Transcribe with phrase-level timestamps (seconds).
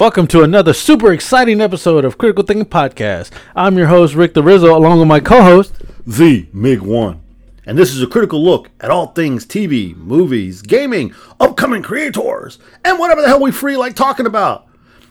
[0.00, 3.32] Welcome to another super exciting episode of Critical Thinking Podcast.
[3.54, 5.74] I'm your host, Rick the Rizzo, along with my co host,
[6.06, 7.20] The MiG 1.
[7.66, 12.98] And this is a critical look at all things TV, movies, gaming, upcoming creators, and
[12.98, 14.68] whatever the hell we free like talking about.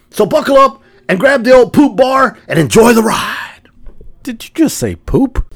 [0.09, 3.69] So buckle up and grab the old poop bar and enjoy the ride.
[4.23, 5.53] Did you just say poop?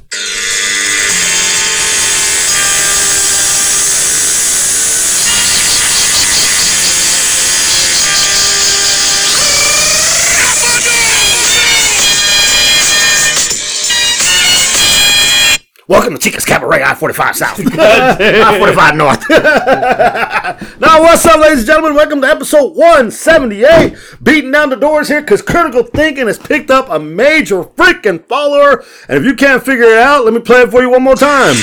[16.64, 19.30] Cabaret, I 45 South, I 45 North.
[20.80, 21.94] now, what's up, ladies and gentlemen?
[21.94, 23.98] Welcome to episode 178.
[24.24, 28.82] Beating down the doors here because critical thinking has picked up a major freaking follower.
[29.10, 31.16] And if you can't figure it out, let me play it for you one more
[31.16, 31.56] time.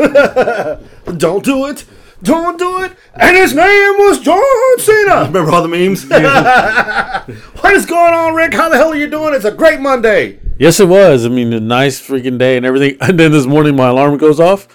[1.18, 1.84] Don't do it.
[2.22, 2.92] Don't do it.
[3.14, 4.42] And his name was John
[4.78, 5.24] Cena.
[5.26, 6.04] Remember all the memes?
[7.62, 8.52] what is going on, Rick?
[8.54, 9.34] How the hell are you doing?
[9.34, 10.38] It's a great Monday.
[10.58, 11.24] Yes, it was.
[11.24, 12.98] I mean, a nice freaking day and everything.
[13.00, 14.68] And then this morning, my alarm goes off.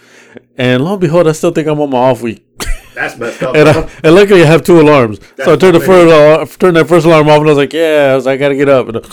[0.57, 2.43] And lo and behold, I still think I'm on my off week.
[2.95, 3.55] That's messed up.
[3.55, 5.19] And, I, and luckily, I have two alarms.
[5.43, 7.73] so I turned the first alarm, turned that first alarm off, and I was like,
[7.73, 9.03] "Yeah." I was like, "I gotta get up." And then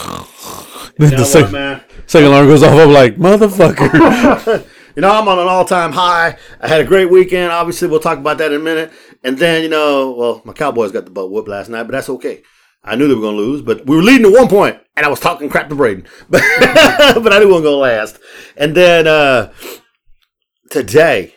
[0.99, 1.81] you the know sec- what, man?
[2.07, 2.79] second alarm goes off.
[2.79, 6.37] I'm like, "Motherfucker!" You know, I'm on an all-time high.
[6.61, 7.51] I had a great weekend.
[7.51, 8.93] Obviously, we'll talk about that in a minute.
[9.25, 12.11] And then, you know, well, my Cowboys got the butt whooped last night, but that's
[12.11, 12.43] okay.
[12.85, 15.07] I knew they were going to lose, but we were leading at one point, and
[15.07, 16.07] I was talking crap to Braden.
[16.29, 16.42] But,
[17.23, 18.19] but I knew we were going to last.
[18.57, 19.53] And then uh,
[20.70, 21.35] today,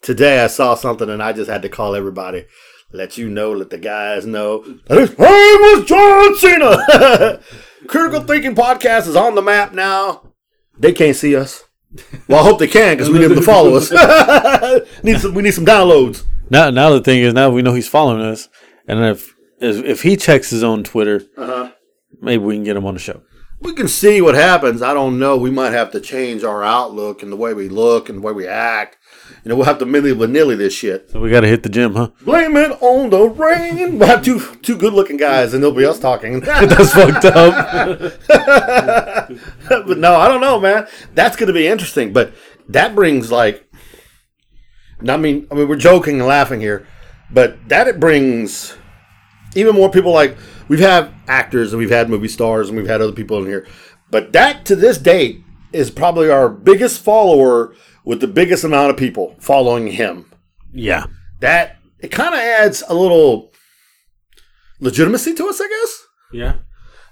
[0.00, 2.46] today I saw something, and I just had to call everybody,
[2.92, 7.40] let you know, let the guys know his name was John Cena.
[7.86, 10.32] Critical Thinking Podcast is on the map now.
[10.78, 11.63] They can't see us.
[12.28, 13.90] Well, I hope they can because we need them to follow us.
[15.04, 16.24] need some, we need some downloads.
[16.50, 18.48] now, now the thing is, now we know he's following us,
[18.88, 21.70] and if if, if he checks his own Twitter, Uh-huh.
[22.20, 23.22] maybe we can get him on the show.
[23.60, 24.82] We can see what happens.
[24.82, 25.36] I don't know.
[25.38, 28.32] We might have to change our outlook and the way we look and the way
[28.32, 28.98] we act.
[29.42, 31.10] You know, we'll have to milli vanilli this shit.
[31.10, 32.10] So we got to hit the gym, huh?
[32.22, 33.98] Blame it on the rain.
[33.98, 36.40] We'll have two two good looking guys and nobody else talking.
[36.40, 38.12] That's fucked up.
[39.68, 40.86] but no, I don't know, man.
[41.14, 42.12] That's going to be interesting.
[42.12, 42.32] But
[42.68, 43.68] that brings like,
[45.06, 46.86] I mean, I mean, we're joking and laughing here,
[47.30, 48.76] but that it brings
[49.54, 50.12] even more people.
[50.12, 50.36] Like
[50.68, 53.66] we've had actors and we've had movie stars and we've had other people in here,
[54.10, 55.42] but that to this date
[55.74, 57.74] is probably our biggest follower
[58.04, 60.30] with the biggest amount of people following him.
[60.72, 61.06] yeah.
[61.40, 63.52] That it kind of adds a little
[64.80, 66.02] legitimacy to us, I guess.
[66.32, 66.54] Yeah.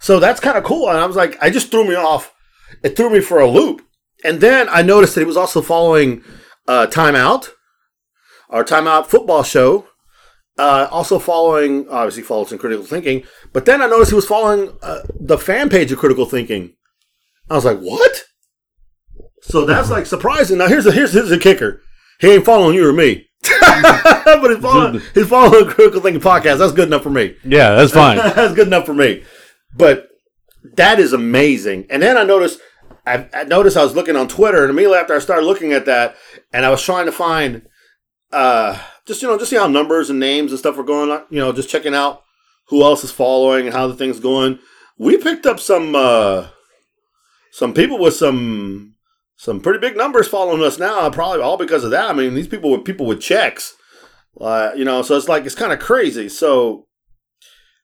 [0.01, 0.89] So that's kind of cool.
[0.89, 2.33] And I was like, I just threw me off.
[2.83, 3.83] It threw me for a loop.
[4.25, 6.23] And then I noticed that he was also following
[6.67, 7.51] uh, Time Out,
[8.49, 9.87] our Time Out football show.
[10.59, 13.25] Uh, also following, obviously, follows in Critical Thinking.
[13.53, 16.75] But then I noticed he was following uh, the fan page of Critical Thinking.
[17.51, 18.25] I was like, what?
[19.43, 20.59] So that's like surprising.
[20.59, 21.83] Now here's a here's here's the kicker.
[22.21, 23.29] He ain't following you or me,
[23.61, 26.59] but he's following he's following Critical Thinking podcast.
[26.59, 27.37] That's good enough for me.
[27.45, 28.17] Yeah, that's fine.
[28.17, 29.25] That's good enough for me.
[29.75, 30.09] But
[30.77, 31.87] that is amazing.
[31.91, 32.61] And then I noticed,
[33.07, 35.87] I, I noticed I was looking on Twitter, and immediately after I started looking at
[35.87, 36.17] that,
[36.53, 37.63] and I was trying to find,
[38.33, 41.25] uh, just you know, just see how numbers and names and stuff were going on.
[41.31, 42.23] You know, just checking out
[42.69, 44.59] who else is following and how the thing's going.
[44.99, 46.49] We picked up some, uh,
[47.51, 48.92] some people with some.
[49.37, 52.10] Some pretty big numbers following us now, probably all because of that.
[52.10, 53.75] I mean, these people were people with checks,
[54.40, 55.02] uh, you know.
[55.02, 56.29] So it's like it's kind of crazy.
[56.29, 56.87] So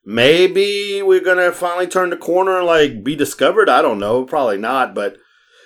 [0.05, 3.69] maybe we're gonna finally turn the corner and like be discovered.
[3.69, 4.95] I don't know, probably not.
[4.95, 5.17] But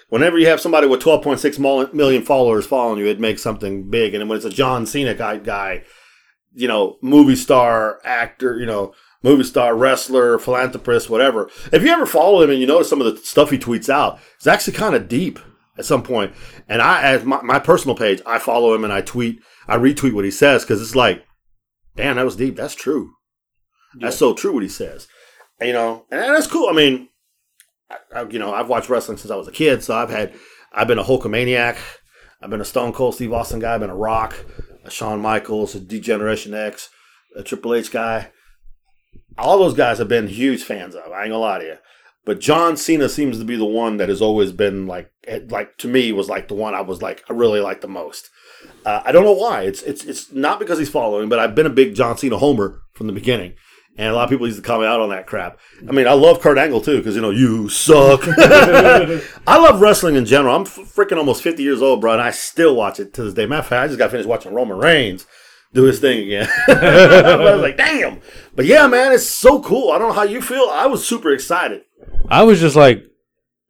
[0.09, 4.13] whenever you have somebody with 12.6 million followers following you, it makes something big.
[4.13, 5.83] And when it's a John Cena guy, guy,
[6.53, 8.94] you know, movie star, actor, you know,
[9.24, 11.50] movie star, wrestler, philanthropist, whatever.
[11.71, 14.19] If you ever follow him and you notice some of the stuff he tweets out,
[14.36, 15.39] it's actually kind of deep
[15.78, 16.34] at some point.
[16.68, 20.14] And I, as my, my personal page, I follow him and I tweet, I retweet
[20.14, 21.24] what he says because it's like,
[21.96, 22.56] damn, that was deep.
[22.56, 23.14] That's true.
[24.00, 25.08] That's so true what he says.
[25.60, 26.68] And, you know, and that's cool.
[26.70, 27.10] I mean,
[27.90, 30.34] I, I, you know, I've watched wrestling since I was a kid, so I've had,
[30.74, 31.78] I've been a Hulkamaniac,
[32.42, 34.36] I've been a Stone Cold Steve Austin guy, I've been a Rock,
[34.84, 36.90] a Shawn Michaels, a D-Generation X,
[37.36, 38.31] a Triple H guy.
[39.38, 41.12] All those guys have been huge fans of.
[41.12, 41.78] I ain't gonna lie to you.
[42.25, 45.12] But John Cena seems to be the one that has always been like,
[45.50, 48.30] like to me was like the one I was like I really like the most.
[48.86, 49.64] Uh, I don't know why.
[49.64, 52.81] It's it's it's not because he's following, but I've been a big John Cena homer
[52.94, 53.56] from the beginning.
[53.96, 55.60] And a lot of people used to call me out on that crap.
[55.88, 58.22] I mean, I love Kurt Angle too because you know you suck.
[58.28, 60.56] I love wrestling in general.
[60.56, 63.46] I'm freaking almost 50 years old, bro, and I still watch it to this day.
[63.46, 65.28] Matter of fact, I just got finished watching Roman Reigns
[65.74, 66.50] do his thing again.
[66.68, 68.20] I was like, damn.
[68.56, 69.92] But yeah, man, it's so cool.
[69.92, 70.70] I don't know how you feel.
[70.72, 71.84] I was super excited.
[72.30, 73.06] I was just like,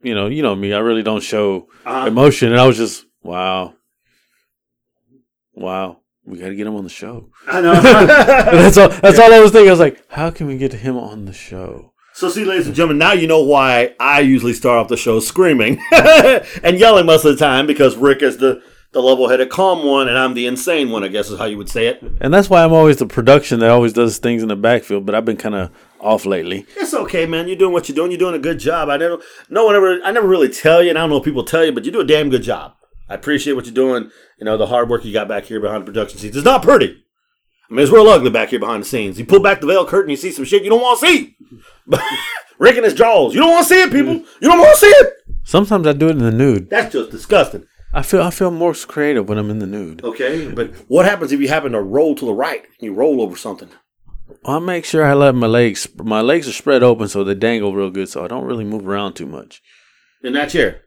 [0.02, 0.72] you know, you know me.
[0.72, 2.06] I really don't show Uh-huh.
[2.06, 3.74] emotion, and I was just, wow,
[5.54, 7.30] wow, we got to get him on the show.
[7.46, 7.74] I know.
[7.80, 8.88] that's all.
[8.88, 9.68] That's all I was thinking.
[9.68, 11.92] I was like, how can we get him on the show?
[12.14, 15.18] so, see, ladies and gentlemen, now you know why I usually start off the show
[15.20, 18.62] screaming and yelling most of the time because Rick is the,
[18.92, 21.58] the level headed, calm one, and I'm the insane one, I guess is how you
[21.58, 22.00] would say it.
[22.20, 25.04] And that's why I'm always the production that always does things in the backfield.
[25.04, 25.70] But I've been kind of
[26.04, 26.66] off lately.
[26.76, 27.48] It's okay, man.
[27.48, 28.10] You're doing what you're doing.
[28.10, 28.88] You're doing a good job.
[28.88, 29.18] I never,
[29.48, 31.64] no one ever, I never really tell you, and I don't know if people tell
[31.64, 32.74] you, but you do a damn good job.
[33.08, 34.10] I appreciate what you're doing.
[34.38, 36.36] You know, the hard work you got back here behind the production scenes.
[36.36, 37.02] It's not pretty.
[37.70, 39.18] I mean, it's real ugly back here behind the scenes.
[39.18, 41.36] You pull back the veil curtain, you see some shit you don't want to see.
[42.58, 43.34] Rick and his jaws.
[43.34, 44.14] You don't want to see it, people.
[44.14, 45.14] You don't want to see it.
[45.44, 46.70] Sometimes I do it in the nude.
[46.70, 47.66] That's just disgusting.
[47.92, 50.02] I feel I feel more creative when I'm in the nude.
[50.02, 53.20] Okay, but what happens if you happen to roll to the right and you roll
[53.20, 53.68] over something?
[54.46, 55.88] I make sure I let my legs.
[55.96, 58.86] My legs are spread open so they dangle real good, so I don't really move
[58.86, 59.62] around too much.
[60.22, 60.82] In that chair.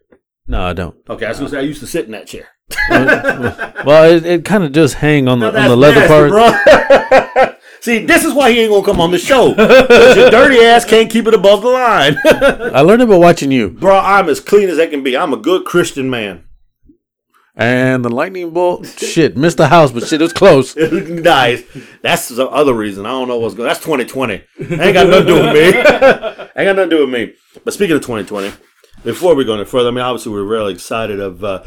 [0.47, 0.95] No, I don't.
[1.09, 2.47] Okay, I was to say, I used to sit in that chair.
[3.85, 6.29] Well, it, it kind of just hang on the on the leather part.
[6.31, 7.53] bro.
[7.79, 9.55] See, this is why he ain't gonna come on the show.
[9.55, 12.17] your dirty ass can't keep it above the line.
[12.25, 13.69] I learned it by watching you.
[13.69, 15.15] bro, I'm as clean as I can be.
[15.15, 16.46] I'm a good Christian man.
[17.59, 20.75] And the lightning bolt, shit, missed the house, but shit, it was close.
[20.75, 21.63] nice.
[22.03, 23.07] That's the other reason.
[23.07, 23.67] I don't know what's going.
[23.67, 24.43] That's 2020.
[24.59, 25.61] Ain't got nothing to do with me.
[25.75, 27.33] ain't got nothing to do with me.
[27.65, 28.53] But speaking of 2020,
[29.03, 31.63] before we go any further, I mean, obviously we're really excited of uh,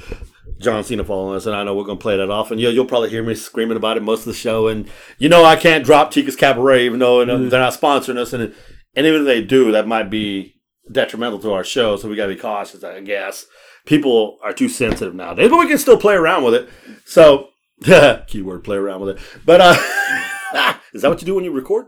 [0.60, 2.52] John Cena following us, and I know we're gonna play that off.
[2.52, 4.69] And yeah, you'll probably hear me screaming about it most of the show.
[4.69, 4.88] And
[5.19, 8.32] you know, I can't drop Chica's Cabaret, even though you know, they're not sponsoring us,
[8.32, 8.54] and
[8.94, 10.54] and even if they do, that might be
[10.90, 11.96] detrimental to our show.
[11.96, 13.46] So we gotta be cautious, I guess.
[13.90, 16.69] People are too sensitive nowadays, but we can still play around with it.
[17.04, 17.48] So,
[18.28, 19.22] keyword play around with it.
[19.44, 21.87] But uh, is that what you do when you record?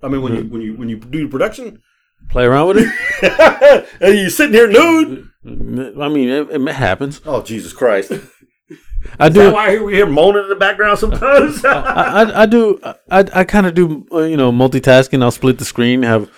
[0.00, 1.82] I mean, when you when you when you do your production,
[2.28, 3.86] Play around with it.
[4.00, 5.28] and you sitting here nude.
[5.44, 7.20] I mean, it, it happens.
[7.26, 8.12] Oh Jesus Christ!
[8.12, 8.22] Is
[9.18, 9.52] I that do.
[9.52, 11.64] why I hear we hear moaning in the background sometimes?
[11.64, 12.78] I, I, I do.
[12.84, 14.06] I, I kind of do.
[14.12, 15.20] Uh, you know, multitasking.
[15.24, 16.30] I'll split the screen, have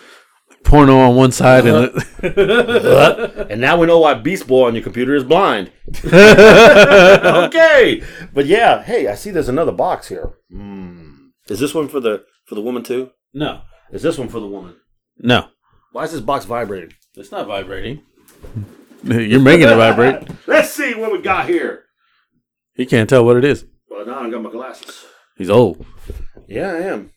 [0.64, 1.93] porno on one side, and
[3.50, 5.70] and now we know why Beast Boy on your computer is blind.
[6.05, 10.32] okay, but yeah, hey, I see there's another box here.
[10.50, 11.29] Hmm.
[11.49, 13.11] Is this one for the for the woman too?
[13.35, 14.76] no, Is this one for the woman?
[15.19, 15.49] no,
[15.93, 16.93] Why is this box vibrating?
[17.17, 18.03] it's not vibrating.
[19.05, 20.29] You're making it vibrate.
[20.47, 21.85] Let's see what we got here.
[22.75, 23.64] He can't tell what it is.
[23.88, 25.05] Well, now I got my glasses.
[25.37, 25.85] He's old.
[26.47, 27.11] Yeah, I am.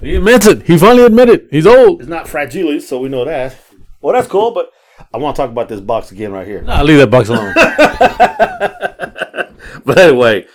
[0.00, 0.62] He admits it.
[0.62, 2.00] He finally admitted he's old.
[2.00, 3.56] It's not fragilis, so we know that.
[4.00, 4.70] Well, that's cool, but
[5.12, 6.62] I want to talk about this box again right here.
[6.62, 7.54] Nah, leave that box alone.
[9.84, 10.46] But anyway,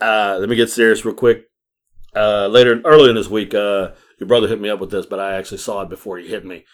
[0.00, 1.44] uh, let me get serious real quick.
[2.14, 5.20] Uh, later, earlier in this week, uh, your brother hit me up with this, but
[5.20, 6.64] I actually saw it before he hit me.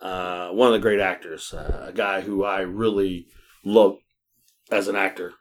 [0.00, 3.26] Uh, one of the great actors, uh, a guy who I really
[3.64, 3.96] love
[4.70, 5.32] as an actor.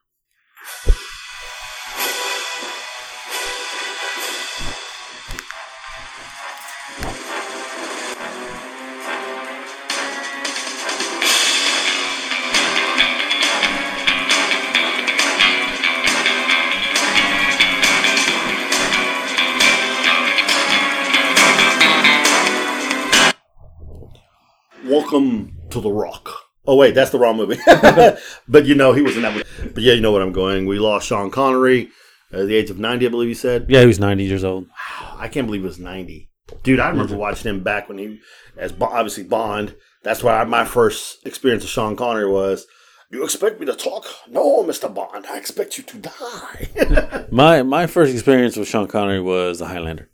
[24.95, 26.29] Welcome to the Rock.
[26.65, 27.57] Oh wait, that's the wrong movie.
[28.47, 29.71] but you know he was in that movie.
[29.73, 30.67] But yeah, you know what I'm going.
[30.67, 31.89] We lost Sean Connery
[32.31, 33.65] at the age of 90, I believe you said.
[33.67, 34.67] yeah, he was 90 years old.
[34.67, 36.29] Wow, I can't believe he was 90.
[36.63, 37.19] Dude, I remember mm-hmm.
[37.19, 38.21] watching him back when he,
[38.55, 39.75] as obviously Bond.
[40.03, 42.65] That's where I, my first experience of Sean Connery was.
[43.11, 44.05] You expect me to talk?
[44.29, 44.91] No, Mr.
[44.91, 45.25] Bond.
[45.25, 47.25] I expect you to die.
[47.31, 50.09] My my first experience with Sean Connery was The Highlander.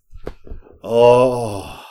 [0.84, 1.86] oh,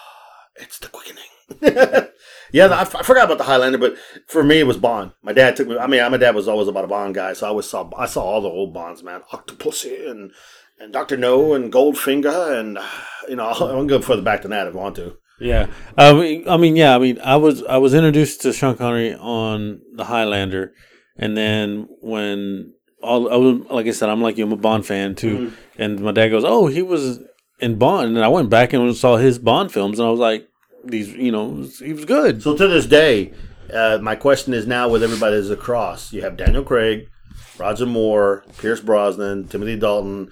[0.56, 2.09] it's the quickening.
[2.52, 5.12] yeah, I, f- I forgot about the Highlander, but for me it was Bond.
[5.23, 5.78] My dad took me.
[5.78, 7.90] I mean, my dad was always about a Bond guy, so I always saw.
[7.97, 9.23] I saw all the old Bonds, man.
[9.33, 10.33] Octopussy and
[10.78, 12.78] and Doctor No and Goldfinger, and
[13.28, 15.16] you know, I'll, I'll go further back than that if I want to.
[15.40, 18.52] Yeah, uh, I mean, I mean, yeah, I mean, I was I was introduced to
[18.52, 20.73] Sean Connery on The Highlander,
[21.16, 24.85] and then when all I was like I said, I'm like you, I'm a Bond
[24.85, 25.83] fan too, mm-hmm.
[25.83, 27.21] and my dad goes, "Oh, he was
[27.59, 30.47] in Bond," and I went back and saw his Bond films, and I was like,
[30.84, 31.08] these.
[31.12, 32.42] You know, he was good.
[32.42, 33.32] So to this day,
[33.72, 36.12] uh, my question is now with everybody that's across.
[36.12, 37.08] You have Daniel Craig,
[37.58, 40.30] Roger Moore, Pierce Brosnan, Timothy Dalton,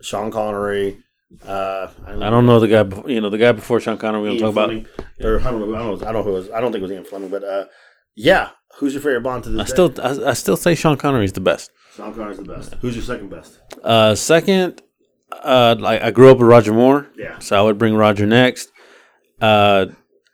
[0.00, 0.98] Sean Connery.
[1.46, 2.84] Uh, I I don't know the guy.
[2.84, 4.22] bef- You know, the guy before Sean Connery.
[4.22, 4.66] We don't Ian talk about.
[4.68, 4.86] Fleming,
[5.22, 5.74] or I don't know.
[5.74, 6.06] I don't know.
[6.08, 6.50] I don't know who it was.
[6.50, 7.64] I don't think it was Ian Fleming, but uh,
[8.14, 8.50] yeah.
[8.78, 9.70] Who's your favorite Bond to this I day?
[9.70, 9.94] still,
[10.26, 11.70] I, I still say Sean Connery is the best.
[11.96, 12.74] Sean Connery's the best.
[12.82, 13.58] Who's your second best?
[13.82, 14.82] Uh, second,
[15.32, 17.38] uh, like I grew up with Roger Moore, Yeah.
[17.38, 18.68] so I would bring Roger next.
[19.40, 19.86] Uh,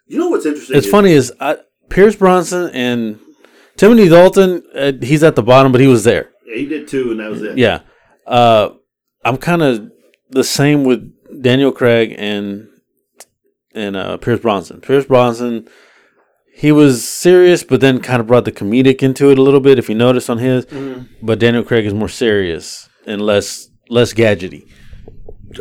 [0.06, 0.76] You know what's interesting?
[0.76, 3.18] it's is- funny is I, Pierce Bronson and
[3.76, 4.62] Timothy Dalton.
[4.74, 6.30] Uh, he's at the bottom, but he was there.
[6.46, 7.58] Yeah, he did too, and that was it.
[7.58, 7.80] Yeah.
[8.26, 8.70] Uh,
[9.24, 9.90] I'm kind of
[10.30, 11.00] the same with
[11.42, 12.68] Daniel Craig and
[13.74, 14.80] and uh, Pierce Bronson.
[14.80, 15.66] Pierce Bronson,
[16.54, 19.78] he was serious, but then kind of brought the comedic into it a little bit.
[19.78, 20.66] If you notice on his,
[21.22, 24.68] but Daniel Craig is more serious and less less gadgety.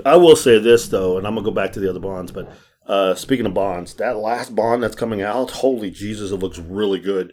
[0.05, 2.31] I will say this though, and I'm gonna go back to the other bonds.
[2.31, 2.51] But
[2.91, 6.99] uh, speaking of bonds, that last bond that's coming out, holy Jesus, it looks really
[6.99, 7.31] good.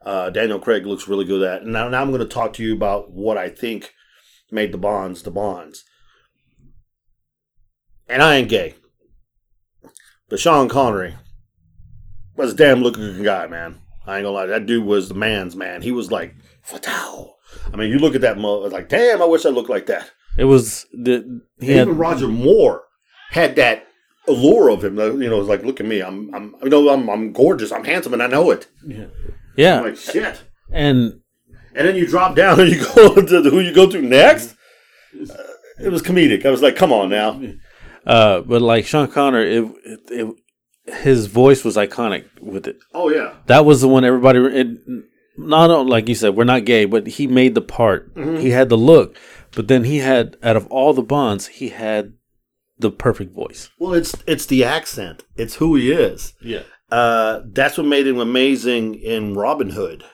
[0.00, 1.66] Uh, Daniel Craig looks really good at.
[1.66, 3.92] Now, now I'm going to talk to you about what I think
[4.50, 5.84] made the bonds the bonds.
[8.08, 8.76] And I ain't gay,
[10.30, 11.16] but Sean Connery
[12.34, 13.80] was a damn looking guy, man.
[14.06, 15.82] I ain't gonna lie, that dude was the man's man.
[15.82, 17.36] He was like fatal.
[17.72, 20.10] I mean, you look at that, mo- like, damn, I wish I looked like that.
[20.38, 22.84] It was the he Even had Roger Moore
[23.30, 23.86] had that
[24.28, 24.96] allure of him.
[24.98, 27.84] You know, it's like, look at me, I'm, I'm, you know, I'm, I'm gorgeous, I'm
[27.84, 28.66] handsome, and I know it.
[29.56, 30.42] yeah, I'm like shit.
[30.72, 31.20] and
[31.74, 34.54] And then you drop down and you go to who you go to next.
[35.14, 35.34] Uh,
[35.80, 36.44] it was comedic.
[36.46, 37.40] I was like, come on now.
[38.06, 40.34] uh, but like Sean Connery, it, it, it
[41.02, 42.76] his voice was iconic with it.
[42.92, 44.38] Oh yeah, That was the one everybody.
[44.40, 44.68] It,
[45.36, 48.12] not like you said, we're not gay, but he made the part.
[48.14, 49.16] He had the look,
[49.56, 52.12] but then he had out of all the Bonds, he had
[52.78, 53.70] the perfect voice.
[53.78, 55.24] Well, it's it's the accent.
[55.36, 56.34] It's who he is.
[56.40, 60.04] Yeah, Uh, that's what made him amazing in Robin Hood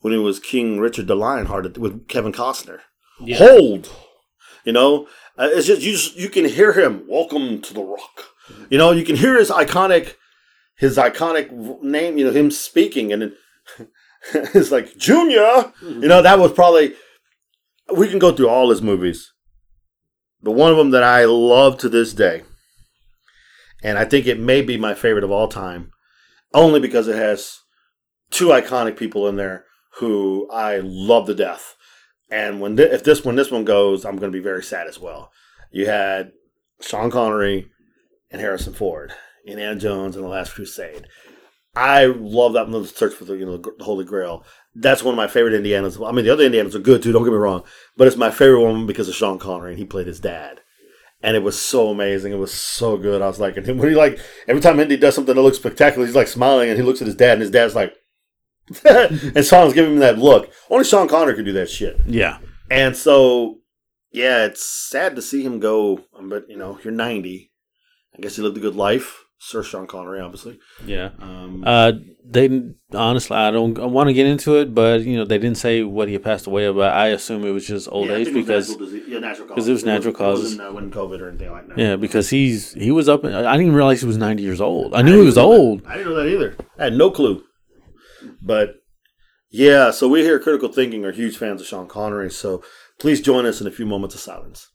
[0.00, 2.80] when he was King Richard the Lionhearted with Kevin Costner.
[3.38, 3.90] Hold,
[4.64, 5.06] you know,
[5.38, 5.92] uh, it's just you.
[5.92, 7.04] Just, you can hear him.
[7.08, 8.24] Welcome to the Rock.
[8.70, 10.14] You know, you can hear his iconic,
[10.76, 11.50] his iconic
[11.82, 12.18] name.
[12.18, 13.32] You know, him speaking, and then
[14.54, 15.72] it's like Junior.
[15.82, 16.94] You know, that was probably.
[17.96, 19.32] We can go through all his movies,
[20.46, 22.44] but one of them that I love to this day,
[23.82, 25.90] and I think it may be my favorite of all time,
[26.54, 27.58] only because it has
[28.30, 31.74] two iconic people in there who I love to death.
[32.30, 34.86] And when thi- if this when this one goes, I'm going to be very sad
[34.86, 35.32] as well.
[35.72, 36.30] You had
[36.80, 37.66] Sean Connery
[38.30, 41.08] and Harrison Ford, in Indiana Jones and the Last Crusade.
[41.74, 44.44] I love that movie, Search for the you know the Holy Grail.
[44.78, 46.06] That's one of my favorite Indianas.
[46.06, 47.12] I mean, the other Indianas are good too.
[47.12, 47.64] Don't get me wrong,
[47.96, 50.60] but it's my favorite one because of Sean Connery and he played his dad
[51.22, 52.32] and it was so amazing.
[52.32, 53.22] It was so good.
[53.22, 56.06] I was like, and when he like every time Indy does something that looks spectacular,
[56.06, 57.94] he's like smiling, and he looks at his dad, and his dad's like,
[58.84, 60.50] and Sean's giving him that look.
[60.70, 62.00] Only Sean Connery could do that shit.
[62.06, 62.38] yeah,
[62.70, 63.58] And so,
[64.12, 66.04] yeah, it's sad to see him go.
[66.20, 67.50] But you know, you're 90.
[68.16, 70.58] I guess he lived a good life, Sir Sean Connery, obviously.
[70.84, 71.10] yeah.
[71.20, 71.92] Um, Uh,
[72.28, 72.44] they
[72.92, 76.08] honestly, I don't want to get into it, but you know, they didn't say what
[76.08, 76.74] he passed away of.
[76.74, 80.12] But I assume it was just old yeah, age was because yeah, it was natural
[80.12, 80.44] It causes.
[80.44, 81.78] wasn't, uh, wasn't COVID or anything like that.
[81.78, 83.24] yeah, because he's he was up.
[83.24, 84.92] I didn't even realize he was ninety years old.
[84.94, 85.58] I knew didn't he was know that.
[85.60, 85.86] old.
[85.86, 86.56] I didn't know that either.
[86.78, 87.44] I had no clue.
[88.42, 88.74] But
[89.50, 92.30] yeah, so we here at Critical Thinking are huge fans of Sean Connery.
[92.30, 92.62] So
[92.98, 94.66] please join us in a few moments of silence.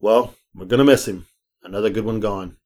[0.00, 1.26] Well, we're gonna miss him.
[1.62, 2.56] Another good one gone.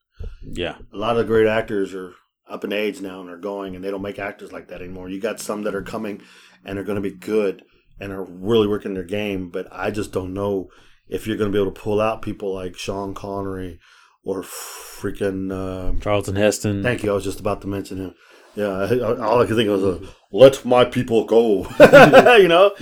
[0.43, 2.15] Yeah, A lot of the great actors are
[2.49, 5.09] up in age now and are going, and they don't make actors like that anymore.
[5.09, 6.23] You got some that are coming
[6.65, 7.63] and are going to be good
[8.01, 10.69] and are really working their game, but I just don't know
[11.09, 13.81] if you're going to be able to pull out people like Sean Connery
[14.25, 15.53] or freaking.
[15.53, 16.83] Um, Charlton Heston.
[16.83, 17.11] thank you.
[17.11, 18.15] I was just about to mention him.
[18.55, 18.87] Yeah,
[19.21, 21.67] all I could think of was a, "Let my people go."
[22.39, 22.73] you know,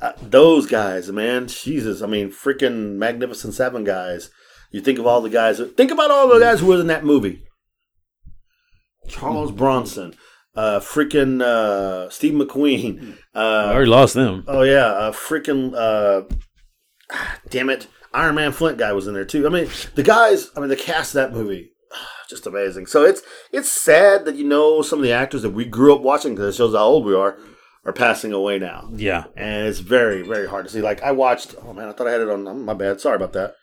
[0.00, 1.48] uh, those guys, man.
[1.48, 4.30] Jesus, I mean, freaking Magnificent Seven guys.
[4.72, 5.60] You think of all the guys.
[5.76, 7.42] Think about all the guys who were in that movie.
[9.08, 10.14] Charles Bronson,
[10.54, 13.16] uh, freaking uh, Steve McQueen.
[13.34, 14.44] I Uh, already lost them.
[14.46, 15.74] oh yeah, uh, freaking.
[15.74, 16.22] Uh,
[17.12, 19.46] ah, damn it, Our Man Flint guy was in there too.
[19.46, 20.50] I mean, the guys.
[20.56, 21.72] I mean, the cast of that movie,
[22.28, 22.86] just amazing.
[22.86, 26.02] So it's it's sad that you know some of the actors that we grew up
[26.02, 27.36] watching because it shows how old we are
[27.84, 30.82] are passing away now, Yeah, and it's very very hard to see.
[30.82, 31.54] Like I watched.
[31.62, 32.64] Oh man, I thought I had it on.
[32.64, 33.00] My bad.
[33.00, 33.54] Sorry about that.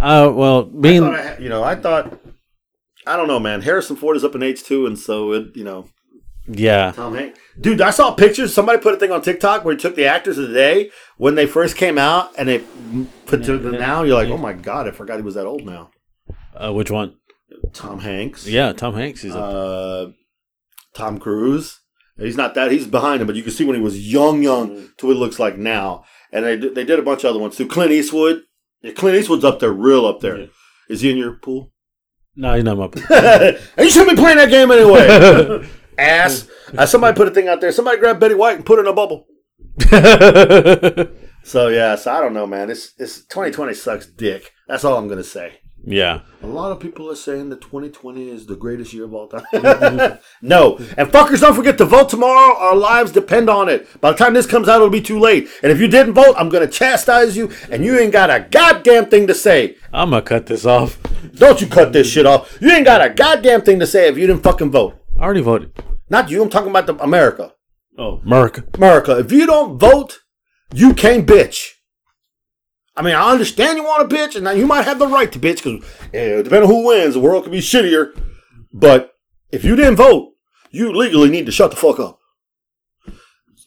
[0.00, 2.18] uh, well, being I had, you know, I thought,
[3.06, 3.62] I don't know, man.
[3.62, 5.88] Harrison Ford is up in age too, and so it, you know,
[6.48, 6.92] Yeah.
[6.92, 7.38] Tom Hanks.
[7.60, 8.52] Dude, I saw pictures.
[8.52, 11.36] Somebody put a thing on TikTok where he took the actors of the day when
[11.36, 12.58] they first came out, and they
[13.26, 14.02] put to the now.
[14.02, 15.90] You're like, oh my god, I forgot he was that old now.
[16.54, 17.16] Uh, which one?
[17.72, 18.46] Tom Hanks.
[18.46, 19.22] Yeah, Tom Hanks.
[19.22, 20.10] He's a, Uh,
[20.94, 21.80] Tom Cruise.
[22.18, 22.70] He's not that.
[22.70, 25.18] He's behind him, but you can see when he was young, young to what it
[25.18, 26.04] looks like now.
[26.32, 27.66] And they did- they did a bunch of other ones too.
[27.66, 28.42] Clint Eastwood.
[28.82, 30.48] Yeah, Clint Eastwood's up there, real up there.
[30.88, 31.08] Is Yeah.
[31.08, 31.72] he in your pool?
[32.36, 32.84] no, he's not my.
[33.14, 35.66] and you shouldn't be playing that game anyway.
[35.98, 36.48] Ass.
[36.76, 37.72] Uh, somebody put a thing out there.
[37.72, 39.26] Somebody grab Betty White and put her in a bubble.
[41.46, 42.70] So yeah, so I don't know, man.
[42.70, 44.50] It's it's 2020 sucks dick.
[44.66, 45.60] That's all I'm gonna say.
[45.86, 46.20] Yeah.
[46.42, 49.44] A lot of people are saying that 2020 is the greatest year of all time.
[50.42, 52.56] no, and fuckers, don't forget to vote tomorrow.
[52.58, 54.00] Our lives depend on it.
[54.00, 55.48] By the time this comes out, it'll be too late.
[55.62, 59.06] And if you didn't vote, I'm gonna chastise you, and you ain't got a goddamn
[59.06, 59.76] thing to say.
[59.92, 60.98] I'm gonna cut this off.
[61.34, 62.58] Don't you cut this shit off.
[62.60, 65.00] You ain't got a goddamn thing to say if you didn't fucking vote.
[65.16, 65.72] I already voted.
[66.10, 66.42] Not you.
[66.42, 67.52] I'm talking about the America.
[67.96, 68.64] Oh, America.
[68.74, 70.20] America, if you don't vote,
[70.74, 71.75] you can't bitch.
[72.96, 75.38] I mean, I understand you want to bitch, and you might have the right to
[75.38, 78.18] bitch because depending on who wins, the world could be shittier.
[78.72, 79.14] But
[79.52, 80.32] if you didn't vote,
[80.70, 82.20] you legally need to shut the fuck up.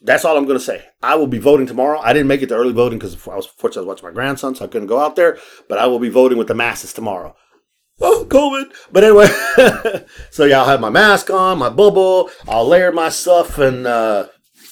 [0.01, 0.85] That's all I'm going to say.
[1.03, 1.99] I will be voting tomorrow.
[1.99, 4.13] I didn't make it to early voting because I was fortunate I was watching my
[4.13, 5.37] grandson, so I couldn't go out there.
[5.67, 7.35] But I will be voting with the masses tomorrow.
[7.99, 8.71] Oh, COVID.
[8.91, 9.27] But anyway,
[10.31, 12.29] so yeah, I'll have my mask on, my bubble.
[12.47, 14.27] I'll layer my stuff and, uh,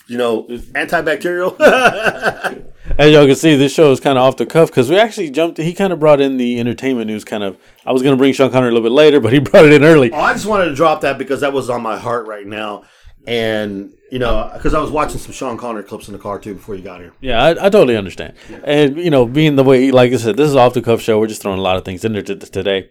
[0.07, 1.57] you know, antibacterial.
[2.97, 5.29] As y'all can see, this show is kind of off the cuff because we actually
[5.29, 5.59] jumped.
[5.59, 7.23] He kind of brought in the entertainment news.
[7.23, 7.57] Kind of.
[7.85, 9.83] I was gonna bring Sean Connery a little bit later, but he brought it in
[9.83, 10.11] early.
[10.11, 12.83] Oh, I just wanted to drop that because that was on my heart right now.
[13.27, 16.55] And, you know, because I was watching some Sean Connery clips in the car too
[16.55, 17.11] before you got here.
[17.19, 18.35] Yeah, I, I totally understand.
[18.63, 21.19] And you know, being the way, like I said, this is off the cuff show.
[21.19, 22.89] We're just throwing a lot of things in there t- today.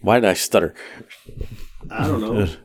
[0.00, 0.74] Why did I stutter?
[1.90, 2.48] I don't know.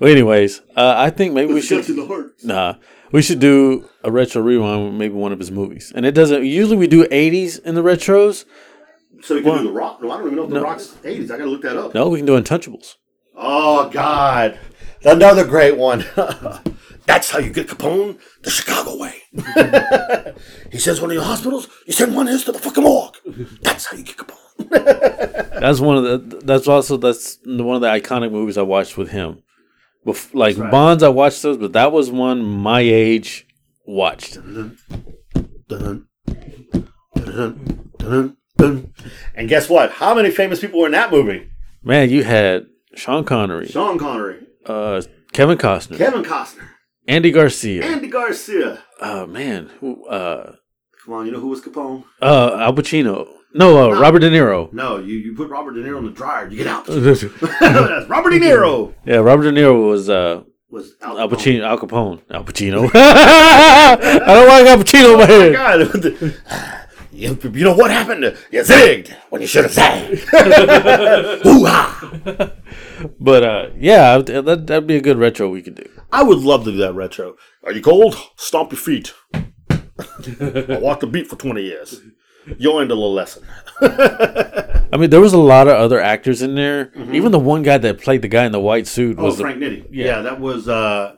[0.00, 1.84] Well, anyways, uh, I think maybe we should.
[1.84, 2.34] the heart.
[2.42, 2.74] Nah,
[3.14, 5.92] we should do a retro rewind with maybe one of his movies.
[5.94, 6.44] And it doesn't.
[6.44, 8.44] Usually we do '80s in the retros.
[9.22, 10.02] So we can do The Rock?
[10.02, 11.24] No, I don't even know if The Rock's 80s.
[11.26, 11.94] I got to look that up.
[11.94, 12.96] No, we can do Untouchables.
[13.36, 14.58] Oh, God.
[15.04, 16.04] Another great one.
[17.06, 19.22] That's how you get Capone the Chicago way.
[20.72, 23.16] he says one of your hospitals, you send one of his to the fucking morgue.
[23.62, 24.34] That's how you get Capone.
[25.60, 26.40] That's one of the.
[26.44, 29.43] That's also that's one of the iconic movies I watched with him.
[30.06, 30.70] Bef- like right.
[30.70, 33.46] Bonds, I watched those, but that was one my age
[33.86, 34.34] watched.
[34.34, 34.76] Dun,
[35.68, 36.06] dun,
[37.98, 38.92] dun.
[39.34, 39.92] And guess what?
[39.92, 41.48] How many famous people were in that movie?
[41.82, 46.68] Man, you had Sean Connery, Sean Connery, uh, Kevin Costner, Kevin Costner,
[47.08, 47.84] Andy Garcia.
[47.84, 48.82] Andy Garcia.
[49.00, 50.06] Oh man, who?
[50.06, 50.54] Uh,
[51.04, 52.04] Come on, you know who was Capone?
[52.22, 53.28] uh, Al Pacino.
[53.54, 54.72] No, uh, Robert De Niro.
[54.72, 56.84] No, you, you put Robert De Niro in the dryer, you get out.
[56.88, 57.22] That's
[58.08, 58.94] Robert De Niro.
[59.06, 61.36] Yeah, Robert De Niro was uh, Was Al Al Capone.
[61.36, 61.62] Pacino.
[61.64, 62.22] Al Capone.
[62.30, 62.90] Al Pacino.
[62.94, 66.42] I don't like Al Pacino in my Oh head.
[66.50, 66.70] God.
[67.16, 68.24] You, you know what happened?
[68.50, 70.18] You zigged when you should have zagged.
[71.44, 72.50] Hoo-ha.
[73.20, 75.88] But uh, yeah, that that'd be a good retro we could do.
[76.10, 77.36] I would love to do that retro.
[77.62, 78.16] Are you cold?
[78.34, 79.14] Stomp your feet.
[79.32, 82.00] I walked the beat for 20 years.
[82.58, 83.44] You'll end a little lesson.
[83.80, 86.92] I mean, there was a lot of other actors in there.
[87.12, 89.42] Even the one guy that played the guy in the white suit Oh, was the,
[89.44, 89.86] Frank Nitti.
[89.90, 90.06] yeah.
[90.06, 90.20] Yeah.
[90.22, 91.16] that was uh,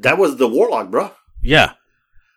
[0.00, 1.10] that was the Warlock, bro.
[1.42, 1.72] yeah.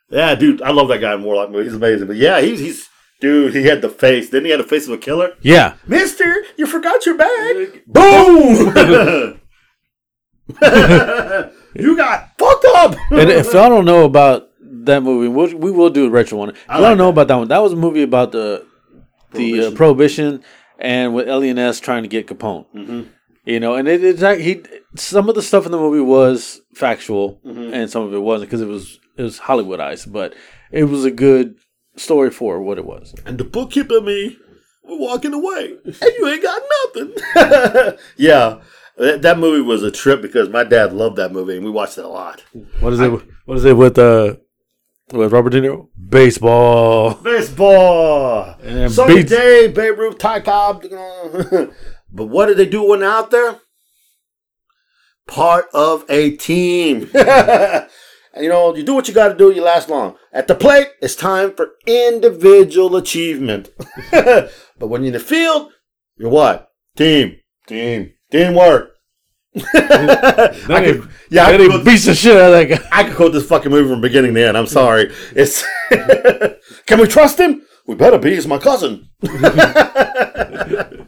[0.10, 1.64] Yeah, dude, I love that guy in Warlock movie.
[1.66, 2.08] He's amazing.
[2.08, 2.90] But yeah, he's he's
[3.22, 3.54] dude.
[3.56, 4.30] He had the face.
[4.30, 5.36] Didn't he had the face of a killer?
[5.42, 7.84] Yeah, Mister, you forgot your bag.
[7.88, 9.40] Boom!
[11.76, 12.96] you got fucked up.
[13.12, 14.50] and if y'all don't know about
[14.86, 16.54] that movie, we'll, we will do a retro one.
[16.68, 18.66] I, y'all like don't know about that one, that was a movie about the
[19.34, 20.44] the uh, prohibition
[20.80, 22.66] and with Eliot Ness trying to get Capone.
[22.76, 23.02] Mm-hmm.
[23.46, 24.62] You know, and it, it's like he
[24.96, 27.74] some of the stuff in the movie was factual, Mm-hmm.
[27.74, 30.34] and some of it wasn't because it was it was Hollywoodized, but
[30.72, 31.56] it was a good
[31.98, 33.14] story for what it was.
[33.26, 34.38] and the bookkeeper and me
[34.84, 36.62] were walking away, and you ain't got
[36.96, 37.98] nothing.
[38.18, 38.60] yeah,
[38.98, 41.98] that, that movie was a trip because my dad loved that movie, and we watched
[41.98, 42.44] it a lot.
[42.80, 43.10] What is it?
[43.46, 44.36] What is it with uh
[45.12, 45.88] with Robert De Niro?
[46.10, 47.16] Baseball.
[47.16, 48.56] Baseball.
[48.62, 50.84] And then Sunny beats- day, Babe Ruth, Ty Cobb.
[52.12, 53.60] but what did they do when they're out there?
[55.28, 57.10] Part of a team.
[58.34, 59.52] And, you know, you do what you got to do.
[59.52, 60.16] You last long.
[60.32, 63.70] At the plate, it's time for individual achievement.
[64.12, 65.72] but when you're in the field,
[66.18, 66.70] you're what?
[66.96, 68.91] Team, team, teamwork.
[69.56, 70.54] I
[70.86, 72.88] could, yeah, I And could, beats the shit out of that guy.
[72.92, 74.58] I could quote this fucking movie from beginning to end.
[74.58, 75.12] I'm sorry.
[75.36, 75.64] It's
[76.86, 77.62] can we trust him?
[77.86, 78.34] We better be.
[78.36, 79.10] He's my cousin.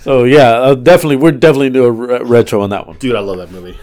[0.00, 2.96] So yeah, uh, definitely, we're definitely do a re- retro on that one.
[2.98, 3.76] Dude, I love that movie.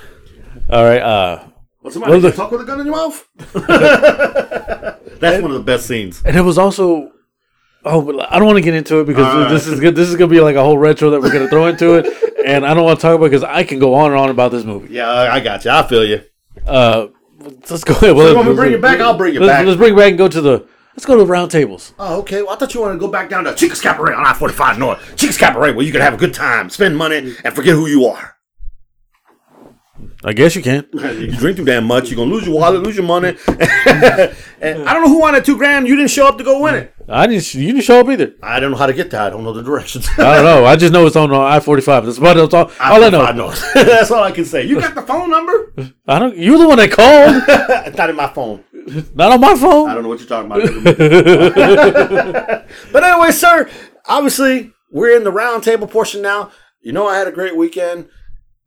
[0.69, 1.43] All right, uh,
[1.81, 2.13] What's the matter?
[2.13, 3.27] Well, You the- talk with a gun in your mouth?
[5.19, 6.23] That's one of the best scenes.
[6.25, 7.11] and it was also.
[7.83, 9.49] Oh, but I don't want to get into it because right.
[9.49, 9.95] this is good.
[9.95, 12.05] This is gonna be like a whole retro that we're gonna throw into it,
[12.45, 14.51] and I don't want to talk about because I can go on and on about
[14.51, 14.93] this movie.
[14.93, 15.71] Yeah, I got you.
[15.71, 16.21] I feel you.
[16.65, 17.07] Uh,
[17.69, 18.15] let's go ahead.
[18.15, 18.99] Well, you want me to bring it back?
[18.99, 19.65] I'll bring it let's, back.
[19.65, 20.67] Let's bring it back and go to the.
[20.93, 21.93] Let's go to the round tables.
[21.99, 22.41] Oh, okay.
[22.41, 24.79] Well, I thought you wanted to go back down to Chica's Cabaret on I 45
[24.79, 25.19] North.
[25.19, 28.05] Chica's Cabaret, where you can have a good time, spend money, and forget who you
[28.05, 28.34] are.
[30.25, 30.87] I guess you can.
[31.15, 33.37] You drink too damn much, you're going to lose your wallet, lose your money.
[33.47, 35.87] and I don't know who won that two grand.
[35.87, 36.93] You didn't show up to go win it.
[37.07, 37.53] I didn't.
[37.53, 38.33] You didn't show up either.
[38.41, 39.21] I don't know how to get that.
[39.21, 40.09] I don't know the directions.
[40.17, 40.65] I don't know.
[40.65, 42.05] I just know it's on uh, I forty five.
[42.05, 42.71] That's about that's all.
[42.79, 43.21] All I know.
[43.21, 43.51] I know.
[43.75, 44.65] That's all I can say.
[44.65, 45.73] You got the phone number?
[46.07, 46.35] I don't.
[46.35, 47.43] You're the one that called.
[47.87, 48.63] it's not in my phone.
[49.13, 49.89] Not on my phone.
[49.89, 50.63] I don't know what you're talking about.
[52.91, 53.69] but anyway, sir,
[54.07, 56.51] obviously we're in the round table portion now.
[56.81, 58.09] You know, I had a great weekend.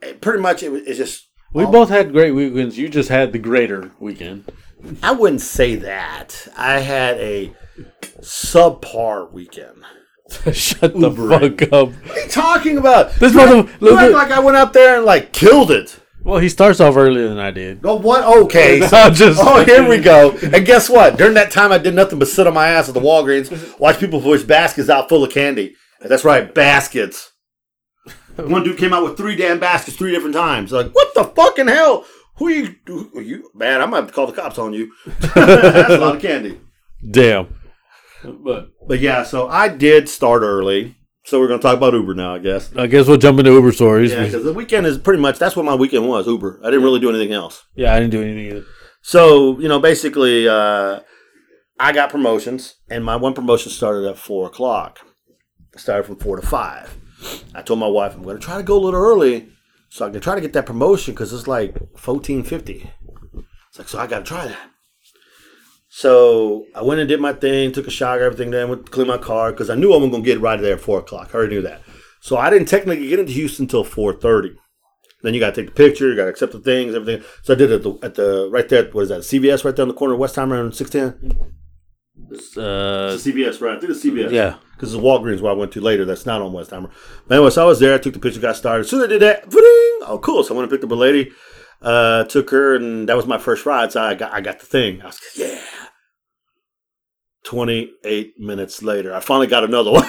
[0.00, 1.27] And pretty much, it was, it's just.
[1.52, 2.76] We both had great weekends.
[2.78, 4.50] You just had the greater weekend.
[5.02, 6.46] I wouldn't say that.
[6.56, 7.52] I had a
[8.20, 9.84] subpar weekend.
[10.52, 11.58] Shut the Ubering.
[11.58, 11.88] fuck up.
[11.88, 13.14] What are you talking about?
[13.14, 15.98] This you mother- act, you act like I went out there and like killed it.
[16.22, 17.80] Well, he starts off earlier than I did.
[17.84, 18.24] Oh, what?
[18.44, 18.80] Okay.
[18.86, 19.40] so- just.
[19.42, 20.32] Oh, here we go.
[20.52, 21.16] And guess what?
[21.16, 23.98] During that time, I did nothing but sit on my ass at the Walgreens, watch
[23.98, 25.74] people push baskets out full of candy.
[26.02, 27.32] That's right, baskets.
[28.46, 30.70] One dude came out with three damn baskets three different times.
[30.70, 32.04] Like, what the fucking hell?
[32.36, 32.76] Who you?
[32.86, 33.50] Who are you?
[33.52, 34.92] Man, I might have to call the cops on you.
[35.34, 36.60] That's a lot of candy.
[37.10, 37.54] Damn.
[38.22, 40.96] But But yeah, so I did start early.
[41.24, 42.74] So we're going to talk about Uber now, I guess.
[42.74, 44.12] I guess we'll jump into Uber stories.
[44.12, 46.26] Yeah, Yeah, because the weekend is pretty much that's what my weekend was.
[46.26, 46.60] Uber.
[46.62, 47.64] I didn't really do anything else.
[47.74, 48.64] Yeah, I didn't do anything either.
[49.02, 51.00] So, you know, basically, uh,
[51.78, 55.00] I got promotions, and my one promotion started at four o'clock.
[55.74, 56.96] It started from four to five.
[57.54, 59.48] I told my wife I'm going to try to go a little early
[59.88, 62.90] so I can try to get that promotion because it's like fourteen fifty.
[63.68, 64.70] It's like so I got to try that.
[65.90, 68.50] So I went and did my thing, took a shower, everything.
[68.50, 70.60] Then went to clean my car because I knew I wasn't going to get right
[70.60, 71.30] there at four o'clock.
[71.32, 71.82] I already knew that.
[72.20, 74.56] So I didn't technically get into Houston until four thirty.
[75.22, 77.26] Then you got to take the picture, you got to accept the things, everything.
[77.42, 78.84] So I did it at the, at the right there.
[78.92, 79.22] What is that?
[79.22, 81.54] CVS right there on the corner of Westheimer and six ten.
[82.56, 83.76] Uh, CVS, right?
[83.76, 84.30] I think it's CVS.
[84.30, 84.56] yeah.
[84.78, 86.04] Because it's Walgreens where I went to later.
[86.04, 86.90] That's not on Westheimer.
[87.26, 87.94] But anyway, so I was there.
[87.94, 88.82] I took the picture, got started.
[88.82, 89.88] As soon as I did that, va-ding!
[90.08, 90.44] oh cool.
[90.44, 91.32] So I went and picked up a lady,
[91.82, 93.92] uh, took her, and that was my first ride.
[93.92, 95.02] So I got I got the thing.
[95.02, 95.60] I was yeah.
[97.44, 100.08] Twenty eight minutes later, I finally got another one.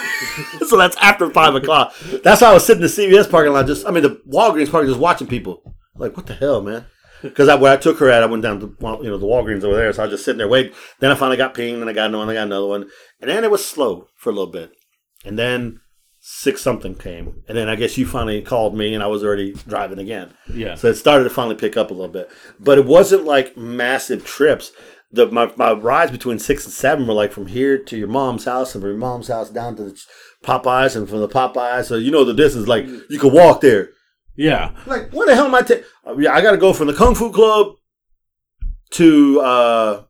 [0.68, 1.96] so that's after five o'clock.
[2.24, 4.70] That's how I was sitting in the CVS parking lot, just I mean the Walgreens
[4.70, 5.76] parking, just watching people.
[5.96, 6.86] Like what the hell, man?
[7.22, 8.68] Because I, where I took her at, I went down to
[9.04, 10.74] you know the Walgreens over there, so I was just sitting there waiting.
[11.00, 12.90] Then I finally got pinged, and I got another one, I got another one,
[13.22, 14.74] and then it was slow for a little bit,
[15.26, 15.80] and then
[16.20, 19.54] six something came, and then I guess you finally called me, and I was already
[19.54, 20.34] driving again.
[20.54, 20.76] Yeah.
[20.76, 22.30] So it started to finally pick up a little bit,
[22.60, 24.72] but it wasn't like massive trips.
[25.12, 28.46] The my, my rides between six and seven were like from here to your mom's
[28.46, 30.02] house, and from your mom's house down to the
[30.44, 32.68] Popeyes, and from the Popeyes, so you know the distance.
[32.68, 33.92] Like you could walk there.
[34.36, 34.74] Yeah.
[34.86, 35.84] Like, what the hell am I taking?
[36.18, 37.76] yeah, I got to go from the Kung Fu Club
[38.92, 40.04] to uh,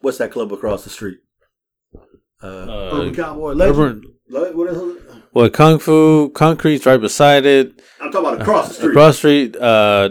[0.00, 1.18] what's that club across the street?
[2.44, 3.52] Uh, Urban Cowboy.
[3.52, 3.78] Legend.
[3.78, 5.02] Urban, Le- what is it?
[5.32, 7.80] well, Kung Fu, Concrete's right beside it.
[8.00, 8.90] I'm talking about across the street.
[8.90, 10.08] Across the street, uh,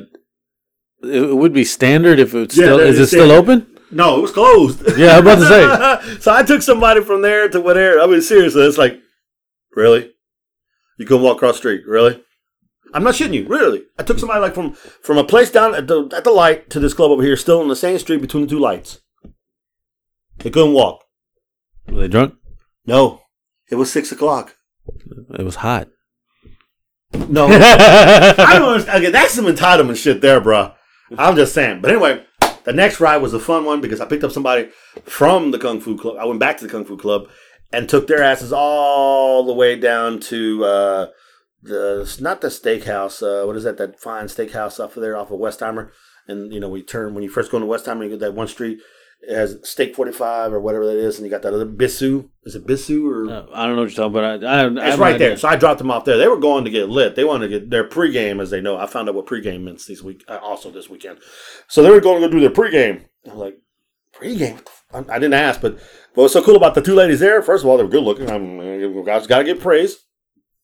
[1.04, 2.78] it, it would be standard if it's Yeah, still.
[2.78, 3.67] that Is is it still open?
[3.91, 4.82] no, it was closed.
[4.98, 5.48] Yeah, I'm about to
[6.12, 6.19] say.
[6.19, 8.00] so I took somebody from there to whatever.
[8.02, 9.00] I mean, seriously, it's like,
[9.76, 10.12] really?
[10.98, 12.24] You can walk across the street, really?
[12.93, 13.84] I'm not shitting you, really.
[13.98, 16.80] I took somebody like from from a place down at the at the light to
[16.80, 19.02] this club over here, still on the same street between the two lights.
[20.38, 21.02] They couldn't walk.
[21.88, 22.36] Were they drunk?
[22.86, 23.22] No,
[23.69, 24.56] it was six o'clock.
[25.38, 25.89] It was hot.
[27.13, 29.04] No, I don't understand.
[29.04, 30.74] Okay, that's some entitlement shit there, bro.
[31.17, 31.82] I'm just saying.
[31.82, 32.26] But anyway,
[32.63, 34.69] the next ride was a fun one because I picked up somebody
[35.04, 36.17] from the Kung Fu Club.
[36.19, 37.28] I went back to the Kung Fu Club
[37.72, 41.08] and took their asses all the way down to uh,
[41.62, 43.22] the not the steakhouse.
[43.22, 43.78] Uh, what is that?
[43.78, 45.91] That fine steakhouse off of there, off of Westheimer.
[46.28, 48.48] And you know, we turn when you first go into Westheimer, you get that one
[48.48, 48.80] street.
[49.25, 52.29] It has Steak Forty Five or whatever that is, and you got that other bisu
[52.43, 53.31] Is it bisu or?
[53.31, 54.43] Uh, I don't know what you're talking about.
[54.43, 55.29] I, I, I It's right idea.
[55.29, 55.38] there.
[55.38, 56.17] So I dropped them off there.
[56.17, 57.15] They were going to get lit.
[57.15, 58.77] They wanted to get their pregame, as they know.
[58.77, 61.19] I found out what pregame means this week, uh, also this weekend.
[61.67, 63.05] So they were going to go do their pregame.
[63.25, 63.59] I'm like,
[64.13, 64.65] pregame?
[64.93, 65.79] I, I didn't ask, but
[66.15, 67.41] what was so cool about the two ladies there?
[67.41, 68.29] First of all, they were good looking.
[68.29, 69.97] I'm guys got to give praise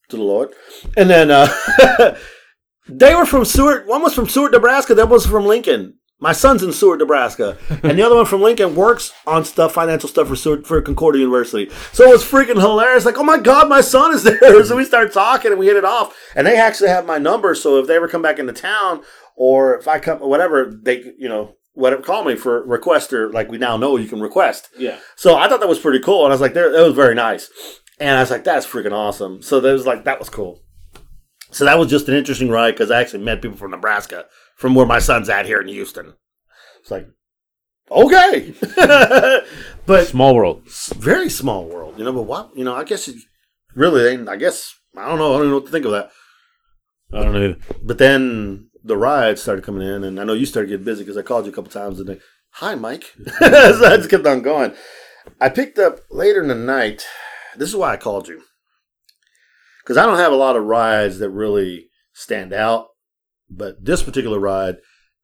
[0.10, 0.54] to the Lord.
[0.98, 1.48] And then uh,
[2.90, 3.88] they were from Seward.
[3.88, 4.96] One was from Seward, Nebraska.
[4.96, 5.99] That was from Lincoln.
[6.22, 10.10] My son's in Seward, Nebraska, and the other one from Lincoln works on stuff, financial
[10.10, 11.72] stuff for Seward, for Concordia University.
[11.94, 13.06] So it was freaking hilarious.
[13.06, 14.66] Like, oh my god, my son is there.
[14.66, 16.18] So we start talking and we hit it off.
[16.36, 19.02] And they actually have my number, so if they ever come back into town
[19.38, 23.50] or if I come, whatever, they you know whatever call me for request or like
[23.50, 24.68] we now know you can request.
[24.78, 25.00] Yeah.
[25.16, 27.16] So I thought that was pretty cool, and I was like, there, that was very
[27.16, 27.50] nice.
[27.98, 29.42] And I was like, that's freaking awesome.
[29.42, 30.62] So that was like, that was cool.
[31.52, 34.26] So that was just an interesting ride because I actually met people from Nebraska,
[34.60, 36.14] from where my son's at here in Houston.
[36.82, 37.08] It's like,
[37.90, 38.54] okay,
[39.86, 40.64] but Small world.
[40.98, 42.14] very small world, you know.
[42.14, 43.16] But what, you know, I guess it,
[43.74, 45.34] really, I guess I don't know.
[45.34, 46.12] I don't even know what to think of that.
[47.14, 47.44] I don't know.
[47.46, 47.58] Either.
[47.82, 51.18] But then the rides started coming in, and I know you started getting busy because
[51.18, 52.20] I called you a couple times and
[52.52, 53.14] hi, Mike.
[53.40, 53.46] so
[53.86, 54.74] I just kept on going.
[55.40, 57.06] I picked up later in the night.
[57.56, 58.42] This is why I called you
[59.90, 62.89] because I don't have a lot of rides that really stand out,
[63.50, 64.78] but this particular ride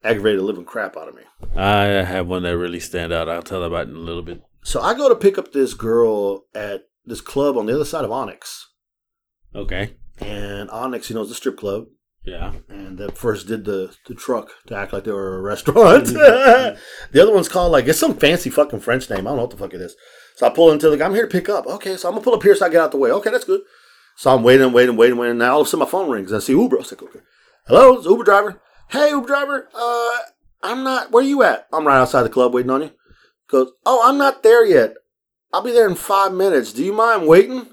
[0.04, 1.22] aggravated the living crap out of me.
[1.56, 3.28] I have one that really stand out.
[3.28, 4.42] I'll tell about it in a little bit.
[4.62, 8.04] So I go to pick up this girl at this club on the other side
[8.04, 8.66] of Onyx,
[9.54, 9.94] Okay.
[10.18, 11.86] and Onyx, you know, is a strip club.
[12.24, 12.54] Yeah.
[12.68, 16.06] and that first did the, the truck to act like they were a restaurant.
[16.06, 16.76] Mm-hmm.
[17.12, 19.20] the other one's called like it's some fancy fucking French name.
[19.20, 19.94] I don't know what the fuck it is.
[20.34, 21.04] So I pull into the.
[21.04, 21.66] I'm here to pick up.
[21.66, 23.12] Okay, so I'm gonna pull up here so I get out the way.
[23.12, 23.60] Okay, that's good.
[24.16, 25.38] So I'm waiting, waiting, waiting, waiting.
[25.38, 26.32] Now all of a sudden my phone rings.
[26.32, 26.76] I see Uber.
[26.76, 27.20] I was like, okay,
[27.66, 28.60] hello, it's Uber driver.
[28.88, 29.68] Hey, Uber driver.
[29.74, 30.18] Uh,
[30.62, 31.10] I'm not.
[31.10, 31.66] Where are you at?
[31.72, 32.90] I'm right outside the club waiting on you.
[33.48, 33.72] Goes.
[33.84, 34.94] Oh, I'm not there yet.
[35.52, 36.72] I'll be there in five minutes.
[36.72, 37.68] Do you mind waiting?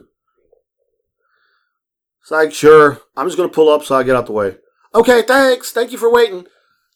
[2.21, 3.01] It's like, sure.
[3.17, 4.57] I'm just to pull up so I get out the way.
[4.95, 5.71] Okay, thanks.
[5.71, 6.45] Thank you for waiting.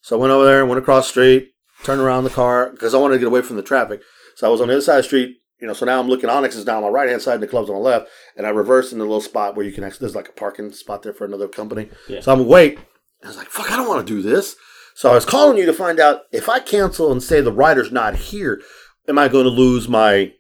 [0.02, 1.50] So I went over there, went across the street,
[1.84, 4.02] turned around the car because I wanted to get away from the traffic.
[4.36, 5.74] So I was on the other side of the street, you know.
[5.74, 6.30] So now I'm looking.
[6.30, 8.10] Onyx is down on my right hand side, and the club's on the left.
[8.36, 10.06] And I reversed in the little spot where you can actually.
[10.06, 11.90] There's like a parking spot there for another company.
[12.08, 12.22] Yeah.
[12.22, 12.80] So I'm wait.
[13.24, 14.56] I was like, fuck, I don't want to do this.
[14.96, 17.92] So I was calling you to find out if I cancel and say the rider's
[17.92, 18.62] not here,
[19.08, 20.34] am I going to lose my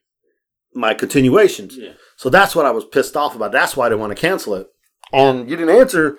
[0.73, 1.77] my continuations?
[1.77, 1.93] Yeah.
[2.15, 3.51] So that's what I was pissed off about.
[3.51, 4.67] That's why I didn't want to cancel it.
[5.13, 6.17] And you didn't answer.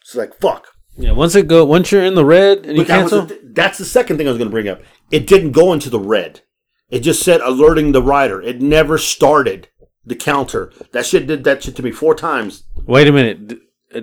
[0.00, 0.66] It's like fuck.
[0.96, 1.12] Yeah.
[1.12, 3.84] Once it go, once you're in the red and you But that cancel, that's the
[3.84, 4.82] second thing I was going to bring up.
[5.10, 6.42] It didn't go into the red.
[6.90, 8.40] It just said alerting the rider.
[8.42, 9.68] It never started
[10.04, 10.72] the counter.
[10.92, 12.64] That shit did that shit to me four times.
[12.86, 13.58] wait a minute.
[13.94, 14.00] Uh,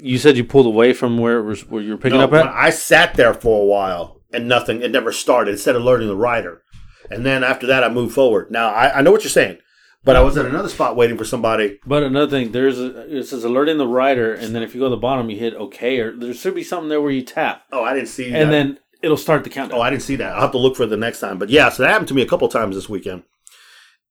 [0.00, 2.32] You said you pulled away from where it was, where you were picking No, up
[2.32, 2.46] at.
[2.48, 4.82] I sat there for a while and nothing.
[4.82, 5.54] It never started.
[5.54, 6.62] It said alerting the rider.
[7.10, 8.50] And then after that, I moved forward.
[8.50, 9.58] Now I, I know what you're saying,
[10.04, 11.78] but I was at another spot waiting for somebody.
[11.86, 14.86] But another thing, there's a, it says alerting the rider, and then if you go
[14.86, 17.62] to the bottom, you hit OK, or there should be something there where you tap,
[17.72, 18.26] Oh, I didn't see.
[18.26, 18.50] and that.
[18.50, 19.78] then it'll start the countdown.
[19.78, 20.34] Oh, I didn't see that.
[20.34, 21.38] I'll have to look for the next time.
[21.38, 23.24] But yeah, so that happened to me a couple times this weekend.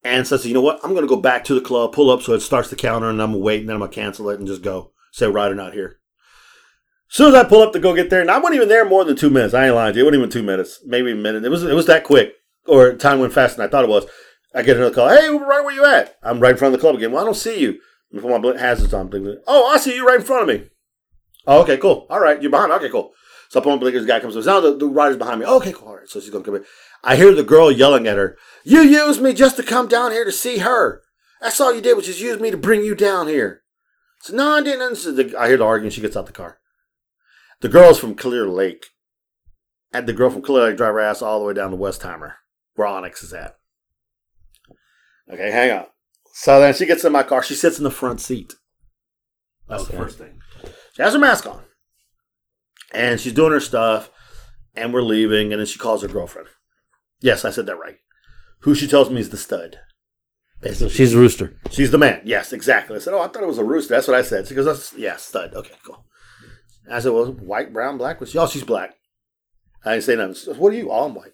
[0.03, 0.79] And so I said, you know what?
[0.83, 3.09] I'm going to go back to the club, pull up so it starts the counter,
[3.09, 4.91] and I'm going to wait, and then I'm going to cancel it and just go.
[5.11, 5.99] Say, rider not here.
[7.09, 8.85] As soon as I pull up to go get there, and I wasn't even there
[8.85, 9.53] more than two minutes.
[9.53, 10.03] I ain't lying to you.
[10.03, 11.45] It wasn't even two minutes, maybe a minute.
[11.45, 12.33] It was it was that quick,
[12.67, 14.05] or time went faster than I thought it was.
[14.53, 15.09] I get another call.
[15.09, 16.17] Hey, right where you at?
[16.21, 17.11] I'm right in front of the club again.
[17.11, 17.79] Well, I don't see you.
[18.13, 19.09] Put my hazards on.
[19.09, 20.69] thinking, Oh, I see you right in front of me.
[21.45, 22.07] Oh, okay, cool.
[22.09, 22.71] All right, you're behind.
[22.73, 23.13] Okay, cool.
[23.49, 24.01] So I put on blinkers.
[24.01, 24.45] The guy comes up.
[24.45, 25.45] Now the, the rider's behind me.
[25.45, 25.87] Okay, cool.
[25.87, 26.09] All right.
[26.09, 26.65] So she's gonna come in.
[27.03, 28.37] I hear the girl yelling at her.
[28.63, 31.01] You used me just to come down here to see her.
[31.41, 33.63] That's all you did was just use me to bring you down here.
[34.21, 34.95] So no, I didn't.
[34.97, 35.93] So the, I hear the argument.
[35.93, 36.59] She gets out the car.
[37.61, 38.85] The girl's from Clear Lake,
[39.91, 42.33] and the girl from Clear Lake drive her ass all the way down to Westheimer,
[42.75, 43.55] where Onyx is at.
[45.31, 45.85] Okay, hang on.
[46.33, 47.41] So then she gets in my car.
[47.41, 48.53] She sits in the front seat.
[49.67, 50.39] That's the first thing.
[50.95, 51.63] She has her mask on.
[52.93, 54.09] And she's doing her stuff.
[54.75, 55.51] And we're leaving.
[55.51, 56.49] And then she calls her girlfriend.
[57.19, 57.97] Yes, I said that right.
[58.61, 59.79] Who she tells me is the stud.
[60.61, 60.89] Basically.
[60.89, 61.55] she's a rooster.
[61.69, 62.21] She's the man.
[62.25, 62.95] Yes, exactly.
[62.95, 63.93] I said, Oh, I thought it was a rooster.
[63.93, 64.47] That's what I said.
[64.47, 65.53] She goes, That's, Yeah, stud.
[65.53, 66.03] Okay, cool.
[66.89, 68.19] I said, Well, white, brown, black?
[68.19, 68.37] Was she?
[68.37, 68.95] Oh, she's black.
[69.85, 70.33] I didn't say nothing.
[70.33, 70.91] She goes, What are you?
[70.91, 71.33] Oh, I'm white.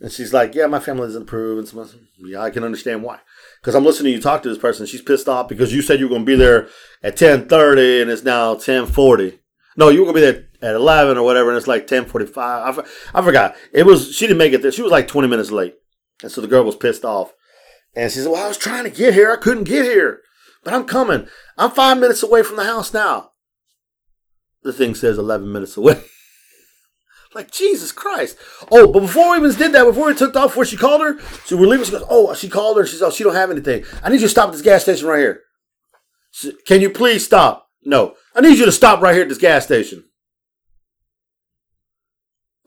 [0.00, 1.58] And she's like, Yeah, my family doesn't approve.
[1.58, 3.20] And yeah, I can understand why.
[3.60, 4.86] Because I'm listening to you talk to this person.
[4.86, 6.68] She's pissed off because you said you were going to be there
[7.02, 9.40] at 10.30 and it's now 10.40.
[9.78, 12.36] No, you were to be there at 11 or whatever and it's like 10.45.
[12.36, 13.54] I, I forgot.
[13.72, 14.72] It was, she didn't make it there.
[14.72, 15.76] She was like 20 minutes late.
[16.20, 17.32] And so the girl was pissed off.
[17.94, 19.30] And she said, Well, I was trying to get here.
[19.30, 20.20] I couldn't get here.
[20.64, 21.28] But I'm coming.
[21.56, 23.30] I'm five minutes away from the house now.
[24.64, 26.02] The thing says 11 minutes away.
[27.34, 28.36] like, Jesus Christ.
[28.72, 31.20] Oh, but before we even did that, before we took off, before she called her,
[31.46, 32.84] so we're leaving, she goes, Oh, she called her.
[32.84, 33.84] She says, Oh, she don't have anything.
[34.02, 35.42] I need you to stop at this gas station right here.
[36.32, 37.68] She- Can you please stop?
[37.84, 38.14] No.
[38.38, 40.04] I need you to stop right here at this gas station.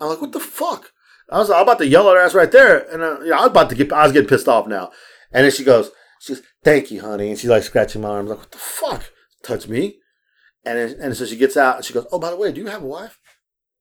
[0.01, 0.91] I'm like, what the fuck?
[1.29, 3.29] I was, I was about to yell at her ass right there, and uh, you
[3.29, 4.91] know, I was about to get, I was getting pissed off now.
[5.31, 7.29] And then she goes, she goes, thank you, honey.
[7.29, 8.25] And she's like scratching my arm.
[8.25, 9.13] I'm like, what the fuck?
[9.43, 9.99] Touch me.
[10.65, 12.67] And and so she gets out and she goes, oh, by the way, do you
[12.67, 13.17] have a wife?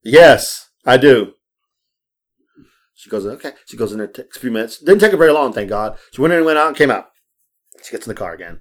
[0.04, 1.32] Yes, I do.
[2.94, 3.52] She goes, okay.
[3.66, 4.78] She goes in there, takes a few minutes.
[4.78, 5.98] Didn't take her very long, thank God.
[6.12, 7.06] She went in and went out and came out.
[7.82, 8.60] She gets in the car again.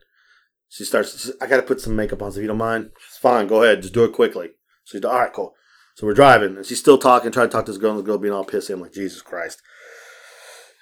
[0.70, 2.92] She starts, I got to put some makeup on, so if you don't mind.
[3.08, 4.50] It's fine, go ahead, just do it quickly.
[4.86, 5.54] So she's all right, cool.
[5.96, 8.04] So we're driving, and she's still talking, trying to talk to this girl, and the
[8.04, 8.72] girl being all pissy.
[8.72, 9.62] I'm like, Jesus Christ.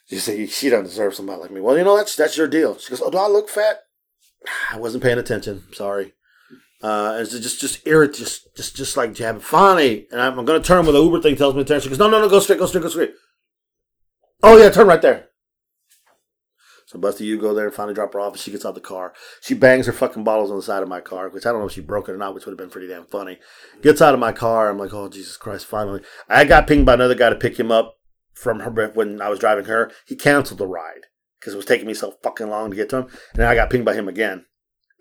[0.09, 1.61] She said, she don't deserve somebody like me.
[1.61, 2.77] Well, you know, that's that's your deal.
[2.77, 3.79] She goes, oh, do I look fat?
[4.71, 5.63] I wasn't paying attention.
[5.73, 6.13] Sorry.
[6.81, 9.41] Uh, and it's just just irrit, just just just like jabbing.
[9.41, 11.81] Finally, and I'm, I'm to turn when the Uber thing tells me to turn.
[11.81, 13.13] She goes, no, no, no, go straight, go straight, go straight.
[14.43, 15.26] Oh yeah, turn right there.
[16.87, 18.79] So Busty, you go there and finally drop her off, and she gets out the
[18.79, 19.13] car.
[19.41, 21.67] She bangs her fucking bottles on the side of my car, which I don't know
[21.67, 23.39] if she broke it or not, which would have been pretty damn funny.
[23.81, 24.69] Gets out of my car.
[24.69, 25.65] I'm like, oh Jesus Christ!
[25.65, 27.97] Finally, I got pinged by another guy to pick him up
[28.33, 29.91] from her when I was driving her.
[30.05, 31.07] He canceled the ride
[31.41, 33.55] because it was taking me so fucking long to get to him, and then I
[33.55, 34.45] got pinged by him again.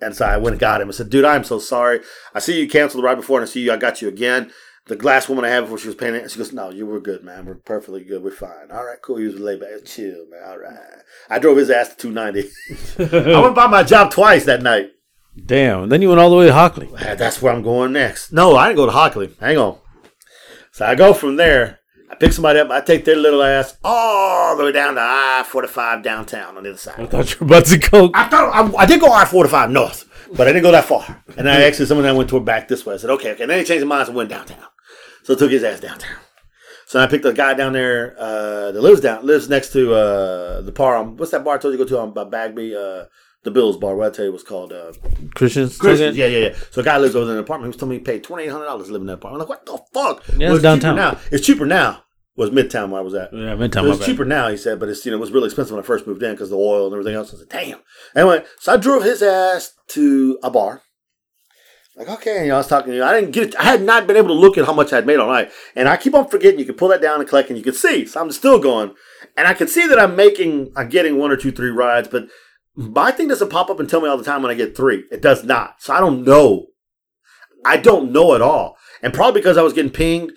[0.01, 0.89] And so I went and got him.
[0.89, 2.01] I said, dude, I'm so sorry.
[2.35, 3.73] I see you canceled the ride before, and I see you.
[3.73, 4.51] I got you again.
[4.87, 7.01] The glass woman I had before she was paying it, she goes, no, you were
[7.01, 7.45] good, man.
[7.45, 8.23] We're perfectly good.
[8.23, 8.71] We're fine.
[8.71, 9.19] All right, cool.
[9.19, 9.71] You was laid back.
[9.85, 10.43] Chill, man.
[10.47, 10.79] All right.
[11.29, 13.17] I drove his ass to 290.
[13.35, 14.91] I went by my job twice that night.
[15.45, 15.89] Damn.
[15.89, 16.89] Then you went all the way to Hockley.
[17.01, 18.33] That's where I'm going next.
[18.33, 19.35] No, I didn't go to Hockley.
[19.41, 19.79] Hang on.
[20.71, 21.81] So I go from there.
[22.09, 22.71] I pick somebody up.
[22.71, 26.71] I take their little ass all the way down to I 45 downtown on the
[26.71, 27.01] other side.
[27.01, 28.11] I thought you were about to go.
[28.15, 30.85] I thought I, I did go I forty five north, but I didn't go that
[30.85, 31.25] far.
[31.37, 32.95] And I actually someone that went toward back this way.
[32.95, 33.43] I said, okay, okay.
[33.43, 34.65] And then he changed his mind and went downtown.
[35.27, 36.19] So I took his ass downtown.
[36.87, 40.61] So I picked a guy down there uh, that lives down lives next to uh,
[40.61, 40.95] the bar.
[40.95, 42.77] On, what's that bar I told you to go to on by Bagby?
[42.77, 43.07] Uh,
[43.43, 43.97] the Bills bar.
[43.97, 44.93] What I tell you was called uh,
[45.35, 45.79] Christians?
[45.79, 46.17] Christians.
[46.17, 46.55] Yeah, yeah, yeah.
[46.71, 47.67] So a guy lives over in an apartment.
[47.67, 49.43] He was telling me he paid twenty eight hundred dollars to live in that apartment.
[49.43, 50.39] I'm like, what the fuck?
[50.39, 50.95] Yeah, Well, it's downtown.
[50.97, 51.21] Cheaper now.
[51.33, 52.03] It's cheaper now.
[52.37, 53.33] Was Midtown where I was at.
[53.33, 54.07] Yeah, Midtown, It was bad.
[54.07, 56.07] cheaper now, he said, but it's you know it was really expensive when I first
[56.07, 57.33] moved in because the oil and everything else.
[57.35, 57.79] I said, damn.
[58.15, 60.83] Anyway, so I drove his ass to a bar.
[61.97, 63.05] Like, okay, you know, I was talking to you.
[63.05, 63.57] I didn't get it.
[63.57, 65.51] I had not been able to look at how much I'd made all night.
[65.75, 67.73] And I keep on forgetting you can pull that down and collect and you can
[67.73, 68.05] see.
[68.05, 68.95] So I'm still going.
[69.35, 72.29] And I can see that I'm making, I'm getting one or two, three rides, but
[72.75, 75.05] my thing doesn't pop up and tell me all the time when I get three.
[75.11, 75.83] It does not.
[75.83, 76.67] So I don't know.
[77.65, 78.77] I don't know at all.
[79.03, 80.33] And probably because I was getting pinged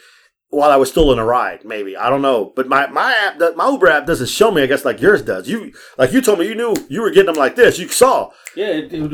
[0.51, 1.95] while I was still in a ride, maybe.
[1.95, 2.51] I don't know.
[2.55, 5.47] But my, my app, my Uber app doesn't show me, I guess, like yours does.
[5.47, 7.77] You, like you told me you knew you were getting them like this.
[7.77, 8.31] You saw.
[8.55, 9.11] Yeah, it, it, it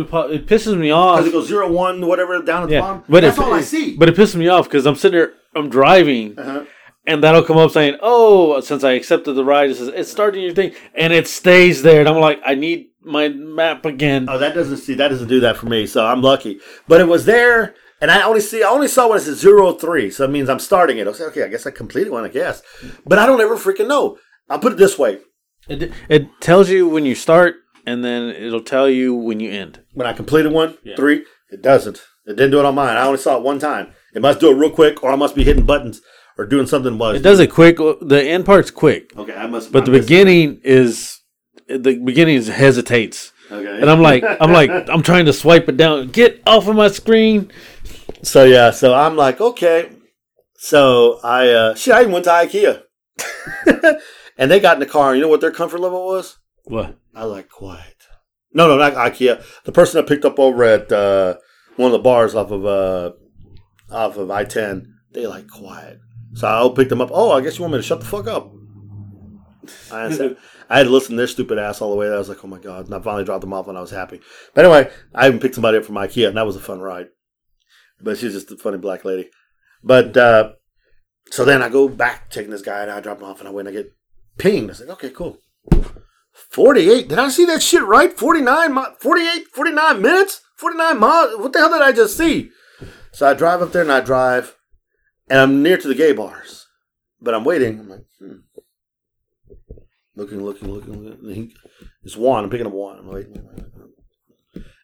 [0.47, 1.17] pisses me off.
[1.19, 3.03] Because it goes zero, one, whatever, down at the Yeah, bottom.
[3.09, 3.97] but That's it, all I see.
[3.97, 6.63] But it pisses me off because I'm sitting there, I'm driving, Uh-huh.
[7.05, 10.41] and that'll come up saying, "Oh, since I accepted the ride, it says it's starting
[10.41, 14.27] your thing," and it stays there, and I'm like, I need my map again.
[14.29, 16.59] Oh, that doesn't see that doesn't do that for me, so I'm lucky.
[16.87, 19.71] But it was there, and I only see I only saw when it says zero
[19.73, 21.07] three, so that means I'm starting it.
[21.07, 22.61] I say, okay, I guess I completed one, I guess.
[23.05, 24.17] But I don't ever freaking know.
[24.49, 25.19] I'll put it this way:
[25.67, 27.55] It, it tells you when you start,
[27.87, 29.81] and then it'll tell you when you end.
[29.93, 31.97] when I completed one, three, it doesn't.
[32.27, 32.95] It didn't do it on mine.
[32.97, 33.91] I only saw it one time.
[34.13, 36.01] It must do it real quick, or I must be hitting buttons
[36.37, 36.97] or doing something.
[36.97, 37.77] Was It does it quick.
[37.77, 39.71] The end part's quick, Okay, I must.
[39.71, 41.19] but the I missed- beginning is
[41.67, 43.31] the beginning is hesitates.
[43.51, 43.79] Okay.
[43.81, 46.07] And I'm like, I'm like, I'm trying to swipe it down.
[46.07, 47.51] Get off of my screen.
[48.25, 49.91] So yeah, so I'm like, okay.
[50.57, 52.81] So I uh shit, I even went to IKEA.
[54.37, 56.37] and they got in the car, and you know what their comfort level was?
[56.63, 56.97] What?
[57.13, 57.95] I like quiet.
[58.51, 59.45] No, no, not IKEA.
[59.63, 61.35] The person I picked up over at uh,
[61.75, 63.11] one of the bars off of uh,
[63.91, 65.99] off of I ten, they like quiet.
[66.33, 67.11] So I picked them up.
[67.13, 68.51] Oh, I guess you want me to shut the fuck up.
[69.91, 70.37] I said,
[70.69, 72.07] I had to listen to their stupid ass all the way.
[72.07, 72.85] I was like, oh my god!
[72.85, 74.19] And I finally dropped them off, and I was happy.
[74.55, 77.09] But anyway, I even picked somebody up from IKEA, and that was a fun ride.
[78.05, 79.31] But she's just a funny black lady.
[79.83, 80.51] But uh,
[81.31, 83.51] so then I go back taking this guy, and I drop him off, and I
[83.51, 83.95] went and I get
[84.37, 84.69] pinged.
[84.69, 85.39] I said, okay, cool.
[86.31, 87.07] 48.
[87.09, 88.13] Did I see that shit right?
[88.13, 90.41] 49, 48, 49 minutes?
[90.55, 91.39] 49 miles?
[91.39, 92.51] What the hell did I just see?
[93.11, 94.55] So I drive up there and I drive,
[95.27, 96.67] and I'm near to the gay bars.
[97.19, 97.79] But I'm waiting.
[97.79, 98.35] I'm like, hmm.
[100.15, 101.03] Looking, looking, looking.
[101.03, 101.53] looking.
[102.03, 102.43] It's Juan.
[102.43, 102.99] I'm picking up Juan.
[102.99, 103.41] I'm waiting.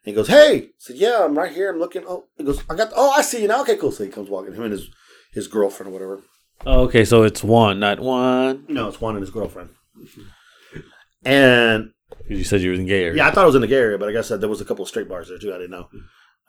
[0.06, 0.14] Waiting, waiting.
[0.14, 0.68] And he goes, hey.
[0.68, 1.72] I said, yeah, I'm right here.
[1.72, 2.04] I'm looking.
[2.08, 3.62] Oh, he goes, I got, oh, I see you now.
[3.62, 3.92] Okay, cool.
[3.92, 4.54] So he comes walking.
[4.54, 4.90] Him and his,
[5.34, 6.22] his girlfriend or whatever.
[6.66, 8.66] Oh, okay, so it's one, not one.
[8.68, 9.70] No, it's Juan and his girlfriend.
[11.26, 11.92] And
[12.28, 13.18] you said you was in gay area.
[13.18, 14.62] Yeah, I thought it was in the gay area, but I guess that there was
[14.62, 15.54] a couple of straight bars there too.
[15.54, 15.88] I didn't know.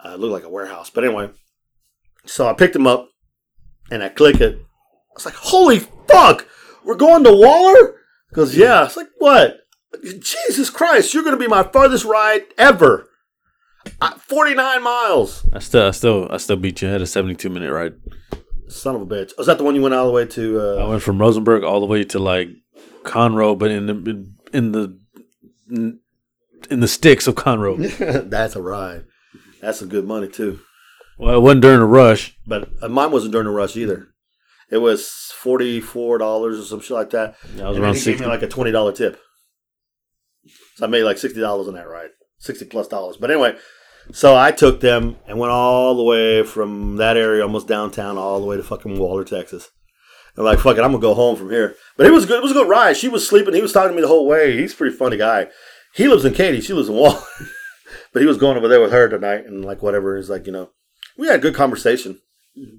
[0.05, 1.30] Uh, it looked like a warehouse, but anyway.
[2.26, 3.09] So I picked him up,
[3.90, 4.57] and I click it.
[4.57, 6.46] I was like, "Holy fuck,
[6.84, 7.96] we're going to Waller?"
[8.32, 9.59] Goes, yeah, it's like what?
[10.03, 13.09] Jesus Christ, you're going to be my farthest ride ever.
[14.18, 15.45] Forty nine miles.
[15.53, 16.89] I still, I still, I still beat you.
[16.89, 17.95] I had a 72 minute ride.
[18.68, 19.37] Son of a bitch.
[19.37, 20.61] Was that the one you went all the way to?
[20.61, 22.49] I Uh, went from Rosenberg all the way to like
[23.03, 24.99] Conroe, but in the in the
[26.70, 27.76] in the sticks of Conroe.
[28.30, 29.05] that's a ride.
[29.61, 30.61] That's some good money too.
[31.18, 32.37] well, it wasn't during a rush.
[32.47, 34.09] But uh, mine wasn't during a rush either.
[34.70, 35.07] It was
[35.37, 37.37] forty four dollars or some shit like that.
[37.57, 39.20] That was And around he gave me like a twenty dollar tip.
[40.76, 42.11] So I made like sixty dollars on that ride,
[42.43, 43.16] sixty plus dollars.
[43.16, 43.57] But anyway,
[44.12, 48.40] so I took them and went all the way from that area, almost downtown, all
[48.40, 49.70] the way to fucking Waller, Texas.
[50.36, 51.76] And like, fuck it, I'm gonna go home from here.
[51.97, 52.38] But it was good.
[52.38, 52.97] It was a good ride.
[52.97, 53.55] She was sleeping.
[53.55, 54.57] He was talking to me the whole way.
[54.57, 55.49] He's a pretty funny guy.
[55.95, 56.61] He lives in Katy.
[56.61, 57.22] She lives in Waller.
[58.12, 60.16] but he was going over there with her tonight and like whatever.
[60.16, 60.70] He's like, you know,
[61.16, 62.20] we had a good conversation.
[62.59, 62.78] Mm-hmm.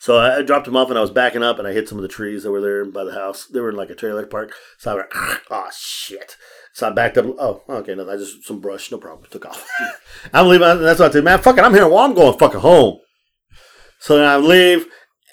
[0.00, 2.02] So I dropped him off and I was backing up and I hit some of
[2.02, 3.46] the trees that were there by the house.
[3.46, 4.52] They were in like a trailer park.
[4.78, 6.36] So I went, ah, oh shit.
[6.78, 7.26] So I backed up.
[7.40, 9.26] Oh, okay, no, I just some brush, no problem.
[9.28, 9.68] Took off.
[10.32, 10.80] I'm leaving.
[10.80, 11.40] That's what I said, man.
[11.40, 11.88] Fuck it, I'm here.
[11.88, 13.00] Well, I'm going fucking home.
[13.98, 14.86] So then I leave.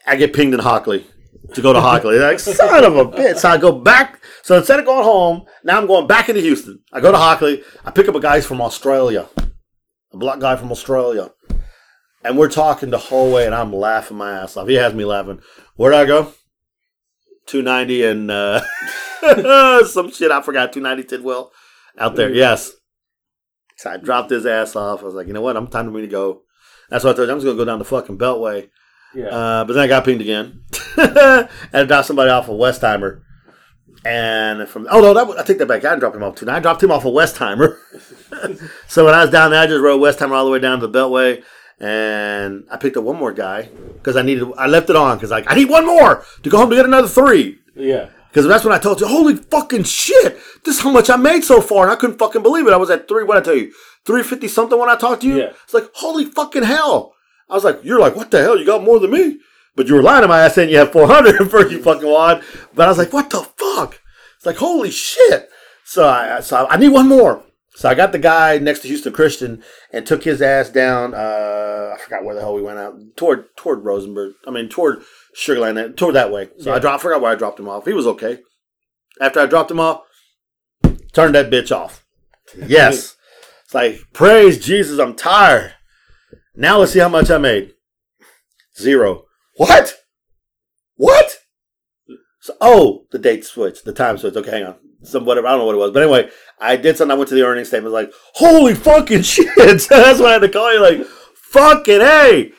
[0.08, 1.06] I get pinged in Hockley
[1.54, 2.18] to go to Hockley.
[2.18, 3.38] like son of a bitch.
[3.38, 4.24] So I go back.
[4.41, 6.80] So instead of going home, now I'm going back into Houston.
[6.91, 7.62] I go to Hockley.
[7.86, 9.30] I pick up a guy from Australia,
[10.14, 11.30] a black guy from Australia.
[12.24, 14.68] And we're talking the whole way, and I'm laughing my ass off.
[14.68, 15.41] He has me laughing.
[15.76, 16.34] Where'd I go?
[17.48, 18.62] 290 and uh,
[19.86, 20.74] some shit I forgot.
[20.74, 21.52] 290 Tidwell
[21.98, 22.34] out there.
[22.34, 22.72] Yes.
[23.78, 25.02] So I dropped his ass off.
[25.02, 25.58] I was like, you know what?
[25.58, 26.41] I'm time for me to go.
[26.89, 27.34] That's what I told you.
[27.34, 28.70] I'm just going to go down the fucking Beltway.
[29.14, 29.28] Yeah.
[29.28, 30.64] Uh, but then I got pinged again.
[30.98, 33.22] and I dropped somebody off of Westheimer.
[34.06, 35.84] And from oh no, that I take that back.
[35.84, 36.48] I didn't drop him off too.
[36.48, 37.78] I dropped him off of Westheimer.
[38.88, 40.88] so when I was down there, I just rode Westheimer all the way down to
[40.88, 41.43] the Beltway,
[41.80, 44.47] and I picked up one more guy because I needed.
[44.57, 46.86] I left it on because like I need one more to go home to get
[46.86, 47.59] another three.
[47.76, 48.09] yeah.
[48.30, 51.45] Because that's when I told you, holy fucking shit, this is how much I made
[51.45, 52.73] so far, and I couldn't fucking believe it.
[52.73, 53.23] I was at three.
[53.23, 53.71] What I tell you,
[54.05, 55.38] three fifty something when I talked to you.
[55.38, 55.53] Yeah.
[55.63, 57.13] It's like holy fucking hell.
[57.49, 58.59] I was like, you're like, what the hell?
[58.59, 59.38] You got more than me,
[59.78, 62.09] but you were lying to my ass saying you have four hundred for you fucking
[62.09, 62.43] wad.
[62.73, 64.01] But I was like, what the fuck?
[64.36, 65.49] It's like holy shit.
[65.86, 67.41] So I so I need one more.
[67.76, 69.61] So I got the guy next to Houston Christian
[69.91, 71.13] and took his ass down.
[71.13, 74.34] Uh, I forgot where the hell we went out toward toward Rosenberg.
[74.47, 75.03] I mean toward
[75.38, 76.49] Sugarland, toward that way.
[76.59, 76.80] So I Yeah.
[76.80, 77.03] dropped.
[77.03, 77.86] Forgot where I dropped him off.
[77.86, 78.39] He was okay.
[79.19, 80.01] After I dropped him off,
[81.13, 82.05] turned that bitch off.
[82.67, 83.15] Yes,
[83.65, 84.99] it's like praise Jesus.
[84.99, 85.73] I'm tired.
[86.55, 87.73] Now let's see how much I made.
[88.80, 89.26] Zero.
[89.57, 89.95] What?
[90.95, 91.39] What?
[92.39, 94.38] So, oh, the date switched, the time switched.
[94.38, 94.76] Okay, hang on.
[95.06, 95.47] Some whatever.
[95.47, 96.30] I don't know what it was, but anyway,
[96.60, 97.14] I did something.
[97.14, 97.93] I went to the earnings statement.
[97.93, 99.82] Like, holy fucking shit!
[99.82, 100.82] So that's why I had to call you.
[100.82, 102.51] Like, fucking hey,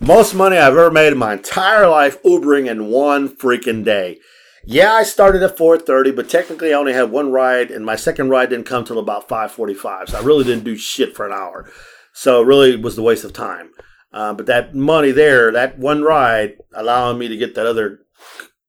[0.00, 4.18] most money I've ever made in my entire life Ubering in one freaking day.
[4.64, 8.28] Yeah, I started at 4:30, but technically I only had one ride, and my second
[8.28, 10.10] ride didn't come till about 5:45.
[10.10, 11.70] So I really didn't do shit for an hour.
[12.12, 13.70] So it really was the waste of time.
[14.12, 18.00] Uh, but that money there, that one ride, allowing me to get that other,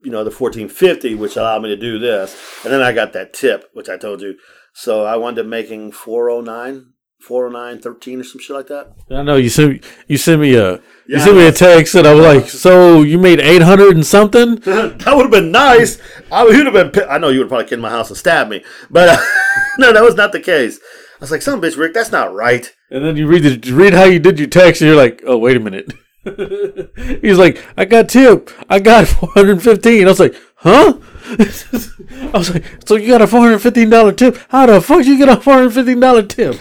[0.02, 3.34] you know, the 1450, which allowed me to do this, and then I got that
[3.34, 4.38] tip, which I told you.
[4.74, 8.94] So I wound up making 409, 409, 13 or some shit like that.
[9.12, 12.08] I know you sent you sent me a Yeah, you sent me a text and
[12.08, 14.56] I was like, so you made eight hundred and something?
[14.58, 16.00] that would have been nice.
[16.32, 17.04] I would have been.
[17.10, 19.18] I know you would have probably came to my house and stabbed me, but uh,
[19.80, 20.80] no, that was not the case.
[21.20, 23.76] I was like, "Some bitch, Rick, that's not right." And then you read the you
[23.76, 25.94] read how you did your text, and you're like, oh wait a minute.
[27.22, 28.50] He's like, I got tip.
[28.70, 30.06] I got four hundred fifteen.
[30.06, 30.98] I was like, huh?
[31.30, 34.38] I was like, so you got a four hundred fifteen dollar tip?
[34.50, 36.56] How the fuck you get a four hundred fifteen dollar tip?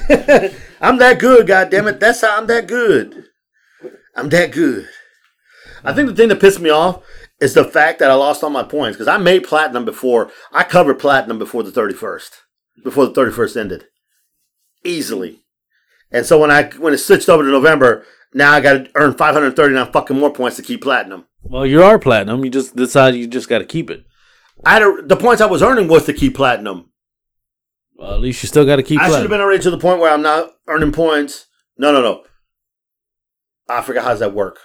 [0.80, 2.00] I'm that good, God damn it.
[2.00, 3.24] That's how I'm that good.
[4.14, 4.88] I'm that good.
[5.84, 7.02] I think the thing that pissed me off
[7.40, 10.30] is the fact that I lost all my points because I made platinum before.
[10.52, 12.30] I covered platinum before the 31st,
[12.82, 13.84] before the 31st ended,
[14.84, 15.44] easily.
[16.10, 18.04] And so when I when it switched over to November,
[18.38, 21.26] now I got to earn 539 fucking more points to keep platinum.
[21.42, 22.44] well, you are platinum.
[22.44, 24.04] You just decide you just got to keep it.
[24.64, 26.90] I had a, the points I was earning was to keep platinum.
[27.96, 29.78] Well, at least you still got to keep I should have been already to the
[29.78, 31.46] point where I'm not earning points.
[31.76, 32.24] No, no, no.
[33.68, 34.58] I forgot how does that work.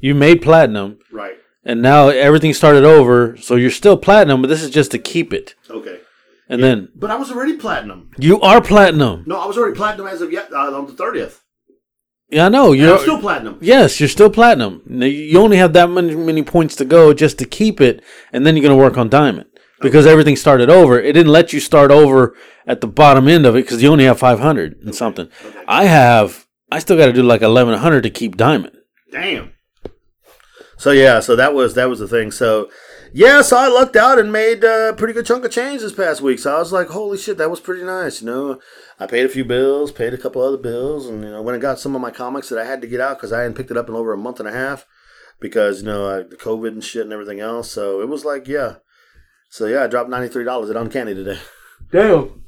[0.00, 1.36] you made platinum, Right.
[1.64, 3.36] and now everything started over.
[3.36, 5.54] So you're still platinum, but this is just to keep it.
[5.70, 6.00] Okay.
[6.48, 8.10] And then But I was already platinum.
[8.18, 9.24] you are platinum.
[9.26, 11.40] No, I was already platinum as of yet uh, on the thirtieth.
[12.32, 12.72] Yeah, I know.
[12.72, 13.58] You're still platinum.
[13.60, 14.80] Yes, you're still platinum.
[14.88, 18.02] You only have that many, many points to go just to keep it,
[18.32, 19.60] and then you're going to work on diamond oh.
[19.82, 20.98] because everything started over.
[20.98, 22.34] It didn't let you start over
[22.66, 25.28] at the bottom end of it because you only have 500 and something.
[25.68, 28.78] I have, I still got to do like 1100 to keep diamond.
[29.10, 29.52] Damn.
[30.78, 32.30] So yeah, so that was that was the thing.
[32.30, 32.70] So
[33.12, 36.20] yeah, so I lucked out and made a pretty good chunk of change this past
[36.20, 36.38] week.
[36.38, 38.20] So I was like, holy shit, that was pretty nice.
[38.22, 38.60] You know,
[38.98, 41.62] I paid a few bills, paid a couple other bills, and you know, went and
[41.62, 43.70] got some of my comics that I had to get out because I hadn't picked
[43.70, 44.86] it up in over a month and a half
[45.40, 47.70] because you know I, the COVID and shit and everything else.
[47.70, 48.76] So it was like, yeah.
[49.50, 51.38] So yeah, I dropped ninety three dollars at Uncanny today.
[51.92, 52.42] Damn.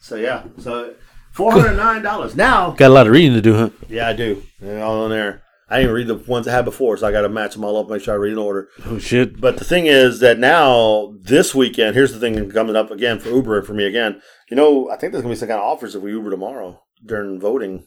[0.00, 0.94] So yeah, so
[1.32, 2.72] four hundred nine dollars now.
[2.72, 3.70] Got a lot of reading to do, huh?
[3.88, 4.42] Yeah, I do.
[4.60, 5.42] They're all in there.
[5.70, 7.76] I didn't read the ones I had before, so I got to match them all
[7.76, 8.68] up, make sure I read in order.
[8.86, 9.40] Oh shit!
[9.40, 13.28] But the thing is that now this weekend, here's the thing coming up again for
[13.28, 14.22] Uber and for me again.
[14.50, 16.82] You know, I think there's gonna be some kind of offers if we Uber tomorrow
[17.04, 17.86] during voting.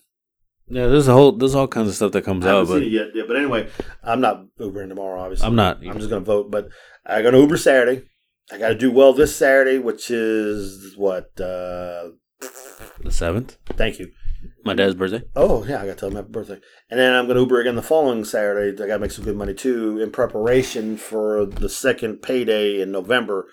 [0.67, 2.91] Yeah, there's a whole there's all kinds of stuff that comes out, seen but it
[2.91, 3.67] yet, yeah, but anyway,
[4.03, 5.19] I'm not Ubering tomorrow.
[5.19, 5.77] Obviously, I'm not.
[5.85, 6.69] I'm just gonna vote, but
[7.05, 8.03] I got to Uber Saturday.
[8.51, 11.39] I got to do well this Saturday, which is what?
[11.39, 12.09] uh
[13.03, 14.11] the seventh, Thank you.
[14.63, 15.23] My dad's birthday.
[15.35, 16.59] Oh yeah, I got to tell him happy birthday.
[16.89, 18.71] And then I'm going to Uber again the following Saturday.
[18.71, 22.91] I got to make some good money too in preparation for the second payday in
[22.91, 23.47] November,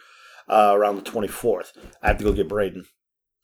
[0.49, 1.73] uh, around the 24th.
[2.03, 2.87] I have to go get Braden.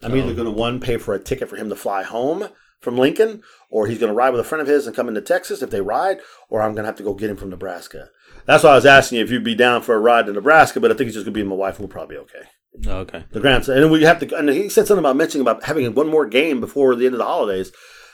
[0.03, 2.49] I'm either going to one pay for a ticket for him to fly home
[2.81, 5.23] from Lincoln, or he's going to ride with a friend of his and come into
[5.23, 6.19] Texas if they ride,
[6.51, 8.11] or I'm going to have to go get him from Nebraska.
[8.45, 10.81] That's why I was asking you if you'd be down for a ride to Nebraska,
[10.81, 12.47] but I think it's just going to be my wife, and we'll probably be okay.
[12.87, 13.25] Oh, okay.
[13.31, 14.37] The grandson, and we have to.
[14.37, 17.19] And he said something about mentioning about having one more game before the end of
[17.19, 17.73] the holidays.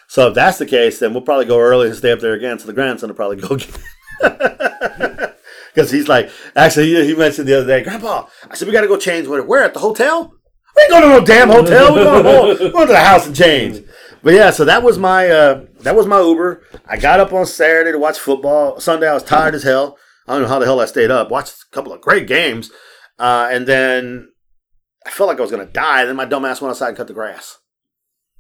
[0.08, 2.58] So if that's the case, then we'll probably go early and stay up there again.
[2.58, 3.54] So the grandson will probably go
[4.22, 5.26] again.
[5.74, 8.26] Because he's like, actually, he, he mentioned the other day, Grandpa.
[8.50, 9.28] I said we got to go change.
[9.28, 9.42] Where?
[9.42, 10.34] Where at the hotel?
[10.76, 11.94] We ain't going to no damn hotel.
[11.94, 13.84] We're going, we're going to the house and change.
[14.22, 16.64] But yeah, so that was my uh, that was my Uber.
[16.86, 18.78] I got up on Saturday to watch football.
[18.80, 19.96] Sunday I was tired as hell.
[20.28, 21.30] I don't know how the hell I stayed up.
[21.30, 22.70] Watched a couple of great games,
[23.18, 24.28] uh, and then
[25.06, 26.04] I felt like I was going to die.
[26.04, 27.58] Then my dumb ass went outside and cut the grass.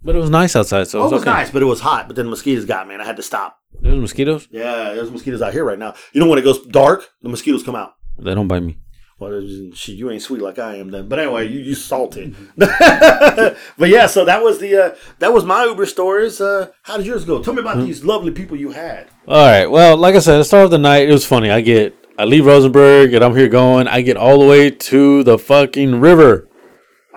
[0.02, 1.30] But it was nice outside, so Oh, it it was, was okay.
[1.30, 2.06] nice, but it was hot.
[2.06, 3.58] But then the mosquitoes got me, and I had to stop.
[3.80, 4.48] There's mosquitoes.
[4.50, 5.94] Yeah, there's mosquitoes out here right now.
[6.12, 7.92] You know when it goes dark, the mosquitoes come out.
[8.18, 8.78] They don't bite me.
[9.18, 9.42] Well,
[9.74, 11.06] shit, you ain't sweet like I am then.
[11.06, 12.34] But anyway, you you salty.
[12.56, 16.40] but yeah, so that was the uh, that was my Uber stories.
[16.40, 17.42] Uh, how did yours go?
[17.42, 19.08] Tell me about these lovely people you had.
[19.28, 19.66] All right.
[19.66, 21.50] Well, like I said, at the start of the night, it was funny.
[21.50, 23.88] I get, I leave Rosenberg, and I'm here going.
[23.88, 26.48] I get all the way to the fucking river,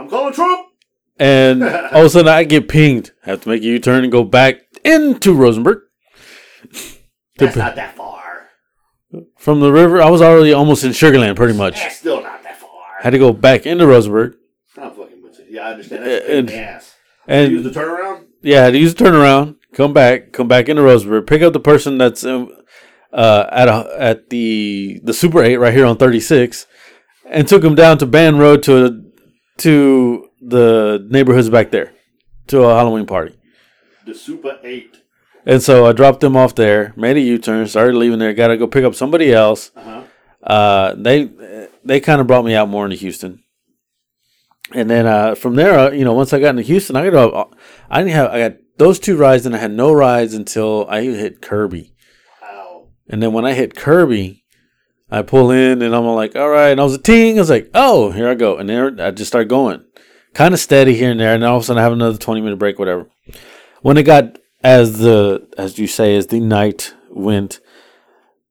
[0.04, 0.68] I'm calling Trump.
[1.18, 3.12] and all of a sudden I get pinged.
[3.24, 5.80] Have to make a U-turn and go back into Rosenberg.
[7.38, 8.47] That's not that far.
[9.38, 11.76] From the river, I was already almost in Sugarland, pretty much.
[11.76, 12.70] That's still not that far.
[13.01, 14.36] Had to go back into Rosenberg,
[14.78, 15.45] I'm fucking with you.
[15.49, 16.06] Yeah, I understand.
[16.06, 16.95] That's a pain in and- the ass.
[17.30, 18.26] You use the turnaround.
[18.41, 21.60] yeah, had to use the turnaround, come back, come back into Rosenberg, pick up the
[21.62, 22.47] person that's uh,
[23.14, 26.68] at a, at the the Super Eight right here on 36,
[27.30, 29.06] and took him down to Band Road to
[29.58, 31.93] to the neighborhoods back there
[32.47, 33.38] to a Halloween party.
[34.06, 34.97] The Super Eight.
[35.45, 38.34] And so I dropped them off there, made a U turn, started leaving there.
[38.34, 39.72] Got to go pick up somebody else.
[39.76, 40.04] Uh-huh.
[40.41, 41.30] Uh, they
[41.86, 43.43] they kind of brought me out more into Houston,
[44.74, 47.54] and then uh, from there, uh, you know, once I got into Houston, I got
[47.89, 51.01] I didn't have I got those two rides, and I had no rides until I
[51.01, 51.93] hit Kirby.
[52.41, 52.89] Wow.
[53.08, 54.43] And then when I hit Kirby,
[55.14, 56.70] I pull in and I'm like, all right.
[56.70, 57.38] And I was a ting.
[57.38, 58.57] I was like, oh, here I go.
[58.57, 59.86] And there I just start going,
[60.34, 61.36] kind of steady here and there.
[61.36, 63.07] And then all of a sudden I have another 20 minute break, whatever.
[63.84, 67.59] When it got as the as you say, as the night went,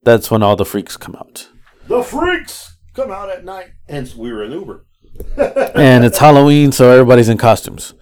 [0.04, 1.48] that's when all the freaks come out.
[1.88, 3.70] The freaks come out at night.
[3.88, 4.86] Hence, we were in Uber.
[5.74, 7.94] and it's Halloween, so everybody's in costumes.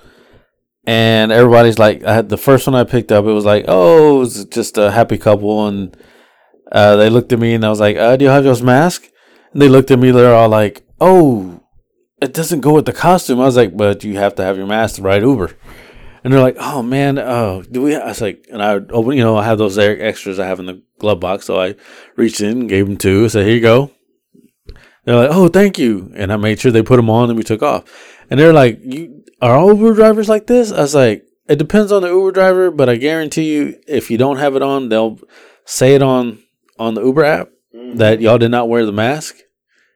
[0.85, 3.25] And everybody's like, I had the first one I picked up.
[3.25, 5.97] It was like, oh, it was just a happy couple, and
[6.71, 9.09] uh, they looked at me, and I was like, uh, do you have your mask?
[9.53, 10.11] And they looked at me.
[10.11, 11.61] They're all like, oh,
[12.21, 13.41] it doesn't go with the costume.
[13.41, 15.57] I was like, but you have to have your mask to ride Uber.
[16.23, 17.97] And they're like, oh man, oh, do we?
[17.97, 20.67] I was like, and I open, you know, I have those extras I have in
[20.67, 21.77] the glove box, so I
[22.15, 23.91] reached in, gave them two, said, here you go.
[25.05, 27.43] They're like, "Oh, thank you," and I made sure they put them on, and we
[27.43, 27.85] took off.
[28.29, 31.91] And they're like, "You are all Uber drivers like this?" I was like, "It depends
[31.91, 35.19] on the Uber driver, but I guarantee you, if you don't have it on, they'll
[35.65, 36.39] say it on
[36.81, 37.99] on the Uber app mm-hmm.
[37.99, 39.37] that y'all did not wear the mask.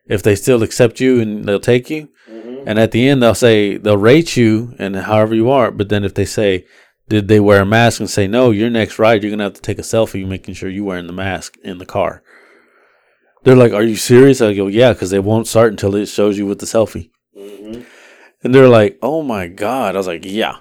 [0.07, 2.69] If they still accept you and they'll take you, mm-hmm.
[2.69, 5.71] and at the end they'll say they'll rate you and however you are.
[5.71, 6.67] But then if they say,
[7.09, 9.63] "Did they wear a mask?" and say no, your next ride you're gonna have to
[9.63, 12.23] take a selfie, making sure you're wearing the mask in the car.
[13.45, 16.37] They're like, "Are you serious?" I go, "Yeah," because they won't start until it shows
[16.37, 17.11] you with the selfie.
[17.35, 17.81] Mm-hmm.
[18.43, 20.59] And they're like, "Oh my god!" I was like, "Yeah."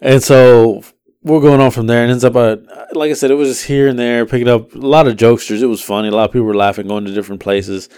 [0.00, 0.82] And so
[1.22, 2.56] we're going on from there, and ends up, uh,
[2.92, 5.62] like I said, it was just here and there, picking up a lot of jokesters.
[5.62, 6.08] It was funny.
[6.08, 7.88] A lot of people were laughing, going to different places.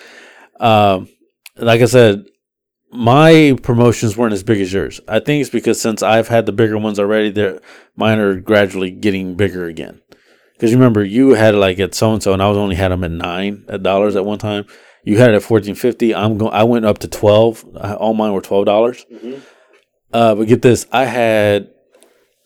[0.58, 1.08] Um,
[1.56, 2.24] like I said,
[2.92, 5.00] my promotions weren't as big as yours.
[5.08, 7.60] I think it's because since I've had the bigger ones already, they're
[7.96, 10.00] mine are gradually getting bigger again.
[10.54, 13.04] Because remember, you had like at so and so, and I was only had them
[13.04, 14.66] at nine at dollars at one time.
[15.04, 16.14] You had it at fourteen fifty.
[16.14, 16.52] I'm going.
[16.52, 17.64] I went up to twelve.
[17.76, 19.04] All mine were twelve dollars.
[20.12, 21.70] Uh, but get this, I had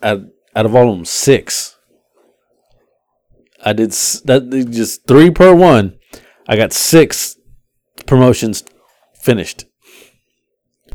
[0.02, 0.20] out
[0.56, 1.76] out of all of them six.
[3.64, 5.98] I did that just three per one.
[6.48, 7.36] I got six
[8.06, 8.64] promotions
[9.14, 9.66] finished.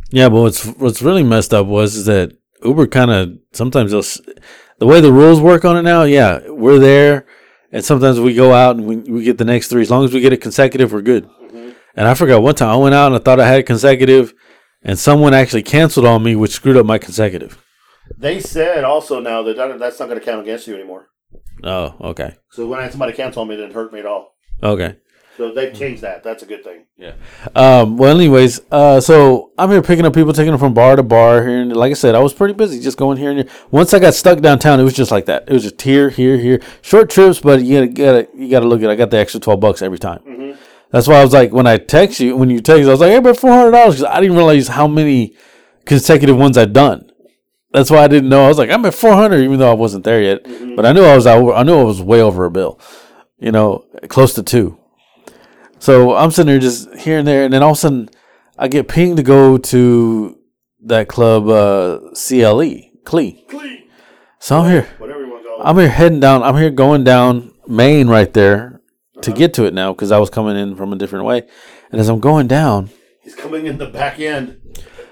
[0.10, 2.34] Yeah, but what's what's really messed up was is that
[2.64, 4.36] Uber kind of sometimes they'll
[4.80, 6.04] the way the rules work on it now.
[6.04, 7.28] Yeah, we're there,
[7.72, 9.84] and sometimes we go out and we, we get the next three.
[9.84, 11.28] As long as we get it consecutive, we're good.
[11.28, 11.70] Mm-hmm.
[11.96, 14.34] And I forgot one time I went out and I thought I had a consecutive,
[14.82, 17.62] and someone actually canceled on me, which screwed up my consecutive.
[18.18, 21.08] They said also now that that- that's not going to count against you anymore.
[21.64, 24.06] Oh, okay, So when I had somebody cancel on me, it didn't hurt me at
[24.06, 24.36] all.
[24.64, 24.96] okay.
[25.38, 26.24] So they've changed that.
[26.24, 26.86] That's a good thing.
[26.98, 27.14] Yeah.
[27.56, 31.04] Um, well, anyways, uh, so I'm here picking up people, taking them from bar to
[31.04, 33.48] bar here, and like I said, I was pretty busy, just going here and there.
[33.72, 35.46] Once I got stuck downtown, it was just like that.
[35.48, 38.82] It was just here, here, here, short trips, but you gotta, gotta you gotta look
[38.84, 38.90] at.
[38.90, 38.94] It.
[38.94, 40.58] I got the extra twelve bucks every time.
[40.92, 43.12] That's why I was like, when I text you, when you text, I was like,
[43.12, 45.34] hey, but four hundred dollars because I didn't realize how many
[45.86, 47.10] consecutive ones I'd done.
[47.74, 48.44] That's why I didn't know.
[48.44, 50.44] I was like, I'm at four hundred, even though I wasn't there yet.
[50.76, 51.26] But I knew I was.
[51.26, 52.80] I knew I was way over a bill.
[53.40, 54.78] You know, close to two.
[55.80, 58.10] So I'm sitting there just here and there, and then all of a sudden
[58.58, 60.38] I get pinged to go to
[60.84, 63.46] that club, uh, CLE, Clee.
[64.40, 64.88] So I'm here.
[64.98, 65.68] Whatever you want to.
[65.68, 66.44] I'm here heading down.
[66.44, 68.82] I'm here going down Main right there
[69.22, 71.48] to get to it now because I was coming in from a different way.
[71.92, 72.90] And as I'm going down,
[73.22, 74.60] He's coming in the back end.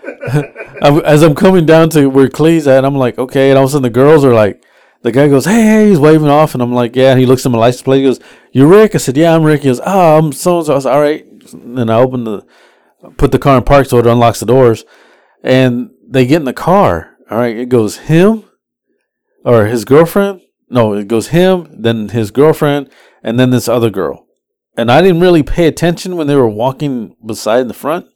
[0.81, 3.49] As I'm coming down to where Clee's at, I'm like, okay.
[3.49, 4.63] And all of a sudden the girls are like,
[5.01, 6.53] the guy goes, hey, hey, he's waving off.
[6.53, 7.11] And I'm like, yeah.
[7.11, 7.99] And he looks at my license plate.
[7.99, 8.19] He goes,
[8.51, 8.95] you Rick?
[8.95, 9.61] I said, yeah, I'm Rick.
[9.61, 10.75] He goes, oh, I'm so and so.
[10.75, 11.25] I said, all right.
[11.53, 12.45] And I open the,
[13.17, 14.83] put the car in park so it unlocks the doors.
[15.43, 17.15] And they get in the car.
[17.29, 17.55] All right.
[17.55, 18.43] It goes him
[19.43, 20.41] or his girlfriend.
[20.69, 22.91] No, it goes him, then his girlfriend,
[23.23, 24.27] and then this other girl.
[24.77, 28.07] And I didn't really pay attention when they were walking beside the front.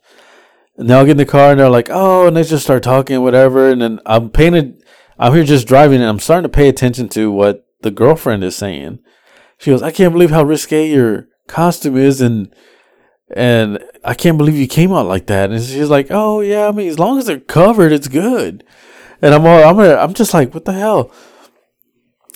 [0.76, 2.84] And they all get in the car and they're like, oh, and they just start
[2.84, 3.70] talking, whatever.
[3.70, 4.84] And then I'm painted,
[5.20, 8.56] I'm here just driving and I'm starting to pay attention to what the girlfriend is
[8.56, 9.00] saying.
[9.60, 12.22] She goes, I can't believe how risque your costume is.
[12.22, 12.54] And,
[13.36, 15.52] and I can't believe you came out like that.
[15.52, 18.64] And she's like, oh, yeah, I mean, as long as they're covered, it's good.
[19.22, 21.12] And I'm all, I'm, I'm just like, what the hell?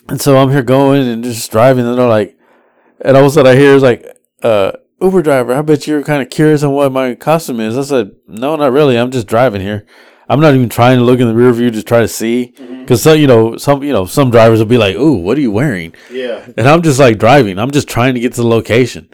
[0.10, 2.38] And so I'm here going and just driving, and they're like,
[3.02, 4.06] and all of a sudden I hear it's like,
[4.42, 7.78] uh, Uber driver, I bet you're kind of curious on what my costume is.
[7.78, 8.98] I said, no, not really.
[8.98, 9.86] I'm just driving here.
[10.30, 12.82] I'm not even trying to look in the rear view to try to see, mm-hmm.
[12.82, 15.42] because so you know some you know some drivers will be like, "Ooh, what are
[15.42, 16.46] you wearing?" Yeah.
[16.58, 17.58] And I'm just like driving.
[17.58, 19.10] I'm just trying to get to the location.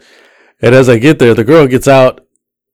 [0.60, 2.26] And as I get there, the girl gets out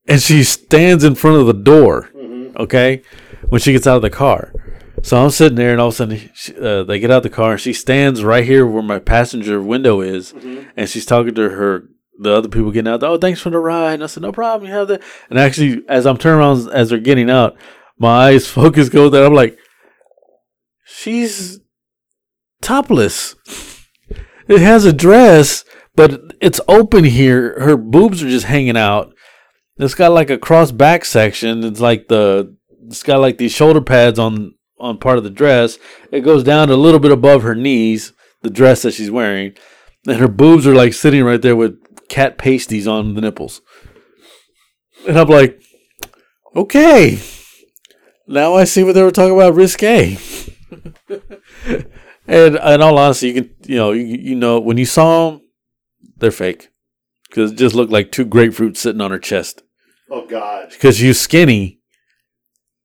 [0.09, 2.09] and she stands in front of the door.
[2.17, 2.57] Mm-hmm.
[2.57, 3.03] Okay,
[3.51, 4.55] when she gets out of the car.
[5.03, 7.31] So I'm sitting there, and all of a sudden she, uh, they get out the
[7.31, 10.69] car, and she stands right here where my passenger window is, mm-hmm.
[10.77, 11.89] and she's talking to her
[12.21, 13.03] the other people getting out.
[13.03, 13.95] Oh, thanks for the ride.
[13.95, 14.69] And I said, no problem.
[14.69, 15.03] You have that.
[15.31, 17.57] And actually, as I'm turning around as they're getting out,
[17.99, 19.25] my eyes focus go there.
[19.25, 19.59] I'm like,
[20.85, 21.61] she's
[22.61, 23.35] topless.
[24.49, 25.65] It has a dress,
[25.95, 27.59] but it's open here.
[27.61, 29.15] Her boobs are just hanging out.
[29.79, 31.65] It's got like a cross back section.
[31.65, 32.55] It's like the
[32.87, 35.79] it's got like these shoulder pads on on part of the dress.
[36.11, 38.13] It goes down a little bit above her knees,
[38.43, 39.55] the dress that she's wearing.
[40.07, 43.61] And her boobs are like sitting right there with cat pasties on the nipples.
[45.09, 45.61] And I'm like,
[46.55, 47.19] okay.
[48.27, 50.17] Now I see what they were talking about risque.
[52.27, 55.41] and in all honesty, you can you know you, you know when you saw them,
[56.19, 56.69] they're fake
[57.29, 59.63] because it just looked like two grapefruits sitting on her chest.
[60.11, 60.71] Oh God.
[60.71, 61.81] Because she's skinny,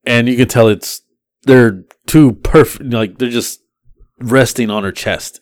[0.05, 1.01] and you can tell it's
[1.43, 2.91] they're too perfect.
[2.91, 3.61] Like they're just
[4.19, 5.41] resting on her chest.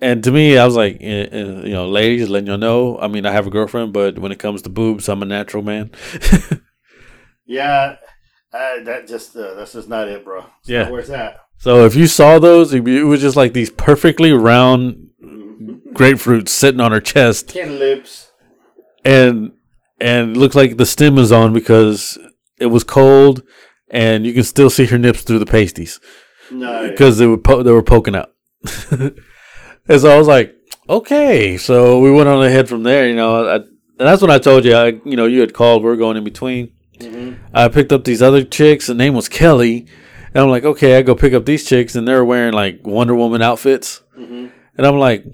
[0.00, 2.98] And to me, I was like, eh, eh, you know, ladies, letting y'all know.
[3.00, 5.62] I mean, I have a girlfriend, but when it comes to boobs, I'm a natural
[5.62, 5.90] man.
[7.50, 7.96] Yeah.
[8.52, 10.44] Uh, that just uh, that's just not it, bro.
[10.60, 10.90] It's Yeah.
[10.90, 11.38] where's that?
[11.56, 15.08] So if you saw those, it was just like these perfectly round
[15.94, 18.30] grapefruits sitting on her chest, Cantaloupes.
[19.04, 19.52] and
[19.98, 22.18] and it looks like the stem is on because
[22.60, 23.42] it was cold,
[23.90, 26.00] and you can still see her nips through the pasties
[26.50, 26.88] No.
[26.90, 28.32] because they were po- they were poking out.
[29.88, 30.54] and so I was like,
[30.88, 31.56] okay.
[31.56, 33.08] So we went on ahead from there.
[33.08, 35.82] You know, I, and that's when I told you, I, you know, you had called.
[35.82, 36.72] We are going in between.
[36.98, 37.44] Mm-hmm.
[37.54, 38.86] I picked up these other chicks.
[38.86, 39.86] The name was Kelly.
[40.34, 43.14] And I'm like, okay, I go pick up these chicks, and they're wearing like Wonder
[43.14, 44.02] Woman outfits.
[44.16, 44.48] Mm-hmm.
[44.76, 45.24] And I'm like,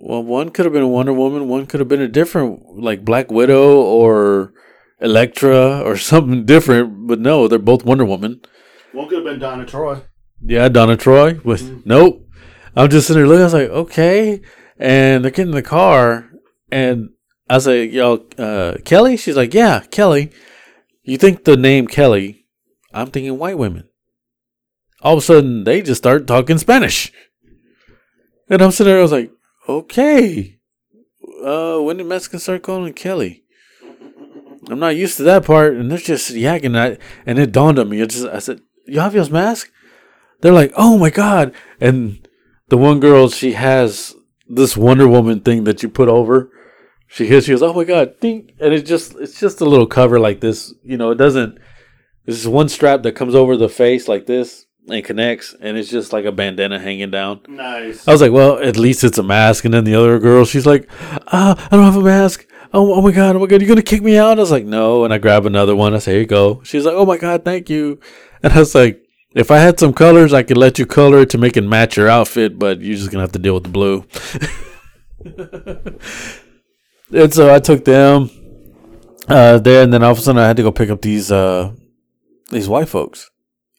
[0.00, 3.04] well, one could have been a Wonder Woman, one could have been a different, like
[3.04, 4.52] Black Widow or
[5.00, 7.06] Elektra or something different.
[7.06, 8.40] But no, they're both Wonder Woman.
[8.92, 10.02] One could have been Donna Troy.
[10.42, 11.80] Yeah, Donna Troy with mm-hmm.
[11.84, 12.26] nope.
[12.76, 13.42] I'm just sitting there looking.
[13.42, 14.40] I was like, okay,
[14.78, 16.30] and they're getting in the car,
[16.70, 17.10] and
[17.48, 19.16] I say, y'all, uh, Kelly.
[19.16, 20.30] She's like, yeah, Kelly.
[21.02, 22.46] You think the name Kelly?
[22.92, 23.88] I'm thinking white women.
[25.02, 27.12] All of a sudden, they just start talking Spanish,
[28.48, 29.00] and I'm sitting there.
[29.00, 29.32] I was like,
[29.68, 30.58] okay.
[31.42, 33.44] Uh, when did Mexicans start calling Kelly?
[34.68, 36.76] I'm not used to that part, and they're just yakking.
[36.76, 38.00] I, and it dawned on me.
[38.00, 39.72] It just, I said, "You have your mask?"
[40.40, 42.26] they're like, "Oh my god!" And
[42.70, 44.16] the one girl, she has
[44.48, 46.50] this Wonder Woman thing that you put over.
[47.06, 47.46] She hits.
[47.46, 50.40] She goes, "Oh my god!" Ding, and it's just it's just a little cover like
[50.40, 50.72] this.
[50.82, 51.58] You know, it doesn't.
[52.24, 55.90] This is one strap that comes over the face like this and connects, and it's
[55.90, 57.40] just like a bandana hanging down.
[57.48, 58.06] Nice.
[58.06, 59.64] I was like, well, at least it's a mask.
[59.64, 60.88] And then the other girl, she's like,
[61.32, 62.46] ah, I don't have a mask.
[62.72, 64.38] Oh, oh my god, oh my god, you're gonna kick me out?
[64.38, 65.04] I was like, no.
[65.04, 65.94] And I grab another one.
[65.94, 66.62] I say, here you go.
[66.62, 67.98] She's like, oh my god, thank you.
[68.42, 68.99] And I was like,
[69.34, 71.96] if I had some colors, I could let you color it to make it match
[71.96, 74.04] your outfit, but you're just gonna have to deal with the blue.
[77.18, 78.30] and so I took them
[79.28, 81.30] uh, there, and then all of a sudden I had to go pick up these
[81.30, 81.72] uh,
[82.50, 83.30] these white folks.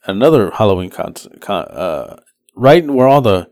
[0.06, 2.16] Another Halloween concert, con- uh,
[2.56, 3.50] right where all the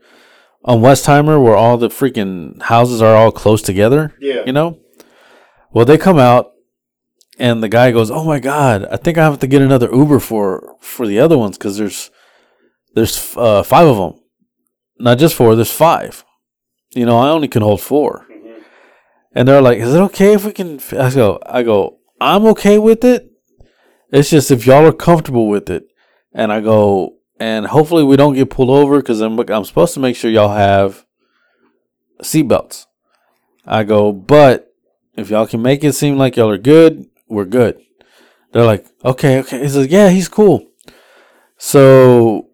[0.64, 4.14] on Westheimer, where all the freaking houses are all close together.
[4.20, 4.42] Yeah.
[4.46, 4.78] you know.
[5.72, 6.49] Well, they come out,
[7.40, 10.20] and the guy goes, "Oh my god, I think I have to get another Uber
[10.20, 12.10] for for the other ones because there's
[12.94, 14.20] there's uh, five of them,
[14.98, 15.56] not just four.
[15.56, 16.24] There's five.
[16.90, 18.26] You know, I only can hold 4
[19.32, 22.46] And they're like, "Is it okay if we can?" f-" I go, "I go, I'm
[22.46, 23.30] okay with it.
[24.12, 25.84] It's just if y'all are comfortable with it."
[26.34, 30.00] And I go, and hopefully we don't get pulled over because I'm I'm supposed to
[30.00, 31.06] make sure y'all have
[32.22, 32.86] seatbelts.
[33.64, 34.66] I go, but
[35.16, 37.80] if y'all can make it seem like y'all are good, we're good.
[38.52, 39.60] They're like, okay, okay.
[39.60, 40.66] He says, yeah, he's cool.
[41.56, 42.48] So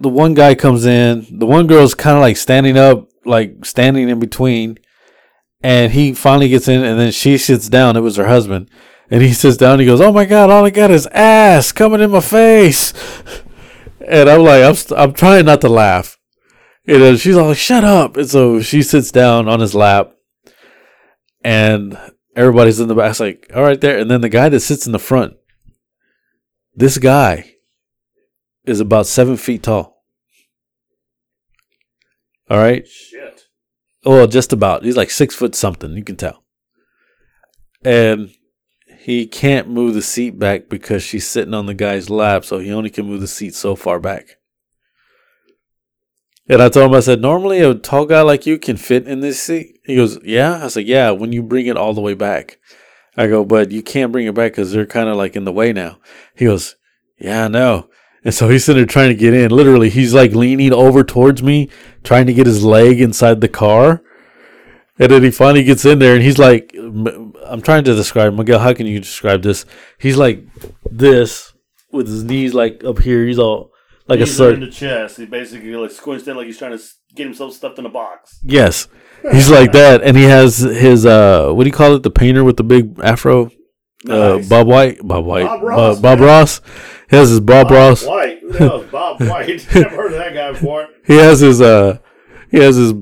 [0.00, 1.26] the one guy comes in.
[1.30, 4.78] The one girl's kind of like standing up, like standing in between.
[5.60, 7.96] And he finally gets in, and then she sits down.
[7.96, 8.70] It was her husband.
[9.10, 9.72] And he sits down.
[9.72, 10.50] And He goes, "Oh my god!
[10.50, 12.92] All I got is ass coming in my face."
[14.06, 16.16] And I'm like, I'm, st- I'm trying not to laugh.
[16.86, 20.12] And then she's like, "Shut up!" And so she sits down on his lap,
[21.44, 21.98] and
[22.38, 23.10] everybody's in the back.
[23.10, 23.98] It's like, all right, there.
[23.98, 25.36] And then the guy that sits in the front,
[26.74, 27.56] this guy
[28.64, 30.04] is about seven feet tall.
[32.48, 32.86] All right.
[32.86, 33.42] Shit.
[34.04, 34.84] Well, just about.
[34.84, 35.96] He's like six foot something.
[35.96, 36.44] You can tell.
[37.84, 38.30] And
[38.98, 42.72] he can't move the seat back because she's sitting on the guy's lap, so he
[42.72, 44.36] only can move the seat so far back.
[46.48, 49.20] And I told him, I said, normally a tall guy like you can fit in
[49.20, 49.77] this seat.
[49.88, 50.64] He goes, yeah.
[50.64, 52.58] I said, yeah, when you bring it all the way back.
[53.16, 55.52] I go, but you can't bring it back because they're kind of like in the
[55.52, 55.98] way now.
[56.36, 56.76] He goes,
[57.18, 57.88] yeah, I know.
[58.22, 59.50] And so he's sitting there trying to get in.
[59.50, 61.70] Literally, he's like leaning over towards me,
[62.04, 64.02] trying to get his leg inside the car.
[64.98, 68.58] And then he finally gets in there and he's like, I'm trying to describe, Miguel,
[68.58, 69.64] how can you describe this?
[69.96, 70.44] He's like
[70.84, 71.54] this
[71.90, 73.26] with his knees like up here.
[73.26, 73.72] He's all
[74.06, 75.16] like He's a in the chest.
[75.16, 76.84] He basically like squished in like he's trying to
[77.14, 78.38] get himself stuffed in a box.
[78.42, 78.86] Yes.
[79.32, 80.02] He's like that.
[80.02, 82.02] And he has his, uh, what do you call it?
[82.02, 83.50] The painter with the big afro?
[84.08, 84.98] Uh, Bob White?
[85.06, 85.44] Bob White.
[85.44, 86.00] Bob Bob Ross, Ross.
[86.00, 86.20] Bob.
[86.20, 86.60] Ross.
[87.10, 88.04] He has his Bob, Ross.
[88.06, 88.40] White.
[88.40, 89.66] Who the hell is Bob White?
[89.74, 90.88] Never heard of that guy before.
[91.06, 91.98] he has his uh
[92.50, 92.94] he has his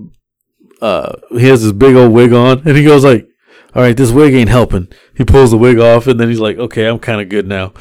[0.82, 3.28] uh he has his big old wig on and he goes like
[3.74, 6.58] all right this wig ain't helping he pulls the wig off and then he's like
[6.58, 7.72] okay i'm kind of good now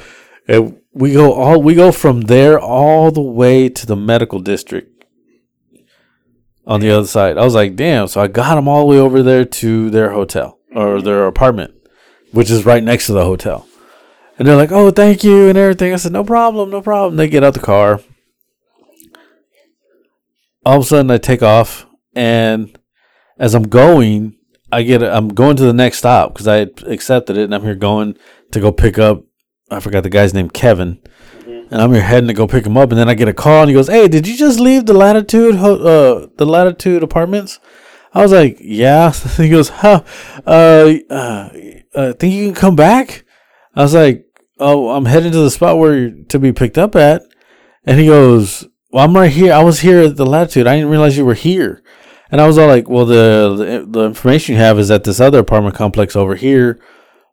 [0.47, 4.94] and we go all we go from there all the way to the medical district
[6.65, 7.37] on the other side.
[7.37, 10.11] I was like damn so i got them all the way over there to their
[10.11, 11.73] hotel or their apartment
[12.31, 13.67] which is right next to the hotel.
[14.37, 15.93] And they're like oh thank you and everything.
[15.93, 17.15] I said no problem no problem.
[17.15, 18.01] They get out the car.
[20.65, 21.85] All of a sudden I take off,
[22.15, 22.75] and
[23.37, 24.35] as I'm going,
[24.71, 27.75] I get I'm going to the next stop because I accepted it, and I'm here
[27.75, 28.17] going
[28.51, 29.23] to go pick up.
[29.69, 31.01] I forgot the guy's name, Kevin,
[31.71, 33.61] and I'm here heading to go pick him up, and then I get a call,
[33.61, 37.59] and he goes, "Hey, did you just leave the Latitude, uh, the Latitude Apartments?"
[38.13, 40.03] I was like, "Yeah." he goes, "Huh?
[40.45, 41.49] Uh, uh,
[41.93, 43.25] uh, think you can come back?"
[43.75, 44.25] I was like,
[44.59, 47.23] "Oh, I'm heading to the spot where you're to be picked up at,"
[47.85, 49.51] and he goes, well, I'm right here.
[49.51, 50.67] I was here at the latitude.
[50.67, 51.83] I didn't realize you were here.
[52.31, 55.19] And I was all like, well, the the, the information you have is at this
[55.19, 56.79] other apartment complex over here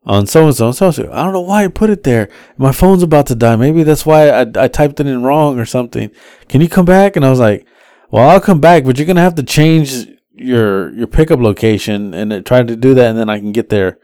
[0.04, 0.88] on so and so and so.
[1.12, 2.28] I don't know why I put it there.
[2.56, 3.56] My phone's about to die.
[3.56, 6.10] Maybe that's why I, I typed it in wrong or something.
[6.48, 7.16] Can you come back?
[7.16, 7.66] And I was like,
[8.10, 12.32] well, I'll come back, but you're gonna have to change your your pickup location and
[12.32, 13.98] it- try to do that, and then I can get there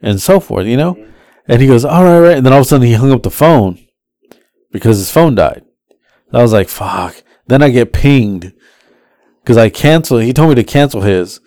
[0.00, 0.66] and so forth.
[0.66, 0.94] You know.
[0.94, 1.10] Mm-hmm.
[1.48, 2.36] And he goes, all right, right.
[2.36, 3.84] And then all of a sudden he hung up the phone
[4.70, 5.64] because his phone died.
[6.32, 7.22] I was like, fuck.
[7.46, 8.52] Then I get pinged
[9.42, 10.22] because I canceled.
[10.22, 11.40] He told me to cancel his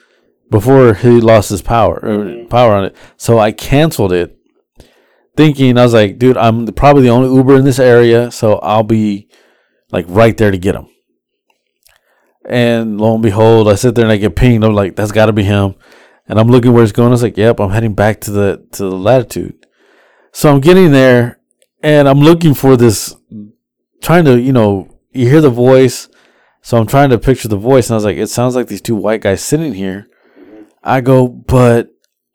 [0.49, 2.47] before he lost his power or mm-hmm.
[2.47, 2.95] power on it.
[3.17, 4.37] So I canceled it,
[5.35, 8.83] thinking I was like, dude, I'm probably the only Uber in this area, so I'll
[8.83, 9.27] be
[9.91, 10.87] like right there to get him.
[12.47, 14.63] And lo and behold, I sit there and I get pinged.
[14.63, 15.75] I'm like, that's got to be him.
[16.27, 17.09] And I'm looking where it's going.
[17.09, 19.65] I was like, yep, I'm heading back to the to the latitude.
[20.31, 21.39] So I'm getting there,
[21.81, 23.15] and I'm looking for this
[24.01, 26.09] trying to, you know, you hear the voice.
[26.61, 28.81] So I'm trying to picture the voice, and I was like, it sounds like these
[28.81, 30.07] two white guys sitting here.
[30.85, 31.89] I go, but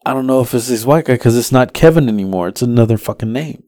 [0.05, 2.49] I don't know if it's this white guy because it's not Kevin anymore.
[2.49, 3.63] It's another fucking name.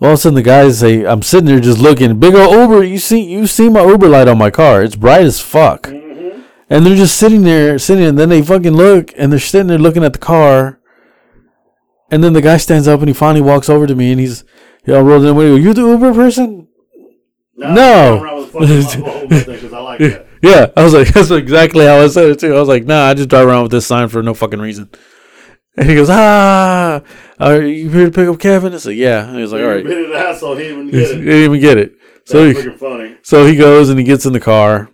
[0.00, 2.18] All of a sudden, the guys say, "I'm sitting there just looking.
[2.18, 2.84] Big old Uber.
[2.84, 4.82] You see, you see my Uber light on my car.
[4.82, 5.86] It's bright as fuck."
[6.68, 9.78] And they're just sitting there, sitting, and then they fucking look, and they're sitting there
[9.78, 10.80] looking at the car.
[12.10, 14.44] And then the guy stands up, and he finally walks over to me, and he's,
[14.84, 15.56] yeah, rolling the window.
[15.56, 16.68] You the Uber person?
[17.56, 18.48] No.
[18.60, 20.74] I don't know what the fuck I'm going with that 'cause I like that.
[20.76, 22.54] Yeah, I was like, that's exactly how I said it too.
[22.54, 24.88] I was like, nah, I just drive around with this sign for no fucking reason.
[25.76, 27.02] And he goes, ah,
[27.40, 28.72] are you here to pick up Kevin?
[28.74, 29.26] I said, yeah.
[29.26, 29.82] And he was like, all right.
[29.84, 30.54] Been an asshole.
[30.54, 31.14] He didn't even He get it.
[31.24, 31.92] didn't even get it.
[32.26, 33.16] So he, funny.
[33.22, 34.88] so he goes and he gets in the car,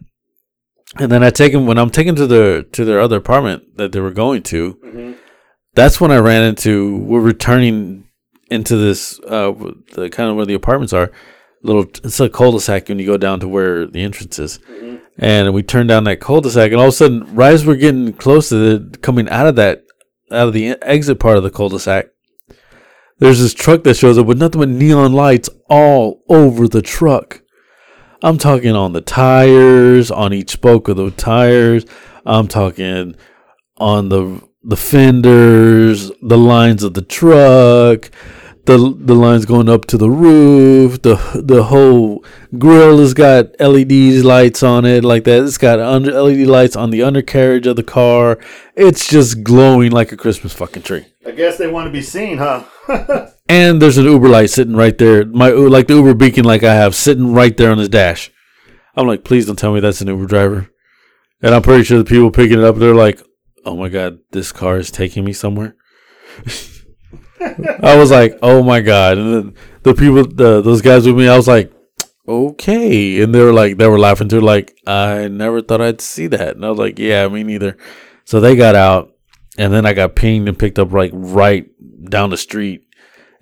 [0.99, 3.93] and then I take him when I'm taken to the to their other apartment that
[3.93, 4.75] they were going to.
[4.83, 5.13] Mm-hmm.
[5.75, 6.97] That's when I ran into.
[6.97, 8.09] We're returning
[8.51, 9.53] into this uh
[9.93, 11.13] the kind of where the apartments are.
[11.63, 14.90] Little, it's a cul-de-sac when you go down to where the entrance is, Mm-hmm.
[15.21, 18.15] And we turn down that cul-de-sac, and all of a sudden, right as we're getting
[18.15, 19.85] close to the coming out of that
[20.33, 22.07] out of the exit part of the cul-de-sac,
[23.19, 27.43] there's this truck that shows up with nothing but neon lights all over the truck.
[28.23, 31.85] I'm talking on the tires, on each spoke of the tires.
[32.25, 33.15] I'm talking
[33.77, 38.11] on the the fenders, the lines of the truck,
[38.71, 41.03] the the lines going up to the roof.
[41.03, 42.25] The the whole
[42.59, 45.43] grill has got LED lights on it like that.
[45.43, 48.39] It's got under LED lights on the undercarriage of the car.
[48.77, 51.07] It's just glowing like a Christmas fucking tree.
[51.27, 52.65] I guess they want to be seen, huh?
[53.49, 55.25] And there's an Uber light sitting right there.
[55.25, 58.31] My like the Uber beacon like I have sitting right there on his dash.
[58.95, 60.71] I'm like, please don't tell me that's an Uber driver.
[61.43, 63.21] And I'm pretty sure the people picking it up, they're like,
[63.65, 65.75] oh my god, this car is taking me somewhere.
[67.41, 71.29] I was like, oh my god, and then the people, the, those guys with me,
[71.29, 71.73] I was like,
[72.29, 76.27] okay, and they were like, they were laughing too, like, I never thought I'd see
[76.29, 77.77] that, and I was like, yeah, me neither.
[78.25, 79.15] So they got out,
[79.59, 81.67] and then I got pinged and picked up like right
[82.09, 82.87] down the street.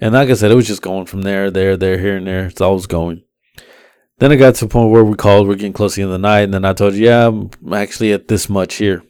[0.00, 2.46] And like I said, it was just going from there, there, there, here, and there.
[2.46, 3.24] It's always going.
[4.18, 6.12] Then it got to the point where we called, we're getting close to the end
[6.12, 9.02] of the night, and then I told you, yeah, I'm actually at this much here.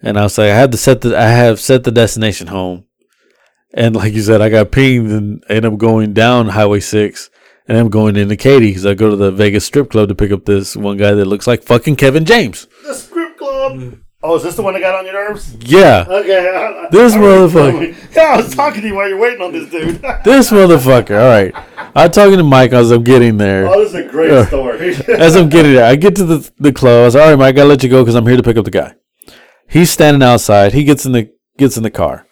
[0.00, 2.84] And I was like, I have to set the I have set the destination home.
[3.74, 7.30] And like you said, I got pinged and end up going down Highway six
[7.68, 10.32] and I'm going into Katy because I go to the Vegas strip club to pick
[10.32, 12.66] up this one guy that looks like fucking Kevin James.
[12.84, 13.98] The strip club.
[14.24, 15.56] Oh, is this the one that got on your nerves?
[15.60, 16.04] Yeah.
[16.08, 16.48] Okay.
[16.54, 18.14] I, I, This I motherfucker.
[18.14, 20.00] Yeah, I was talking to you while you're waiting on this dude.
[20.24, 21.18] This motherfucker.
[21.20, 21.54] All right.
[21.96, 23.66] I'm talking to Mike as I'm getting there.
[23.68, 24.94] oh, this is a great story.
[25.18, 27.02] As I'm getting there, I get to the the club.
[27.02, 27.48] I was all right, Mike.
[27.48, 28.94] I gotta let you go because I'm here to pick up the guy.
[29.68, 30.72] He's standing outside.
[30.72, 32.26] He gets in the gets in the car.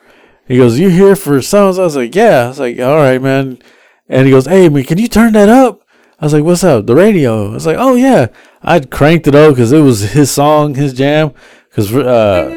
[0.51, 3.23] He goes, "You here for songs?" I was like, "Yeah." I was like, "All right,
[3.23, 3.61] man."
[4.09, 5.83] And he goes, "Hey, man, can you turn that up?"
[6.19, 7.51] I was like, "What's up?" The radio.
[7.51, 8.27] I was like, "Oh yeah."
[8.61, 11.35] I cranked it up because it was his song, his jam.
[11.69, 12.51] Because uh,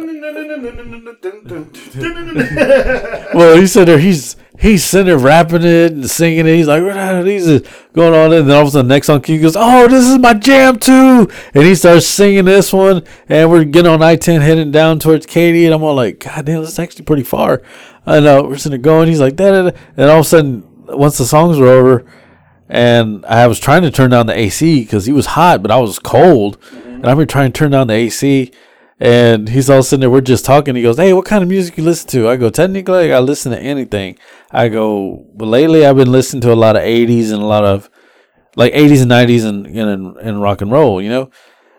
[3.35, 6.55] well, he said there he's he's sitting there rapping it and singing it.
[6.55, 6.81] He's like,
[7.25, 8.33] he's just going on.
[8.33, 10.79] And then all of a sudden, next song he goes, "Oh, this is my jam
[10.79, 14.99] too!" And he starts singing this one, and we're getting on I ten heading down
[14.99, 17.61] towards Katy, and I'm all like, "God damn, this is actually pretty far."
[18.05, 19.07] And uh, we're sitting there going.
[19.07, 22.05] He's like, "Da da da," and all of a sudden, once the songs were over,
[22.69, 25.77] and I was trying to turn down the AC because he was hot, but I
[25.77, 28.51] was cold, and I've been trying to turn down the AC.
[28.99, 30.09] And he's all sitting there.
[30.09, 30.75] We're just talking.
[30.75, 33.51] He goes, "Hey, what kind of music you listen to?" I go, "Technically, I listen
[33.51, 34.17] to anything."
[34.51, 37.65] I go, "But lately, I've been listening to a lot of '80s and a lot
[37.65, 37.89] of
[38.55, 41.29] like '80s and '90s and and, and rock and roll." You know.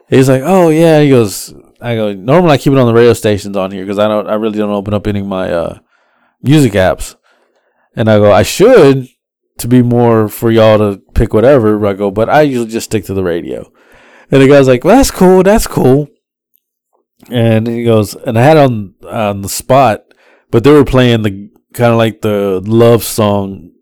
[0.09, 2.13] He's like, "Oh yeah." He goes, "I go.
[2.13, 4.29] Normally, I keep it on the radio stations on here because I don't.
[4.29, 5.79] I really don't open up any of my uh,
[6.43, 7.15] music apps."
[7.97, 9.09] And I go, "I should
[9.59, 13.05] to be more for y'all to pick whatever." I go, "But I usually just stick
[13.05, 13.71] to the radio."
[14.31, 15.43] And the guy's like, "Well, that's cool.
[15.43, 16.09] That's cool."
[17.31, 20.05] And he goes, and I had on on the spot,
[20.51, 23.73] but they were playing the kind of like the love song,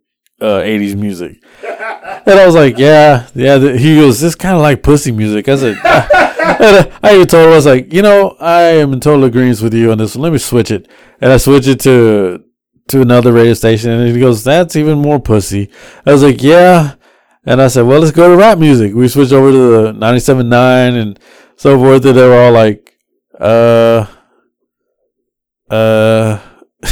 [0.40, 3.58] uh, '80s music, and I was like, yeah, yeah.
[3.58, 5.48] He goes, this kind of like pussy music.
[5.48, 9.00] I said, and I even told him, I was like, you know, I am in
[9.00, 10.16] total agreement with you on this.
[10.16, 10.88] Let me switch it,
[11.20, 12.44] and I switched it to
[12.88, 15.70] to another radio station, and he goes, that's even more pussy.
[16.06, 16.94] I was like, yeah.
[17.44, 18.94] And I said, well, let's go to rap music.
[18.94, 21.18] We switched over to the 97.9 and
[21.56, 22.04] so forth.
[22.04, 22.91] And they were all like,
[23.40, 24.06] uh,
[25.70, 26.38] uh,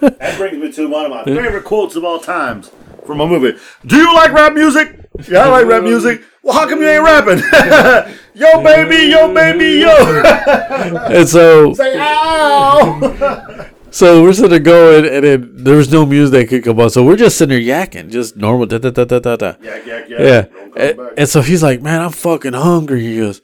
[0.00, 2.70] That brings me to one of my favorite quotes of all times
[3.06, 3.58] from a movie.
[3.86, 4.98] Do you like rap music?
[5.28, 6.22] Yeah, I like rap music.
[6.42, 7.38] Well, how come you ain't rapping?
[8.34, 10.22] yo, baby, yo, baby, yo.
[11.06, 13.70] and so, Say ow.
[13.90, 16.90] So we're sitting there going, and then there was no music that could come on.
[16.90, 18.66] So we're just sitting there yakking, just normal.
[18.66, 19.54] Da, da, da, da, da, da.
[19.62, 20.22] Yeah, yeah, yeah.
[20.22, 20.46] Yeah.
[20.76, 23.02] And, and so he's like, man, I'm fucking hungry.
[23.02, 23.40] He goes,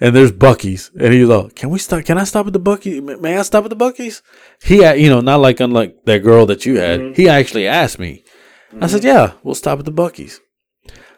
[0.00, 0.90] and there's Buc-ee's.
[0.98, 2.04] And he's like, can we stop?
[2.04, 3.20] Can I stop at the Buc-ee's?
[3.20, 4.22] May I stop at the Buc-ee's?
[4.62, 7.00] He, uh, you know, not like unlike that girl that you had.
[7.00, 7.14] Mm-hmm.
[7.14, 8.24] He actually asked me.
[8.80, 9.08] I said, mm-hmm.
[9.08, 10.40] yeah, we'll stop at the Buc-ee's.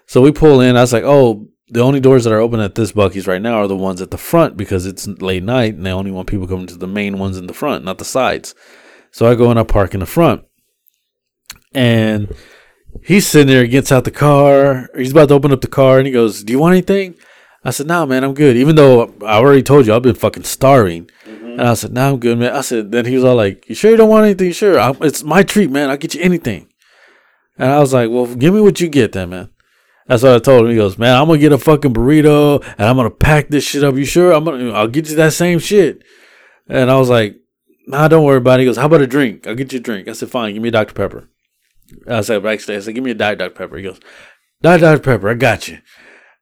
[0.06, 0.76] So we pull in.
[0.76, 3.54] I was like, oh, the only doors that are open at this Buc-ee's right now
[3.60, 6.48] are the ones at the front because it's late night and they only want people
[6.48, 8.54] coming to the main ones in the front, not the sides.
[9.12, 10.44] So I go and I park in the front.
[11.72, 12.34] And
[13.04, 14.88] he's sitting there, gets out the car.
[14.96, 17.14] He's about to open up the car and he goes, Do you want anything?
[17.64, 18.56] I said, Nah, man, I'm good.
[18.56, 21.11] Even though I already told you I've been fucking starving.
[21.26, 21.52] Mm-hmm.
[21.52, 22.54] And I said, Nah, I'm good, man.
[22.54, 24.52] I said, Then he was all like, You sure you don't want anything?
[24.52, 24.78] Sure.
[24.78, 25.90] i it's my treat, man.
[25.90, 26.68] I'll get you anything.
[27.58, 29.50] And I was like, Well, give me what you get then, man.
[30.06, 30.70] That's what I told him.
[30.70, 33.84] He goes, Man, I'm gonna get a fucking burrito and I'm gonna pack this shit
[33.84, 33.96] up.
[33.96, 34.32] You sure?
[34.32, 36.02] I'm gonna I'll get you that same shit.
[36.68, 37.36] And I was like,
[37.86, 38.62] Nah, don't worry about it.
[38.62, 39.46] He goes, How about a drink?
[39.46, 40.08] I'll get you a drink.
[40.08, 40.94] I said, Fine, give me a Dr.
[40.94, 41.28] Pepper.
[42.06, 43.50] I said, "Backstage." I said, give me a Diet Dr.
[43.50, 43.76] Pepper.
[43.76, 44.00] He goes,
[44.62, 45.02] Diet Dr.
[45.02, 45.78] Pepper, I got you.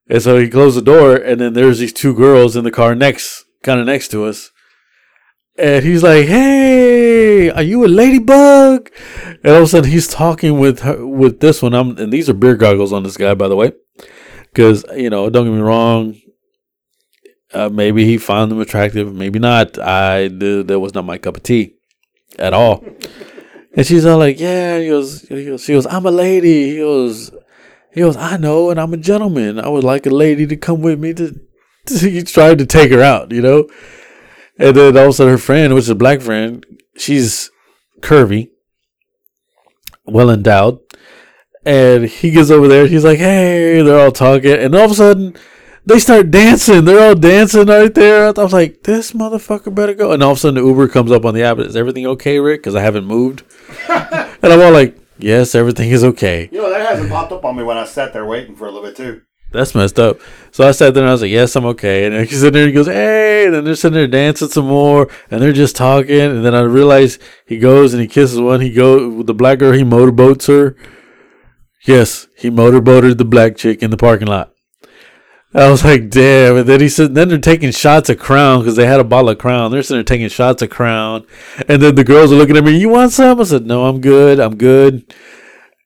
[0.09, 2.95] And so he closed the door, and then there's these two girls in the car
[2.95, 4.51] next, kind of next to us.
[5.59, 8.91] And he's like, "Hey, are you a ladybug?"
[9.43, 11.75] And all of a sudden, he's talking with her, with this one.
[11.75, 13.73] I'm, and these are beer goggles on this guy, by the way,
[14.45, 16.17] because you know, don't get me wrong.
[17.53, 19.79] Uh, maybe he found them attractive, maybe not.
[19.79, 21.75] I that was not my cup of tea
[22.39, 22.85] at all.
[23.75, 27.31] And she's all like, "Yeah." He he goes, she goes, "I'm a lady." He goes,
[27.93, 29.59] he goes, "I know, and I'm a gentleman.
[29.59, 31.41] I would like a lady to come with me to."
[31.89, 33.69] to he tried to take her out, you know.
[34.59, 36.65] And then all of a sudden, her friend, which is a black friend,
[36.97, 37.51] she's
[38.01, 38.51] curvy,
[40.05, 40.81] well endowed,
[41.65, 42.87] and he gets over there.
[42.87, 45.37] He's like, "Hey," they're all talking, and all of a sudden.
[45.87, 46.85] They start dancing.
[46.85, 48.27] They're all dancing right there.
[48.27, 51.11] I was like, "This motherfucker better go!" And all of a sudden, the Uber comes
[51.11, 51.59] up on the app.
[51.61, 52.61] Is everything okay, Rick?
[52.61, 53.43] Because I haven't moved.
[53.89, 57.57] and I'm all like, "Yes, everything is okay." You know, that hasn't popped up on
[57.57, 59.23] me when I sat there waiting for a little bit, too.
[59.51, 60.21] That's messed up.
[60.51, 62.53] So I sat there and I was like, "Yes, I'm okay." And then he's sitting
[62.53, 62.67] there.
[62.67, 66.21] He goes, "Hey!" And then they're sitting there dancing some more, and they're just talking.
[66.21, 68.61] And then I realize he goes and he kisses one.
[68.61, 69.73] He goes with the black girl.
[69.73, 70.77] He motorboats her.
[71.87, 74.53] Yes, he motorboated the black chick in the parking lot.
[75.55, 78.77] I was like, "Damn!" And then he said, "Then they're taking shots of Crown because
[78.77, 79.71] they had a bottle of Crown.
[79.71, 81.27] They're sitting there taking shots of Crown."
[81.69, 82.79] And then the girls are looking at me.
[82.79, 83.41] You want some?
[83.41, 84.41] I said, "No, I'm good.
[84.41, 85.05] I'm good."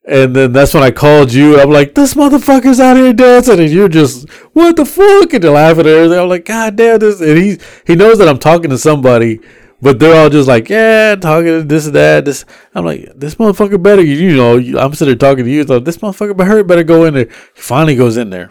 [0.05, 1.61] And then that's when I called you.
[1.61, 5.33] I'm like, this motherfucker's out here dancing, and you're just, what the fuck?
[5.33, 6.19] And they're laughing and everything.
[6.19, 7.21] I'm like, God damn this.
[7.21, 9.41] And he he knows that I'm talking to somebody,
[9.81, 12.25] but they're all just like, yeah, talking to this and that.
[12.25, 12.45] This.
[12.75, 14.03] I'm like, this motherfucker better.
[14.03, 15.65] You, know, I'm sitting there talking to you.
[15.65, 17.27] So this motherfucker better go in there.
[17.55, 18.51] He finally goes in there,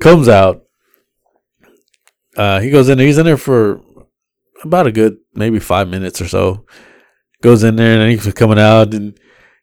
[0.00, 0.62] comes out.
[2.36, 3.06] Uh, he goes in there.
[3.06, 3.80] He's in there for
[4.62, 6.66] about a good maybe five minutes or so.
[7.42, 9.18] Goes in there and then he's coming out and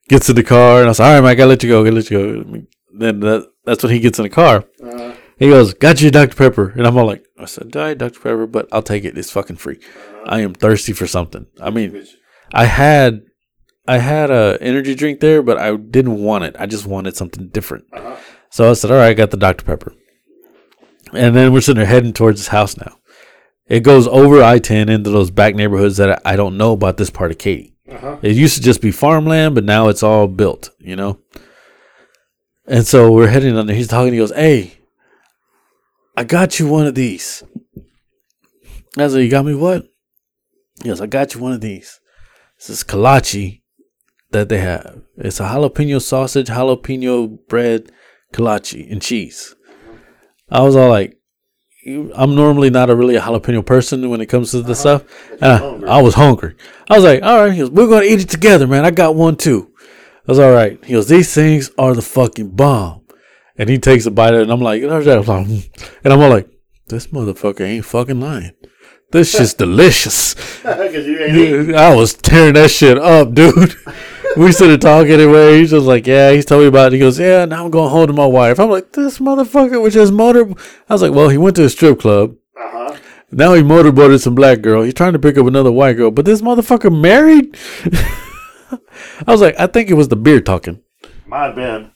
[0.08, 1.70] gets in the car, and I was like, all right, man, I gotta let you
[1.70, 2.62] go, gotta let you go.
[2.98, 4.66] Then that, that's when he gets in the car.
[4.82, 5.14] Uh-huh.
[5.38, 6.36] He goes, got you Dr.
[6.36, 6.70] Pepper.
[6.70, 8.20] And I'm all like, I said, diet Dr.
[8.20, 9.18] Pepper, but I'll take it.
[9.18, 9.78] It's fucking free.
[9.78, 10.24] Uh-huh.
[10.26, 11.46] I am thirsty for something.
[11.62, 12.06] I mean,
[12.54, 13.22] I had,
[13.88, 16.56] I had a energy drink there, but I didn't want it.
[16.58, 17.86] I just wanted something different.
[17.94, 18.16] Uh-huh.
[18.50, 19.66] So I said, all right, I got the Dr.
[19.66, 19.94] Pepper.
[21.14, 22.98] And then we're sitting there heading towards his house now.
[23.68, 27.10] It goes over I 10 into those back neighborhoods that I don't know about this
[27.10, 27.74] part of Katy.
[27.90, 28.18] Uh-huh.
[28.22, 31.20] It used to just be farmland, but now it's all built, you know?
[32.66, 33.76] And so we're heading on there.
[33.76, 34.14] He's talking.
[34.14, 34.80] He goes, Hey,
[36.16, 37.44] I got you one of these.
[38.98, 39.88] I like, You got me what?
[40.82, 42.00] He goes, I got you one of these.
[42.58, 43.62] This is kolache
[44.32, 45.02] that they have.
[45.18, 47.92] It's a jalapeno sausage, jalapeno bread,
[48.34, 49.56] kolache, and cheese.
[50.50, 51.18] I was all like,
[51.86, 55.00] I'm normally not a really a jalapeno person when it comes to this uh-huh.
[55.06, 55.42] stuff.
[55.42, 56.56] And I, I was hungry.
[56.90, 57.54] I was like, all right.
[57.54, 58.84] He goes, we're going to eat it together, man.
[58.84, 59.72] I got one too.
[60.28, 60.84] I was all right.
[60.84, 63.04] He goes, these things are the fucking bomb.
[63.58, 66.14] And he takes a bite of it, and I'm like, "There's that." I'm like, and
[66.14, 66.48] I'm all like,
[66.88, 68.52] this motherfucker ain't fucking lying.
[69.12, 70.36] This shit's delicious.
[70.68, 73.56] You ain't I was tearing that shit up, dude.
[74.46, 75.60] we started talking anyway.
[75.60, 76.32] He's just like, yeah.
[76.32, 76.94] He's telling me about it.
[76.94, 77.46] He goes, yeah.
[77.46, 78.60] Now I'm going home to my wife.
[78.60, 80.48] I'm like, this motherfucker was just motor.
[80.90, 82.36] I was like, well, he went to a strip club.
[82.56, 82.98] Uh-huh.
[83.32, 84.84] Now he motorboated some black girl.
[84.84, 87.58] He's trying to pick up another white girl, but this motherfucker married.
[89.26, 90.82] I was like, I think it was the beer talking.
[91.26, 91.92] Might have been.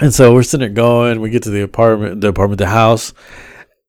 [0.00, 1.20] And so we're sitting there going.
[1.20, 3.12] We get to the apartment, the apartment, the house,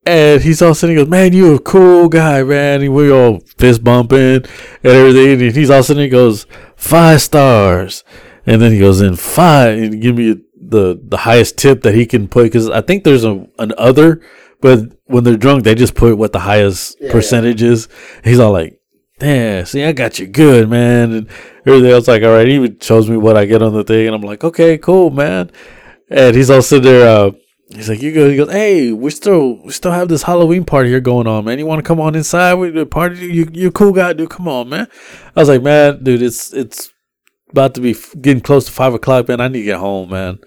[0.05, 0.95] and he's all sitting.
[0.95, 4.45] He goes, "Man, you a cool guy, man." And we all fist bumping and
[4.83, 5.41] everything.
[5.41, 6.03] And he's all sitting.
[6.03, 6.45] He goes,
[6.75, 8.03] five stars,
[8.45, 12.05] and then he goes in five and give me the the highest tip that he
[12.05, 14.21] can put because I think there's a an other,
[14.61, 17.87] but when they're drunk, they just put what the highest Yeah, percentage is.
[18.23, 18.79] He's all like,
[19.21, 21.11] yeah, see, I got you good, man.
[21.11, 21.27] And
[21.65, 22.47] everything else, like, all right.
[22.47, 25.09] He even shows me what I get on the thing, and I'm like, okay, cool,
[25.11, 25.51] man.
[26.09, 27.07] And he's all sitting there.
[27.07, 27.31] Uh,
[27.75, 28.29] he's like, you go.
[28.29, 31.59] He goes, hey, we still we still have this Halloween party here going on, man.
[31.59, 32.55] You want to come on inside?
[32.55, 33.25] We the party.
[33.27, 34.29] You you cool guy, dude.
[34.29, 34.87] Come on, man.
[35.35, 36.91] I was like, man, dude, it's it's
[37.51, 39.39] about to be f- getting close to five o'clock, man.
[39.39, 40.39] I need to get home, man.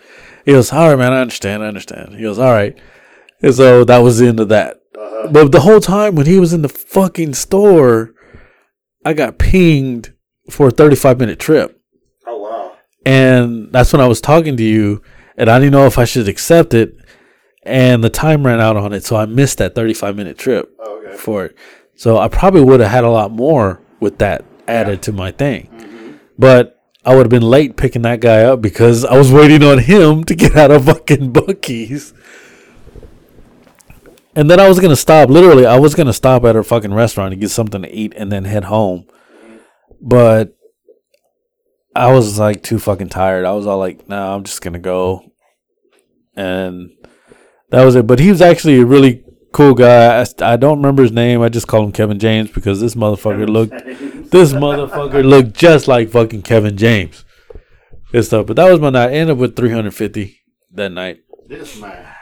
[0.44, 1.12] He goes, all right, man.
[1.12, 1.62] I understand.
[1.62, 2.14] I understand.
[2.14, 2.78] He goes, all right.
[3.42, 4.76] And so that was the end of that.
[4.96, 5.28] Uh-huh.
[5.30, 8.12] But the whole time when he was in the fucking store,
[9.04, 10.14] I got pinged
[10.50, 11.80] for a 35 minute trip.
[12.26, 12.76] Oh wow.
[13.04, 15.02] And that's when I was talking to you,
[15.36, 16.94] and I didn't know if I should accept it.
[17.66, 21.02] And the time ran out on it, so I missed that 35 minute trip Oh,
[21.04, 21.16] okay.
[21.16, 21.56] for it.
[21.96, 25.68] So I probably would have had a lot more with that added to my thing.
[25.72, 26.12] Mm-hmm.
[26.38, 29.78] But I would have been late picking that guy up because I was waiting on
[29.78, 32.12] him to get out of fucking Buc-ee's.
[34.34, 35.30] And then I was gonna stop.
[35.30, 38.30] Literally, I was gonna stop at a fucking restaurant to get something to eat and
[38.30, 39.06] then head home.
[40.00, 40.54] But
[41.94, 43.46] I was like too fucking tired.
[43.46, 45.32] I was all like, "Nah, I'm just gonna go."
[46.34, 46.90] And
[47.76, 48.06] that was it.
[48.06, 49.22] But he was actually a really
[49.52, 50.22] cool guy.
[50.22, 51.42] I, I don't remember his name.
[51.42, 53.84] I just call him Kevin James because this motherfucker looked
[54.30, 57.26] this motherfucker looked just like fucking Kevin James
[58.14, 58.46] and stuff.
[58.46, 59.10] But that was my night.
[59.10, 60.40] I ended up with 350
[60.72, 61.18] that night.
[61.48, 62.14] This man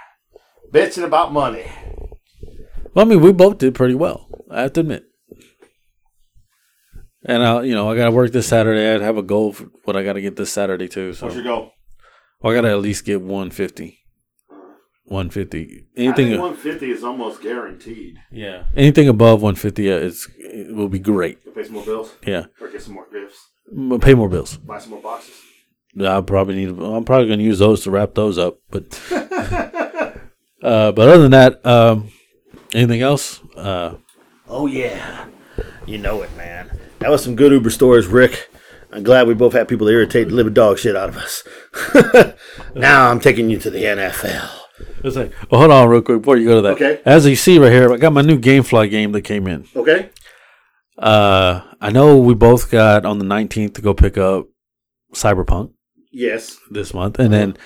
[0.72, 1.70] bitching about money.
[2.92, 4.26] Well, I mean, we both did pretty well.
[4.50, 5.04] I have to admit.
[7.24, 8.92] And I, you know, I got to work this Saturday.
[8.92, 11.14] I'd have a goal for what I got to get this Saturday too.
[11.14, 11.70] So What's your goal?
[12.40, 14.03] well, I got to at least get 150.
[15.04, 15.86] 150.
[15.96, 18.16] Anything, 150 is almost guaranteed.
[18.32, 21.38] yeah, anything above 150 uh, is it will be great.
[21.44, 23.38] You pay some more bills Yeah, or get some more gifts.
[23.70, 24.56] M- pay more bills.
[24.56, 25.34] Buy some more boxes.
[26.00, 26.68] I probably need.
[26.70, 28.58] I'm probably going to use those to wrap those up.
[28.70, 32.10] But, uh, but other than that, um,
[32.72, 33.40] anything else?
[33.56, 33.96] Uh,
[34.48, 35.26] Oh yeah,
[35.86, 36.70] you know it, man.
[36.98, 38.50] That was some good Uber stories, Rick.
[38.92, 41.42] I'm glad we both had people to irritate the living dog shit out of us.
[42.74, 44.50] now I'm taking you to the NFL.
[45.04, 46.72] It's like, well, hold on real quick before you go to that.
[46.74, 47.00] Okay.
[47.04, 49.66] As you see right here, I got my new GameFly game that came in.
[49.76, 50.10] Okay.
[50.98, 54.46] Uh, I know we both got on the 19th to go pick up
[55.12, 55.72] Cyberpunk
[56.12, 56.56] Yes.
[56.70, 57.56] this month, and then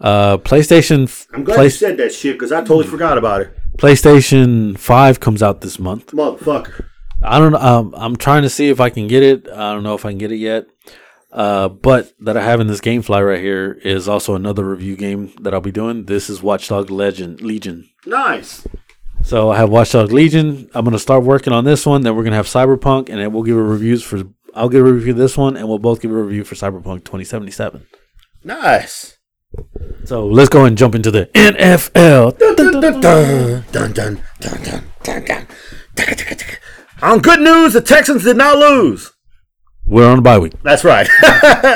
[0.00, 3.40] uh, PlayStation f- I'm glad Play- you said that shit because I totally forgot about
[3.42, 3.56] it.
[3.78, 6.08] PlayStation Five comes out this month.
[6.08, 6.86] Motherfucker.
[7.22, 7.58] I don't know.
[7.58, 9.48] Um, I'm trying to see if I can get it.
[9.48, 10.66] I don't know if I can get it yet.
[11.36, 15.34] Uh, but that I have in this GameFly right here is also another review game
[15.42, 16.06] that I'll be doing.
[16.06, 17.90] This is Watchdog Legend Legion.
[18.06, 18.66] Nice.
[19.22, 20.70] So I have Watchdog Legion.
[20.72, 22.00] I'm gonna start working on this one.
[22.00, 24.22] Then we're gonna have Cyberpunk, and then we'll give a reviews for.
[24.54, 27.86] I'll give a review this one, and we'll both give a review for Cyberpunk 2077.
[28.42, 29.18] Nice.
[30.04, 32.38] So let's go and jump into the NFL.
[32.38, 33.00] Dun, dun,
[33.92, 34.22] dun,
[37.02, 39.12] on good news, the Texans did not lose.
[39.86, 41.06] We're on a bye week, That's right.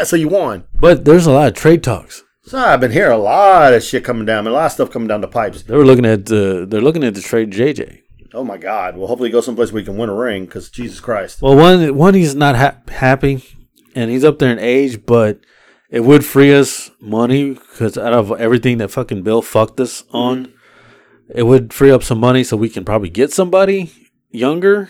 [0.04, 0.64] so you won.
[0.80, 2.22] but there's a lot of trade talks.
[2.42, 5.06] So I've been hearing a lot of shit coming down, a lot of stuff coming
[5.06, 5.62] down the pipes.
[5.62, 8.00] They were looking at the, they're looking at the trade JJ.
[8.32, 8.96] Oh my God!
[8.96, 10.44] Well, hopefully, go someplace where we can win a ring.
[10.44, 13.42] Because Jesus Christ, Well, one one he's not ha- happy,
[13.96, 15.40] and he's up there in age, but
[15.90, 20.52] it would free us money because out of everything that fucking Bill fucked us on,
[21.28, 23.90] it would free up some money so we can probably get somebody
[24.30, 24.88] younger.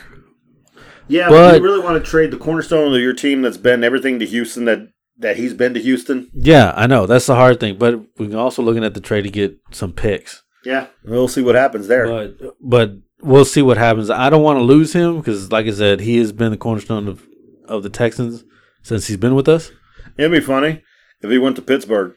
[1.11, 4.19] Yeah, But- you really want to trade the cornerstone of your team that's been everything
[4.21, 4.89] to Houston that
[5.19, 6.31] that he's been to Houston.
[6.33, 9.31] Yeah, I know that's the hard thing, but we're also looking at the trade to
[9.31, 10.43] get some picks.
[10.65, 12.07] Yeah, we'll see what happens there.
[12.07, 14.09] But but we'll see what happens.
[14.09, 17.07] I don't want to lose him because, like I said, he has been the cornerstone
[17.09, 17.27] of
[17.67, 18.45] of the Texans
[18.83, 19.71] since he's been with us.
[20.17, 20.83] It'd be funny
[21.21, 22.15] if he went to Pittsburgh.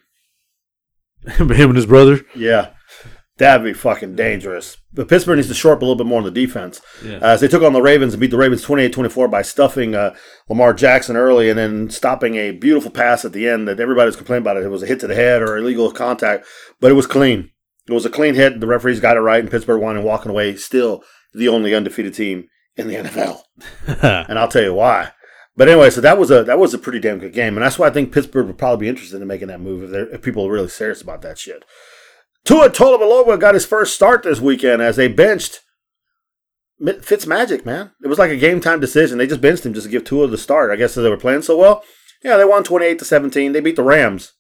[1.27, 2.21] him and his brother.
[2.35, 2.71] Yeah,
[3.37, 4.77] that'd be fucking dangerous.
[4.93, 6.81] But Pittsburgh needs to shore up a little bit more on the defense.
[7.03, 7.19] Yeah.
[7.21, 10.15] As they took on the Ravens and beat the Ravens 28-24 by stuffing uh,
[10.49, 14.15] Lamar Jackson early and then stopping a beautiful pass at the end that everybody was
[14.15, 14.57] complaining about.
[14.57, 16.45] It, it was a hit to the head or illegal contact,
[16.79, 17.49] but it was clean.
[17.87, 18.59] It was a clean hit.
[18.59, 21.03] The referees got it right, and Pittsburgh won and walking away still
[21.33, 23.41] the only undefeated team in the NFL.
[24.27, 25.11] and I'll tell you why.
[25.55, 27.77] But anyway, so that was a that was a pretty damn good game, and that's
[27.77, 30.47] why I think Pittsburgh would probably be interested in making that move if, if people
[30.47, 31.63] are really serious about that shit.
[32.45, 35.61] Tua Tagovailoa got his first start this weekend as they benched
[36.81, 37.65] Fitzmagic.
[37.65, 39.17] Man, it was like a game time decision.
[39.17, 40.71] They just benched him just to give Tua the start.
[40.71, 41.83] I guess they were playing so well.
[42.23, 43.53] Yeah, they won twenty eight to seventeen.
[43.53, 44.33] They beat the Rams,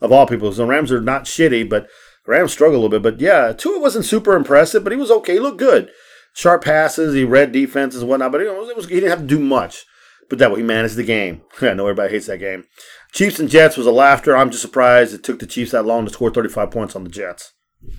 [0.00, 0.52] of all people.
[0.52, 1.88] So the Rams are not shitty, but
[2.26, 3.02] Rams struggle a little bit.
[3.02, 5.34] But yeah, Tua wasn't super impressive, but he was okay.
[5.34, 5.90] He looked good.
[6.34, 9.20] Sharp passes, he read defenses and whatnot, but it was, it was, he didn't have
[9.20, 9.84] to do much.
[10.28, 11.42] But that way, he managed the game.
[11.60, 12.64] I know everybody hates that game.
[13.12, 14.36] Chiefs and Jets was a laughter.
[14.36, 17.10] I'm just surprised it took the Chiefs that long to score 35 points on the
[17.10, 17.52] Jets.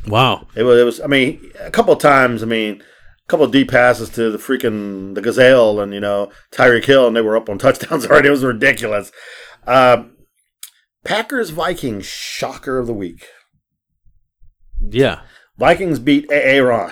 [0.07, 0.47] Wow.
[0.55, 3.51] It was, it was I mean, a couple of times, I mean, a couple of
[3.51, 7.37] deep passes to the freaking the Gazelle and you know Tyreek Hill, and they were
[7.37, 8.27] up on touchdowns already.
[8.27, 9.11] It was ridiculous.
[9.65, 10.05] Uh,
[11.03, 13.27] Packers Vikings shocker of the week.
[14.79, 15.21] Yeah.
[15.57, 16.91] Vikings beat Aaron,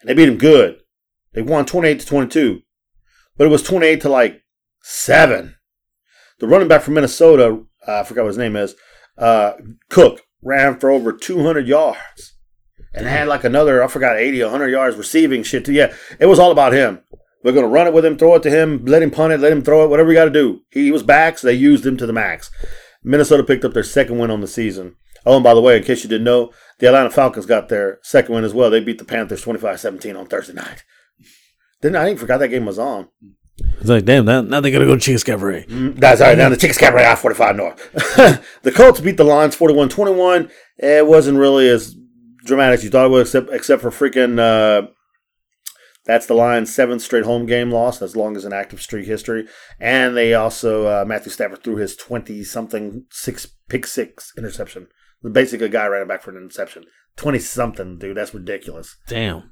[0.00, 0.80] and they beat him good.
[1.32, 2.60] They won twenty eight to twenty two,
[3.36, 4.42] but it was twenty eight to like
[4.82, 5.56] seven.
[6.40, 8.74] The running back from Minnesota, uh, I forgot what his name is,
[9.16, 9.52] uh,
[9.88, 12.36] Cook ran for over two hundred yards,
[12.94, 15.64] and had like another I forgot 80, 100 yards receiving shit.
[15.66, 15.72] Too.
[15.72, 17.00] Yeah, it was all about him.
[17.44, 19.52] We're gonna run it with him, throw it to him, let him punt it, let
[19.52, 20.60] him throw it, whatever we got to do.
[20.70, 22.50] He was back, so they used him to the max.
[23.02, 24.96] Minnesota picked up their second win on the season.
[25.26, 27.98] Oh, and by the way, in case you didn't know, the Atlanta Falcons got their
[28.02, 28.70] second win as well.
[28.70, 30.84] They beat the Panthers 25-17 on Thursday night.
[31.82, 33.08] Then I even forgot that game was on.
[33.80, 35.66] It's like, damn, now, now they got to go to Chica's Cabaret.
[35.68, 36.38] That's all right.
[36.38, 37.92] Now the Chickens Cabaret I 45 North.
[38.62, 40.50] the Colts beat the Lions 41 21.
[40.78, 41.96] It wasn't really as
[42.44, 44.38] dramatic as you thought it would, except, except for freaking.
[44.38, 44.88] Uh,
[46.06, 49.46] that's the Lions' seventh straight home game loss, as long as an active streak history.
[49.78, 54.88] And they also, uh, Matthew Stafford threw his 20 something six pick six interception.
[55.32, 56.84] Basically, a guy ran it back for an interception.
[57.16, 58.16] 20 something, dude.
[58.16, 58.96] That's ridiculous.
[59.06, 59.50] Damn.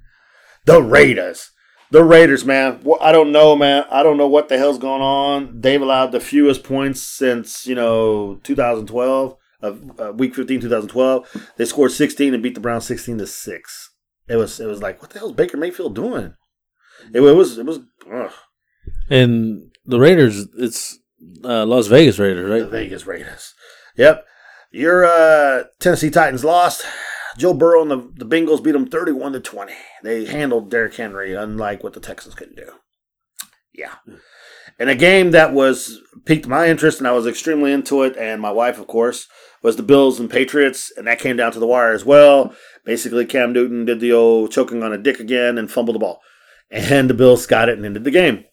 [0.65, 1.51] The Raiders.
[1.91, 2.85] The Raiders, man.
[3.01, 3.85] I don't know, man.
[3.91, 5.61] I don't know what the hell's going on.
[5.61, 11.53] They've allowed the fewest points since, you know, 2012, of uh, week 15, 2012.
[11.57, 13.91] They scored 16 and beat the Browns 16 to 6.
[14.29, 16.35] It was it was like, what the hell is Baker Mayfield doing?
[17.15, 17.81] It, it was it was
[18.13, 18.33] ugh,
[19.09, 20.99] And the Raiders, it's
[21.43, 22.71] uh, Las Vegas Raiders, the right?
[22.71, 23.55] Vegas Raiders.
[23.97, 24.27] Yep.
[24.71, 26.85] Your uh, Tennessee Titans lost.
[27.39, 29.73] Joe Burrow and the, the Bengals beat them 31 to 20.
[30.03, 32.73] They handled Derrick Henry, unlike what the Texans couldn't do.
[33.73, 33.95] Yeah.
[34.05, 34.17] Hmm.
[34.79, 38.41] And a game that was piqued my interest, and I was extremely into it, and
[38.41, 39.27] my wife, of course,
[39.63, 42.55] was the Bills and Patriots, and that came down to the wire as well.
[42.85, 46.21] Basically, Cam Newton did the old choking on a dick again and fumbled the ball.
[46.71, 48.45] And the Bills got it and ended the game.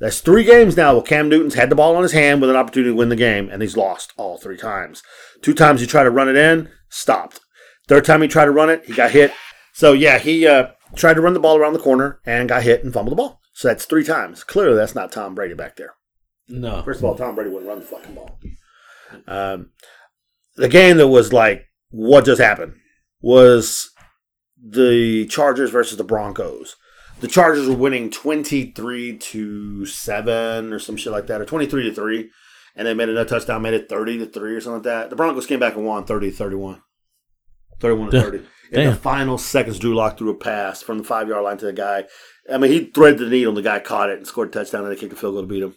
[0.00, 2.56] That's three games now where Cam Newton's had the ball on his hand with an
[2.56, 5.02] opportunity to win the game, and he's lost all three times.
[5.42, 7.40] Two times he tried to run it in, stopped.
[7.88, 9.32] Third time he tried to run it, he got hit.
[9.72, 12.84] So yeah, he uh, tried to run the ball around the corner and got hit
[12.84, 13.40] and fumbled the ball.
[13.52, 14.44] So that's three times.
[14.44, 15.94] Clearly, that's not Tom Brady back there.
[16.48, 16.82] No.
[16.82, 18.38] First of all, Tom Brady wouldn't run the fucking ball.
[19.26, 19.70] Um,
[20.56, 22.74] the game that was like, what just happened
[23.20, 23.90] was
[24.62, 26.76] the Chargers versus the Broncos.
[27.20, 31.94] The Chargers were winning 23 to 7 or some shit like that, or 23 to
[31.94, 32.30] 3.
[32.76, 35.10] And they made another touchdown, made it 30 to 3 or something like that.
[35.10, 36.82] The Broncos came back and won 30 to 31.
[37.80, 38.38] 31 to 30.
[38.72, 41.66] In the final seconds, Drew Lock threw a pass from the five yard line to
[41.66, 42.04] the guy.
[42.52, 43.50] I mean, he threaded the needle.
[43.50, 45.42] And the guy caught it and scored a touchdown, and they kicked a field goal
[45.42, 45.74] to beat him.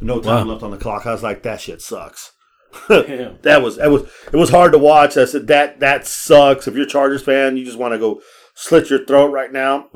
[0.00, 0.52] No time Wow.
[0.54, 1.06] left on the clock.
[1.06, 2.32] I was like, that shit sucks.
[2.88, 5.16] that was that was it was hard to watch.
[5.18, 6.66] I said that that sucks.
[6.66, 8.22] If you're a Chargers fan, you just want to go
[8.54, 9.88] slit your throat right now.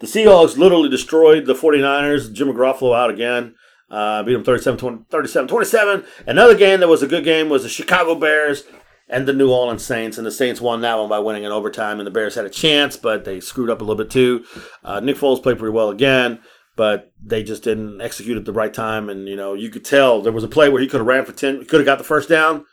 [0.00, 2.32] The Seahawks literally destroyed the 49ers.
[2.32, 3.54] Jimmy Garoppolo out again.
[3.90, 6.04] Uh, beat them 37 20, 37 27.
[6.26, 8.64] Another game that was a good game was the Chicago Bears
[9.08, 10.18] and the New Orleans Saints.
[10.18, 11.98] And the Saints won that one by winning in overtime.
[11.98, 14.44] And the Bears had a chance, but they screwed up a little bit too.
[14.84, 16.40] Uh, Nick Foles played pretty well again,
[16.76, 19.08] but they just didn't execute at the right time.
[19.08, 21.24] And, you know, you could tell there was a play where he could have ran
[21.24, 22.64] for 10, could have got the first down,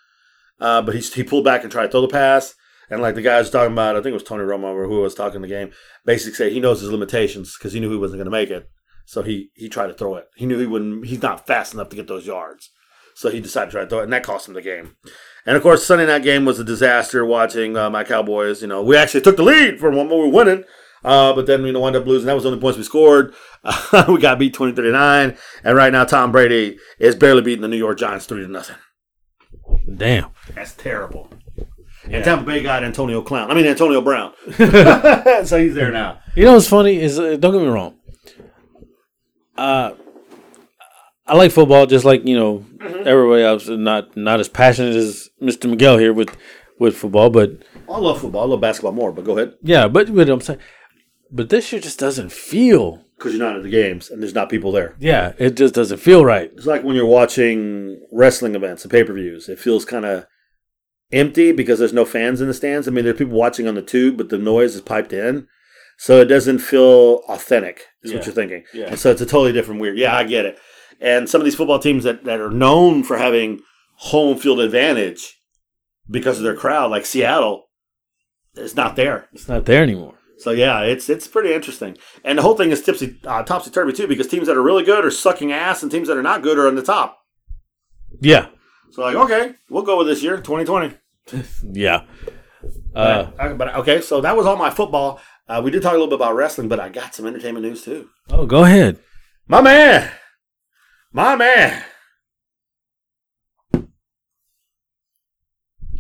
[0.60, 2.56] uh, but he, he pulled back and tried to throw the pass.
[2.90, 5.02] And like the guy was talking about, I think it was Tony Romo or who
[5.02, 5.72] was talking the game,
[6.06, 8.70] basically said he knows his limitations because he knew he wasn't going to make it.
[9.06, 10.28] So he he tried to throw it.
[10.36, 11.06] He knew he wouldn't.
[11.08, 12.70] He's not fast enough to get those yards.
[13.16, 14.96] So he decided to try to throw it, and that cost him the game.
[15.46, 17.26] And of course, Sunday night game was a disaster.
[17.26, 20.28] Watching uh, my Cowboys, you know, we actually took the lead for one more we
[20.28, 20.64] were winning,
[21.04, 22.28] uh, but then you know wound up losing.
[22.28, 23.34] That was the only points we scored.
[24.08, 25.38] we got beat 20-39.
[25.64, 28.76] and right now Tom Brady is barely beating the New York Giants three to nothing.
[29.96, 30.32] Damn.
[30.54, 31.30] That's terrible.
[32.10, 33.50] And Tampa Bay got Antonio Clown.
[33.50, 34.34] I mean Antonio Brown.
[35.46, 36.20] so he's there now.
[36.36, 37.96] You know what's funny is uh, don't get me wrong.
[39.58, 39.92] Uh,
[41.26, 43.08] I like football just like you know mm-hmm.
[43.08, 43.68] everybody else.
[43.68, 45.70] Not not as passionate as Mr.
[45.70, 46.36] Miguel here with
[46.80, 48.44] with football, but I love football.
[48.44, 49.56] I love basketball more, but go ahead.
[49.62, 50.60] yeah, but but I'm saying,
[51.32, 53.02] but this year just doesn't feel.
[53.18, 54.96] Because you're not at the games and there's not people there.
[55.00, 56.52] Yeah, it just doesn't feel right.
[56.56, 59.48] It's like when you're watching wrestling events and pay per views.
[59.48, 60.26] It feels kind of
[61.14, 62.86] empty because there's no fans in the stands.
[62.86, 65.48] I mean, there's people watching on the tube, but the noise is piped in.
[65.98, 68.66] So it doesn't feel authentic, is what you're thinking.
[68.74, 68.88] Yeah.
[68.88, 69.98] And so it's a totally different weird.
[69.98, 70.60] Yeah, I get it.
[71.00, 73.62] And some of these football teams that, that are known for having
[73.98, 75.40] home field advantage
[76.10, 77.66] because of their crowd, like Seattle,
[78.56, 79.30] it's not there.
[79.34, 80.16] It's not there anymore.
[80.38, 83.94] So yeah, it's it's pretty interesting, and the whole thing is tipsy uh, topsy turvy
[83.94, 86.42] too because teams that are really good are sucking ass, and teams that are not
[86.42, 87.20] good are on the top.
[88.20, 88.48] Yeah,
[88.92, 90.96] So like, okay, we'll go with this year, 2020.
[91.72, 92.04] yeah.
[92.96, 95.20] Uh, Uh, but okay, so that was all my football.
[95.48, 97.84] Uh, we did talk a little bit about wrestling, but I got some entertainment news
[97.84, 98.10] too.
[98.30, 99.00] Oh, go ahead.
[99.48, 100.12] My man,
[101.14, 101.84] my man.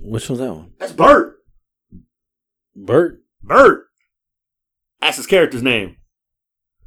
[0.01, 0.71] Which one's that one?
[0.79, 1.37] That's Bert.
[2.75, 3.87] Bert Bert.
[4.99, 5.97] That's his character's name.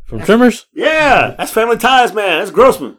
[0.07, 0.67] from Tremors.
[0.73, 2.39] Yeah, that's Family Ties, man.
[2.41, 2.97] That's Grossman.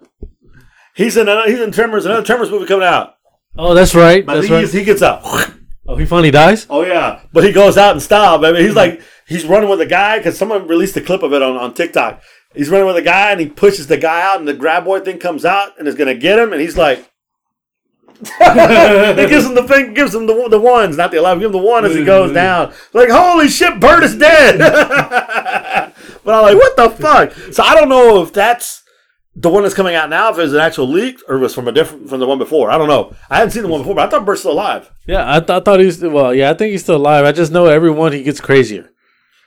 [0.96, 3.16] He's in another, he's in Tremors, another Tremors movie coming out.
[3.58, 4.24] Oh, that's right.
[4.26, 4.70] But That's he, right.
[4.70, 5.22] he gets up.
[5.88, 6.68] Oh, he finally dies.
[6.70, 8.62] Oh yeah, but he goes out in style, baby.
[8.62, 11.56] He's like he's running with a guy because someone released a clip of it on,
[11.56, 12.22] on TikTok.
[12.58, 15.20] He's running with a guy and he pushes the guy out, and the Graboid thing
[15.20, 17.10] comes out and is gonna get him, and he's like.
[18.20, 18.24] he
[19.28, 21.40] gives him the thing, gives him the the ones, not the eleven.
[21.40, 22.36] Give him the one as he goes mm-hmm.
[22.36, 22.74] down.
[22.92, 24.58] Like holy shit, Bert is dead.
[26.24, 27.32] but I'm like, what the fuck?
[27.54, 28.84] So I don't know if that's
[29.38, 31.68] the one that's coming out now, if it's an actual leak or if it's from
[31.68, 32.72] a different from the one before.
[32.72, 33.16] I don't know.
[33.30, 34.92] I hadn't seen the one before, but I thought Bert's still alive.
[35.06, 36.02] Yeah, I, th- I thought he's.
[36.02, 37.24] Well, yeah, I think he's still alive.
[37.24, 38.90] I just know every one he gets crazier.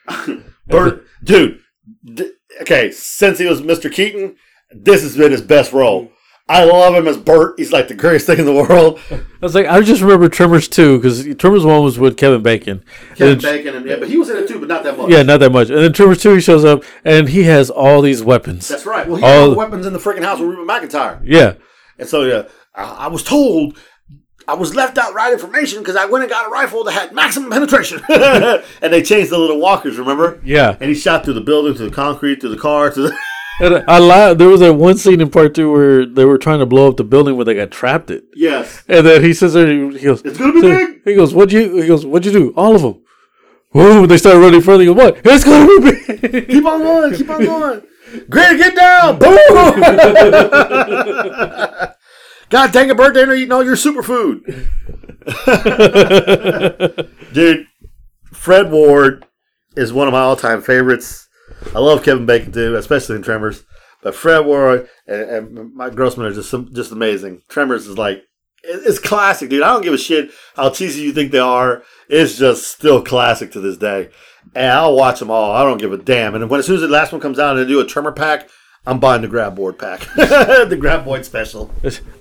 [0.69, 1.61] Bert, dude.
[2.05, 3.91] D- okay, since he was Mr.
[3.93, 4.37] Keaton,
[4.73, 6.11] this has been his best role.
[6.49, 7.55] I love him as Bert.
[7.59, 8.99] He's like the greatest thing in the world.
[9.11, 12.83] I was like, I just remember Tremors two because Tremors one was with Kevin Bacon.
[13.15, 15.11] Kevin And Bacon, and yeah, but he was in it too, but not that much.
[15.11, 15.71] Yeah, not that much.
[15.71, 18.67] And then Tremors two, he shows up and he has all these weapons.
[18.67, 19.07] that's right.
[19.07, 21.53] Well, he All- had weapons in the freaking house with Reba McEntire, yeah,
[21.99, 23.79] and so yeah, I, I was told.
[24.49, 27.13] I was left out right information because I went and got a rifle that had
[27.13, 29.97] maximum penetration, and they changed the little walkers.
[29.99, 30.41] Remember?
[30.45, 30.77] yeah.
[30.81, 33.17] And he shot through the building, through the concrete, through the car, to the.
[33.63, 34.39] And I lied.
[34.39, 36.97] There was that one scene in part two where they were trying to blow up
[36.97, 38.11] the building where they got trapped.
[38.11, 38.25] It.
[38.35, 41.03] yes, And then he says, there, he goes, It's gonna be big.
[41.05, 41.77] He goes, what'd you?
[41.83, 42.55] He goes, what'd you do?
[42.57, 43.03] All of them.
[43.73, 44.07] Whoa!
[44.07, 44.83] They started running further.
[44.85, 45.21] He goes, what?
[45.23, 45.79] It's gonna be
[46.31, 46.49] big.
[46.49, 47.15] Keep on going.
[47.15, 47.83] Keep on going.
[48.31, 49.19] Grant, get down.
[49.19, 49.37] Boom.
[52.51, 54.69] God dang it, Bert Dinner eating all your superfood.
[57.33, 57.67] Dude,
[58.33, 59.27] Fred Ward
[59.77, 61.29] is one of my all time favorites.
[61.75, 63.65] I love Kevin Bacon too, especially in Tremors.
[64.03, 67.43] But Fred Ward and, and Mike Grossman are just just amazing.
[67.49, 68.25] Tremors is like
[68.63, 69.63] it's classic, dude.
[69.63, 71.83] I don't give a shit how cheesy you think they are.
[72.09, 74.11] It's just still classic to this day.
[74.55, 75.53] And I'll watch them all.
[75.53, 76.35] I don't give a damn.
[76.35, 78.13] And when as soon as the last one comes out and they do a Tremor
[78.13, 78.49] pack,
[78.87, 81.71] I'm buying the Graboid pack, the Graboid special.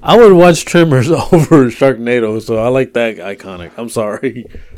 [0.03, 3.71] I would watch Tremors over Sharknado, so I like that iconic.
[3.77, 4.45] I'm sorry.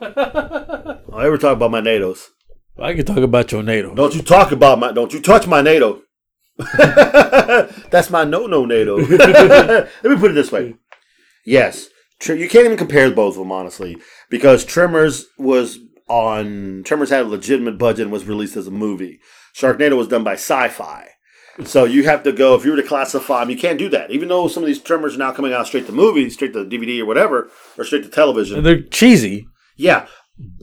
[0.00, 2.28] I ever talk about my NATOs?
[2.78, 3.94] I can talk about your NATO.
[3.94, 4.92] Don't you talk about my?
[4.92, 6.02] Don't you touch my NATO?
[6.56, 8.96] That's my no no NATO.
[8.96, 10.76] Let me put it this way.
[11.44, 11.88] Yes,
[12.24, 13.98] you can't even compare both of them honestly
[14.30, 15.78] because Tremors was
[16.08, 19.20] on Tremors had a legitimate budget and was released as a movie.
[19.54, 21.08] Sharknado was done by Sci-Fi.
[21.64, 24.10] So you have to go if you were to classify them, you can't do that.
[24.10, 26.64] Even though some of these Tremors are now coming out straight to movies, straight to
[26.64, 28.58] DVD or whatever, or straight to television.
[28.58, 29.46] And they're cheesy.
[29.76, 30.06] Yeah,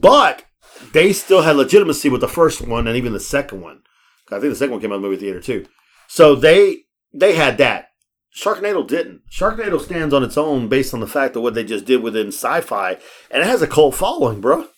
[0.00, 0.44] but
[0.92, 3.82] they still had legitimacy with the first one and even the second one.
[4.30, 5.66] I think the second one came out in the movie theater too.
[6.06, 7.88] So they they had that.
[8.34, 9.22] Sharknado didn't.
[9.30, 12.28] Sharknado stands on its own based on the fact of what they just did within
[12.28, 12.98] sci-fi,
[13.30, 14.68] and it has a cult following, bro.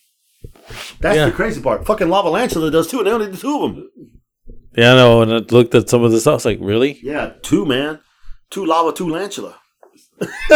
[1.01, 1.27] That's Yeah.
[1.27, 1.87] the crazy part.
[1.87, 3.89] Fucking Lavalantula does too, and they only did two of them.
[4.77, 5.23] Yeah, I know.
[5.23, 6.99] And I looked at some of this, I was like, really?
[7.03, 8.01] Yeah, two man,
[8.51, 9.57] two lava, two lantula.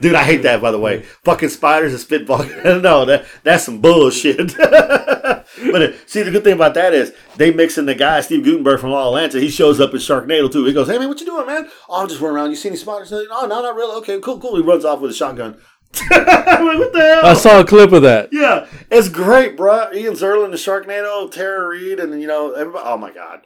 [0.00, 0.60] Dude, I hate that.
[0.62, 2.38] By the way, fucking spiders and spitball.
[2.64, 4.56] no, that that's some bullshit.
[4.56, 8.44] but uh, see, the good thing about that is they mix in the guy Steve
[8.44, 9.40] Guttenberg from Lavalantula.
[9.42, 10.64] He shows up in Sharknado too.
[10.64, 11.68] He goes, "Hey man, what you doing, man?
[11.88, 12.50] Oh, I'm just running around.
[12.50, 13.12] You see any spiders?
[13.12, 13.96] Oh, no, not really.
[13.96, 15.58] Okay, cool, cool." He runs off with a shotgun.
[16.10, 17.26] Like, what the hell?
[17.26, 18.30] I saw a clip of that.
[18.32, 19.92] Yeah, it's great, bro.
[19.92, 22.84] Ian Ziering, the Sharknado, Tara Reid, and you know everybody.
[22.86, 23.42] Oh my god,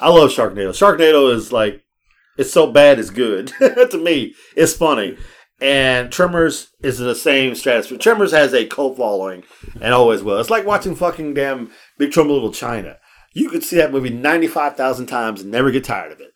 [0.00, 0.70] I love Sharknado.
[0.70, 1.84] Sharknado is like
[2.36, 4.34] it's so bad it's good to me.
[4.56, 5.16] It's funny,
[5.60, 7.98] and Tremors is in the same stratosphere.
[7.98, 9.44] Tremors has a cult following,
[9.80, 10.38] and always will.
[10.40, 12.96] It's like watching fucking damn Big Trouble in Little China.
[13.34, 16.32] You could see that movie ninety five thousand times and never get tired of it.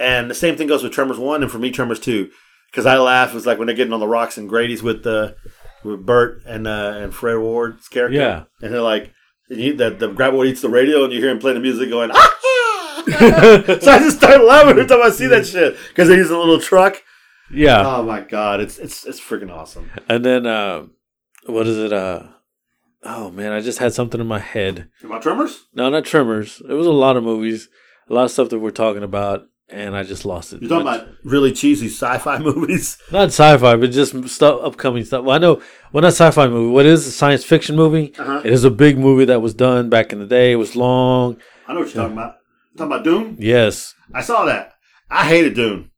[0.00, 2.30] And the same thing goes with Tremors one, and for me, Tremors two.
[2.74, 5.36] Because I laugh, it's like when they're getting on the rocks and Grady's with the
[5.84, 8.18] with Bert and uh, and Fred Ward's character.
[8.18, 8.44] Yeah.
[8.60, 9.12] and they're like,
[9.48, 11.88] and you, the the grab eats the radio, and you hear him playing the music
[11.88, 12.10] going.
[12.12, 13.02] Ah!
[13.06, 16.38] so I just start laughing every time I see that shit because they use a
[16.38, 17.00] little truck.
[17.48, 17.86] Yeah.
[17.86, 19.90] Oh my god, it's it's it's freaking awesome.
[20.08, 20.86] And then, uh,
[21.46, 21.92] what is it?
[21.92, 22.24] Uh,
[23.04, 24.88] oh, man, I just had something in my head.
[25.04, 25.66] About Tremors?
[25.74, 26.60] No, not Tremors.
[26.68, 27.68] It was a lot of movies,
[28.08, 30.60] a lot of stuff that we're talking about, and I just lost it.
[30.62, 32.98] You're talking about really cheesy sci-fi movies?
[33.10, 35.24] Not sci fi, but just stuff, upcoming stuff.
[35.24, 35.62] Well, I know,
[35.92, 36.72] well, not sci fi movie.
[36.72, 38.12] What is a science fiction movie?
[38.18, 38.42] Uh-huh.
[38.44, 40.52] It is a big movie that was done back in the day.
[40.52, 41.38] It was long.
[41.66, 42.34] I know what you're talking about.
[42.72, 43.36] You talking about Dune?
[43.38, 43.94] Yes.
[44.12, 44.72] I saw that.
[45.10, 45.90] I hated Dune.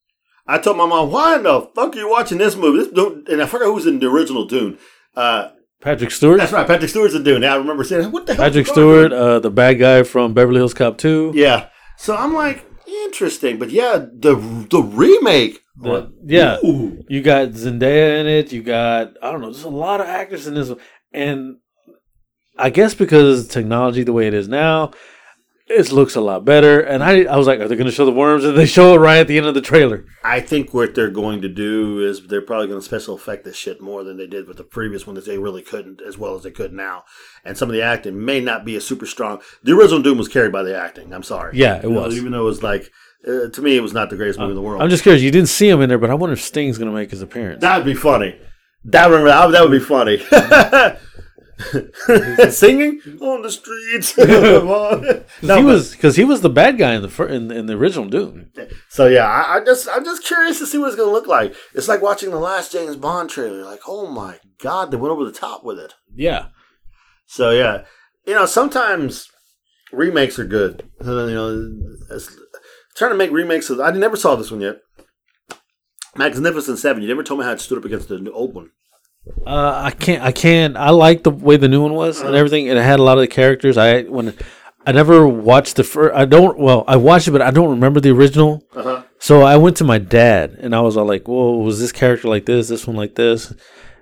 [0.46, 3.24] I told my mom, "Why in the fuck are you watching this movie?" This Dune,
[3.28, 4.78] and I forgot who was in the original Dune.
[5.16, 5.48] Uh,
[5.80, 6.38] Patrick Stewart.
[6.38, 6.66] That's right.
[6.66, 7.40] Patrick Stewart's in Dune.
[7.40, 10.58] Now I remember saying, "What the hell?" Patrick Stewart, uh, the bad guy from Beverly
[10.58, 11.32] Hills Cop Two.
[11.34, 11.68] Yeah.
[11.98, 14.34] So I'm like, interesting, but yeah, the
[14.70, 15.62] the remake.
[15.76, 16.56] The- yeah.
[16.64, 17.04] Ooh.
[17.08, 18.52] You got Zendaya in it.
[18.52, 19.52] You got I don't know.
[19.52, 20.72] There's a lot of actors in this,
[21.12, 21.56] and
[22.58, 24.92] I guess because technology the way it is now,
[25.68, 26.80] it looks a lot better.
[26.80, 28.44] And I I was like, are they going to show the worms?
[28.44, 30.04] And they show it right at the end of the trailer.
[30.24, 33.56] I think what they're going to do is they're probably going to special effect this
[33.56, 36.34] shit more than they did with the previous one that they really couldn't as well
[36.36, 37.04] as they could now.
[37.44, 39.40] And some of the acting may not be as super strong.
[39.62, 41.12] The original Dune was carried by the acting.
[41.12, 41.56] I'm sorry.
[41.56, 42.16] Yeah, it You know, was.
[42.16, 42.90] even though it was like
[43.26, 44.80] uh, to me, it was not the greatest movie in the world.
[44.82, 45.20] I'm just curious.
[45.22, 47.22] You didn't see him in there, but I wonder if Sting's going to make his
[47.22, 47.60] appearance.
[47.60, 48.38] That'd be funny.
[48.84, 50.18] That would that would be funny.
[52.50, 54.14] Singing on the streets.
[55.40, 57.74] Because he was because he was the bad guy in the fir- in, in the
[57.74, 58.50] original Dune.
[58.88, 61.54] So yeah, I, I just I'm just curious to see what it's gonna look like.
[61.74, 63.64] It's like watching the last James Bond trailer.
[63.64, 65.94] Like, oh my god, they went over the top with it.
[66.14, 66.46] Yeah,
[67.26, 67.84] So yeah,
[68.26, 69.28] you know sometimes
[69.92, 70.88] remakes are good.
[71.00, 71.88] You know,
[72.96, 73.70] trying to make remakes.
[73.70, 74.78] Of, I never saw this one yet.
[76.16, 77.02] Magnificent Seven.
[77.02, 78.70] You never told me how it stood up against the old one.
[79.46, 82.68] Uh, I can't I can't I like the way the new one was and everything.
[82.68, 83.76] And it had a lot of the characters.
[83.76, 84.34] I when
[84.86, 86.14] I never watched the first.
[86.14, 88.62] I don't well I watched it, but I don't remember the original.
[88.74, 89.02] Uh-huh.
[89.18, 92.28] So I went to my dad and I was all like, "Whoa, was this character
[92.28, 92.68] like this?
[92.68, 93.52] This one like this?"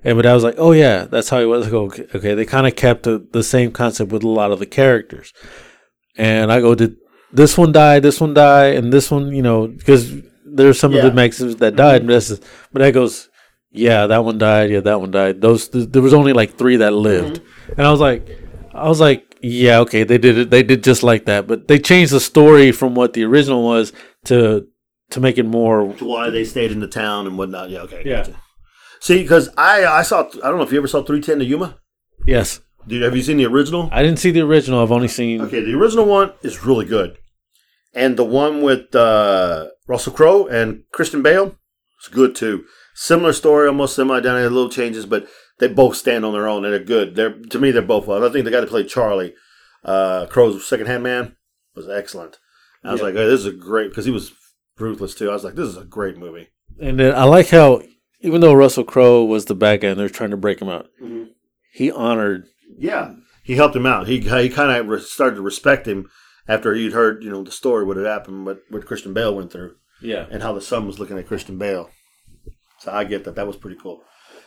[0.02, 2.34] And but I was like, "Oh yeah, that's how he was." I go, "Okay, okay."
[2.34, 5.32] They kind of kept the, the same concept with a lot of the characters.
[6.16, 6.96] And I go, "Did
[7.32, 8.00] this one die?
[8.00, 8.66] This one die?
[8.76, 10.12] And this one, you know, because
[10.44, 10.98] there's some Yeah.
[10.98, 12.40] of the Mexicans that died." Is,
[12.72, 13.28] but that goes,
[13.74, 14.70] "Yeah, that one died.
[14.70, 15.40] Yeah, that one died.
[15.40, 17.42] Those th- there was only like three that lived."
[17.76, 18.28] And I was like,
[18.72, 20.50] I was like, "Yeah, okay, they did it.
[20.50, 23.92] They did just like that." But they changed the story from what the original was
[24.26, 24.66] to
[25.10, 27.70] to make it more To why they stayed in the town and whatnot.
[27.70, 28.02] Yeah, okay.
[28.04, 28.16] Yeah.
[28.24, 28.40] gotcha.
[29.00, 31.44] See, because I I saw I don't know if you ever saw three ten to
[31.44, 31.78] Yuma.
[32.26, 32.60] Yes.
[32.86, 33.88] Did have you seen the original?
[33.92, 34.82] I didn't see the original.
[34.82, 35.40] I've only seen.
[35.42, 37.16] Okay, the original one is really good,
[37.94, 41.56] and the one with uh, Russell Crowe and Christian Bale
[42.02, 42.64] is good too.
[42.94, 45.26] Similar story, almost semi-identical, little changes, but
[45.58, 47.14] they both stand on their own and they're good.
[47.16, 48.06] They're to me, they're both.
[48.06, 48.24] Well.
[48.24, 49.34] I think the guy that played Charlie,
[49.84, 51.36] uh, Crowe's second-hand man,
[51.74, 52.38] was excellent.
[52.84, 53.06] I was Yeah.
[53.06, 54.32] like, hey, this is a great because he was
[54.78, 55.30] ruthless too.
[55.30, 56.48] I was like, this is a great movie.
[56.80, 57.82] And then I like how,
[58.20, 60.88] even though Russell Crowe was the bad guy and they're trying to break him out,
[61.02, 61.28] Mhm.
[61.72, 62.44] he honored.
[62.78, 64.06] Yeah, he helped him out.
[64.06, 66.10] He he kind of started to respect him
[66.46, 69.50] after he'd heard you know the story what had happened, what what Christian Bale went
[69.52, 69.74] through.
[70.02, 70.26] Yeah.
[70.30, 71.88] and how the son was looking at Christian Bale.
[72.84, 73.34] So I get that.
[73.34, 74.02] That was pretty cool.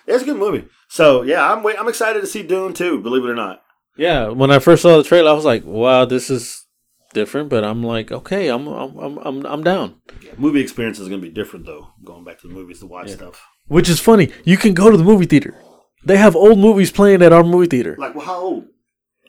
[0.06, 0.68] It's a good movie.
[0.88, 3.02] So yeah, I'm wait, I'm excited to see Dune too.
[3.02, 3.64] Believe it or not.
[3.98, 4.30] Yeah.
[4.30, 6.66] When I first saw the trailer, I was like, "Wow, this is
[7.14, 9.96] different." But I'm like, "Okay, I'm I'm I'm I'm, I'm down."
[10.38, 11.88] Movie experience is going to be different though.
[12.06, 13.44] Going back to the movies to watch stuff.
[13.68, 14.32] Which is funny.
[14.46, 15.60] You can go to the movie theater.
[16.06, 17.96] They have old movies playing at our movie theater.
[17.98, 18.66] Like, well, how old?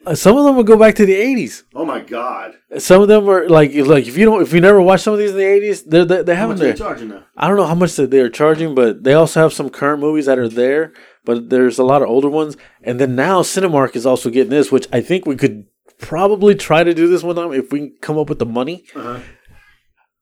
[0.05, 1.63] Uh, Some of them will go back to the '80s.
[1.75, 2.53] Oh my god!
[2.77, 5.19] Some of them are like like if you don't if you never watched some of
[5.19, 6.71] these in the '80s, they're, they they have them are there.
[6.73, 7.23] they charging now?
[7.35, 10.25] I don't know how much that they're charging, but they also have some current movies
[10.27, 10.93] that are there.
[11.25, 14.71] But there's a lot of older ones, and then now Cinemark is also getting this,
[14.71, 15.65] which I think we could
[15.99, 18.85] probably try to do this one time if we can come up with the money
[18.95, 19.19] Uh-huh.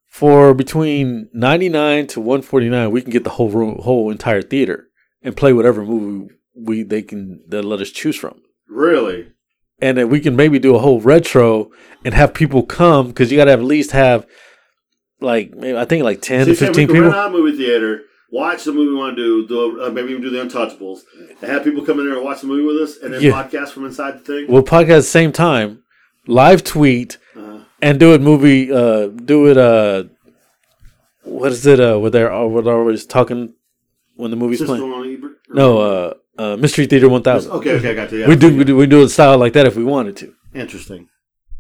[0.08, 2.92] for between ninety nine to one forty nine.
[2.92, 4.88] We can get the whole room, whole entire theater,
[5.22, 8.42] and play whatever movie we they can they let us choose from.
[8.68, 9.32] Really?
[9.80, 11.70] And then we can maybe do a whole retro
[12.04, 14.26] and have people come because you got to at least have
[15.22, 17.02] like maybe I think like ten So to you said we fifteen people.
[17.04, 18.02] rent out a movie theater,
[18.32, 21.02] watch the movie we want to do, do uh, maybe even do the Untouchables,
[21.42, 23.32] and have people come in there and watch the movie with us, and then Yeah.
[23.32, 24.46] podcast from inside the thing.
[24.52, 25.84] We'll podcast at the same time,
[26.28, 27.60] live tweet, Uh-huh.
[27.82, 28.72] and do it movie.
[28.72, 29.58] Uh, do it.
[29.58, 30.06] Uh,
[31.24, 31.80] what is it?
[31.80, 33.54] Uh, where they're uh, where they're always talking
[34.16, 35.22] when the movie's Sister playing.
[35.50, 37.52] No, uh, uh, Mystery Theater One Thousand.
[37.52, 38.20] Okay, okay, I got you.
[38.20, 38.28] Yeah.
[38.28, 40.34] We do we do we do a style like that if we wanted to.
[40.54, 41.10] Interesting.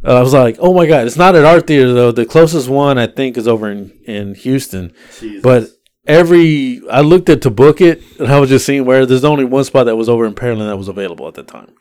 [0.04, 2.12] Uh, I was like, oh my god, it's not at our theater though.
[2.12, 5.42] The closest one I think is over in in Houston, Jesus.
[5.42, 5.70] but.
[6.10, 9.44] Every I looked at to book it, and I was just seeing where there's only
[9.44, 11.76] one spot that was over in Pearland that was available at the time.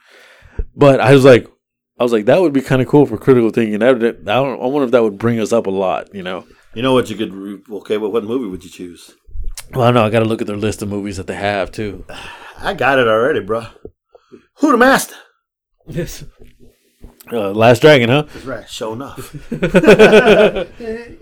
[0.74, 1.47] But I was like,
[1.97, 3.78] I was like, that would be kind of cool for critical thinking.
[3.78, 6.24] That would, I, don't, I wonder if that would bring us up a lot, you
[6.24, 6.44] know.
[6.74, 9.14] You know what you could re- okay, well what movie would you choose?
[9.72, 11.70] Well, I know I got to look at their list of movies that they have
[11.72, 12.05] too.
[12.59, 13.66] I got it already, bro.
[14.59, 15.14] Who the master?
[15.86, 16.24] Yes.
[17.32, 18.22] Uh, Last Dragon, huh?
[18.32, 19.34] That's right, sure enough.
[19.52, 20.70] it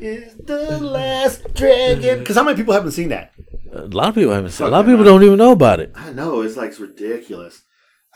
[0.01, 2.19] is the last dragon.
[2.19, 3.33] Because how many people haven't seen that?
[3.73, 4.67] A lot of people haven't seen.
[4.67, 4.69] it.
[4.69, 5.11] A lot of people that.
[5.11, 5.93] don't even know about it.
[5.95, 7.63] I know, it's like it's ridiculous.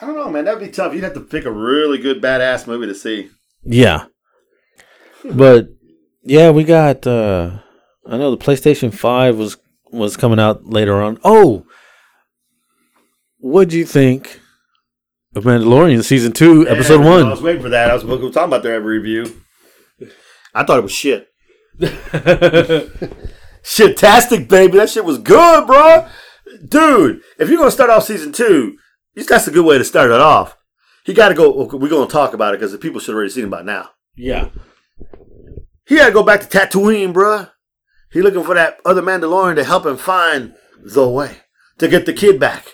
[0.01, 0.45] I don't know, man.
[0.45, 0.93] That'd be tough.
[0.95, 3.31] You'd have to pick a really good badass movie to see.
[3.65, 4.05] Yeah,
[5.25, 5.69] but
[6.23, 7.07] yeah, we got.
[7.07, 7.59] uh
[8.07, 9.57] I know the PlayStation Five was
[9.91, 11.19] was coming out later on.
[11.25, 11.65] Oh,
[13.39, 14.41] what'd you think
[15.35, 17.31] of Mandalorian season two, episode Yeah, I one.
[17.31, 17.91] was waiting for that.
[17.91, 19.41] I was talking about their every review.
[20.55, 21.29] I thought it was shit.
[23.63, 24.79] Shit-tastic, baby.
[24.79, 26.07] That shit was good, bro.
[26.67, 28.77] Dude, if you're gonna start off season two,
[29.15, 30.57] that's a good way to start it off.
[31.05, 31.51] He got to go.
[31.67, 33.91] We're gonna talk about it because the people should have already seen it by now.
[34.17, 34.49] Yeah,
[35.87, 37.51] He had to go back to Tatooine, bruh.
[38.13, 41.39] He looking for that other Mandalorian to help him find the way
[41.79, 42.67] to get the kid back.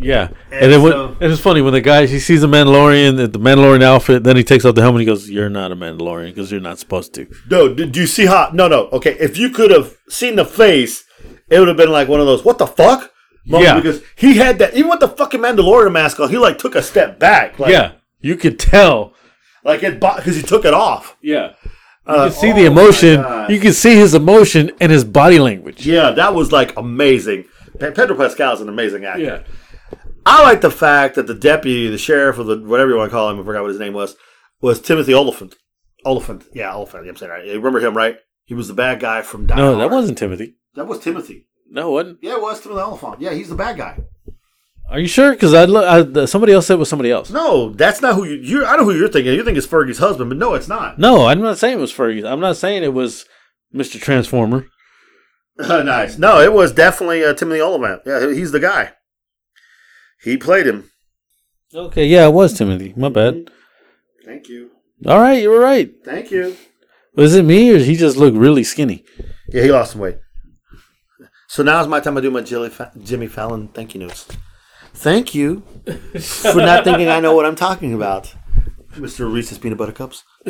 [0.00, 0.28] yeah.
[0.50, 3.32] And, And then when, so- and it's funny when the guy he sees the Mandalorian,
[3.32, 5.00] the Mandalorian outfit, then he takes off the helmet.
[5.02, 8.06] and He goes, "You're not a Mandalorian because you're not supposed to." No, did you
[8.06, 8.50] see how?
[8.52, 8.88] No, no.
[8.92, 11.04] Okay, if you could have seen the face,
[11.48, 12.44] it would have been like one of those.
[12.44, 13.10] What the fuck?
[13.46, 13.74] moment, Yeah.
[13.76, 14.74] because he had that.
[14.74, 17.58] Even with the fucking Mandalorian mask on, he like took a step back.
[17.58, 19.14] Like, yeah, you could tell.
[19.64, 21.16] like it because he took it off.
[21.22, 21.52] Yeah,
[22.06, 23.24] you Uh, can see oh the emotion.
[23.50, 25.86] You can see his emotion and his body language.
[25.86, 27.44] Yeah, that was like amazing.
[27.78, 29.22] Pedro Pascal is an amazing actor.
[29.22, 29.42] Yeah.
[30.26, 33.14] I like the fact that the deputy, the sheriff, or the whatever you want to
[33.14, 34.16] call him, I forgot what his name was,
[34.60, 35.56] was Timothy Olyphant.
[36.04, 37.08] Olyphant, yeah, Olyphant.
[37.08, 37.46] I'm saying right.
[37.46, 38.16] You remember him, right?
[38.44, 40.56] He was the bad guy from Die No, that wasn't Timothy.
[40.74, 41.46] that was Timothy.
[41.70, 42.18] No, it wasn't.
[42.22, 43.20] Yeah, it was Timothy Olyphant.
[43.20, 43.98] Yeah, he's the bad guy.
[44.90, 45.32] Are you sure?
[45.32, 47.30] Because I, lo- I somebody else said it was somebody else.
[47.30, 48.36] No, that's not who you.
[48.36, 49.34] you I don't know who you're thinking.
[49.34, 50.98] You think it's Fergie's husband, but no, it's not.
[50.98, 52.28] No, I'm not saying it was Fergie.
[52.28, 53.24] I'm not saying it was
[53.72, 54.00] Mr.
[54.00, 54.66] Transformer.
[55.58, 56.18] nice.
[56.18, 58.02] No, it was definitely uh, Timothy Olyphant.
[58.04, 58.92] Yeah, he's the guy.
[60.22, 60.90] He played him.
[61.72, 62.92] Okay, yeah, it was Timothy.
[62.96, 63.48] My bad.
[64.24, 64.72] Thank you.
[65.06, 65.92] All right, you were right.
[66.04, 66.56] Thank you.
[67.14, 69.04] Was it me or did he just looked really skinny?
[69.48, 70.18] Yeah, he lost some weight.
[71.48, 74.26] So now's my time to do my Jimmy Fallon thank you notes.
[75.00, 75.62] Thank you
[76.20, 78.34] for not thinking I know what I'm talking about,
[78.92, 79.32] Mr.
[79.32, 80.24] Reese's Peanut Butter Cups.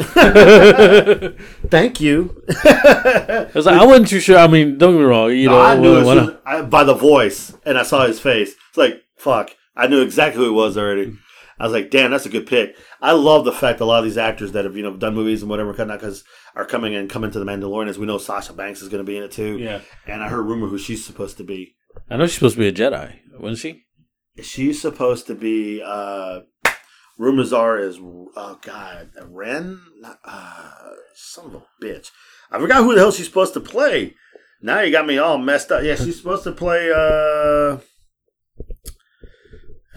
[1.69, 2.43] Thank you.
[2.65, 4.39] I was like, I wasn't too sure.
[4.39, 5.31] I mean, don't get me wrong.
[5.33, 8.19] You know, I knew when- as when I, by the voice, and I saw his
[8.21, 8.55] face.
[8.71, 9.51] It's like fuck.
[9.77, 11.13] I knew exactly who it was already.
[11.59, 12.75] I was like, damn, that's a good pick.
[13.01, 15.15] I love the fact that a lot of these actors that have you know done
[15.15, 16.25] movies and whatever, because
[16.57, 17.89] are coming and coming to the Mandalorian.
[17.89, 19.59] As we know, Sasha Banks is going to be in it too.
[19.59, 19.81] Yeah.
[20.09, 21.77] And I heard rumor who she's supposed to be.
[22.09, 23.85] I know she's supposed to be a Jedi, wasn't she?
[24.43, 25.83] She's supposed to be.
[25.85, 26.41] uh
[27.19, 29.79] Rumors are is oh god, Ren,
[30.25, 30.71] uh,
[31.15, 32.11] son of a bitch.
[32.51, 34.15] I forgot who the hell she's supposed to play.
[34.63, 35.83] Now you got me all messed up.
[35.83, 36.91] Yeah, she's supposed to play.
[36.91, 37.79] uh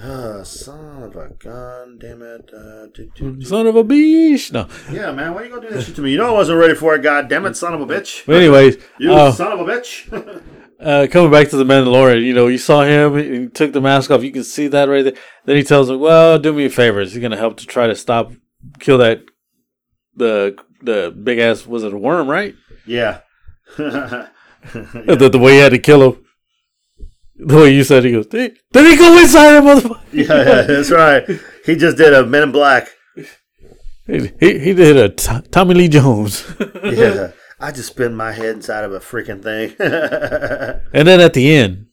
[0.04, 2.50] uh, son of a gun, damn it.
[2.54, 3.42] Uh, do, do, do.
[3.42, 4.52] Son of a bitch.
[4.52, 4.68] No.
[4.92, 6.12] Yeah, man, why you gonna do this shit to me?
[6.12, 8.26] You know I wasn't ready for it, god damn it, son of a bitch.
[8.26, 10.44] But anyways, You uh, son of a bitch.
[10.84, 13.18] uh, coming back to the Mandalorian, you know, you saw him.
[13.18, 14.24] He took the mask off.
[14.24, 15.14] You can see that right there.
[15.46, 17.02] Then he tells him, "Well, do me a favor.
[17.02, 18.32] Is he going to help to try to stop,
[18.80, 19.22] kill that
[20.16, 22.56] the the big ass was it a worm, right?
[22.86, 23.20] yeah.
[23.78, 26.26] The, the way he had to kill him.
[27.36, 30.00] The way you said, he goes, did did he go inside him, motherfucker?
[30.14, 31.28] yeah, yeah, that's right.
[31.66, 32.88] He just did a Men in Black.
[34.08, 36.46] He, he, he did a T- Tommy Lee Jones.
[36.84, 37.32] Yeah.
[37.64, 39.74] I just spin my head inside of a freaking thing.
[40.94, 41.88] And then at the end,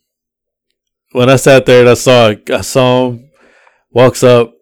[1.13, 3.31] when I sat there and I saw I saw him
[3.93, 4.53] walks up,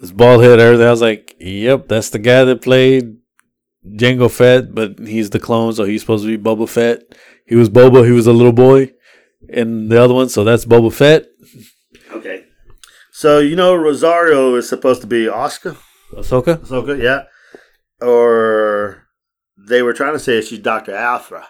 [0.00, 0.88] his bald head, everything.
[0.88, 3.16] I was like, "Yep, that's the guy that played
[3.86, 7.02] Jango Fett, but he's the clone, so he's supposed to be Boba Fett.
[7.46, 8.92] He was Boba, he was a little boy,
[9.52, 11.26] and the other one, so that's Boba Fett.
[12.12, 12.44] okay.
[13.12, 15.76] So, you know, Rosario is supposed to be Oscar?
[16.12, 16.56] Ahsoka.
[16.58, 17.24] Ahsoka, yeah.
[18.00, 18.99] Or
[19.68, 20.94] they were trying to say she's Dr.
[20.94, 21.46] Aphra.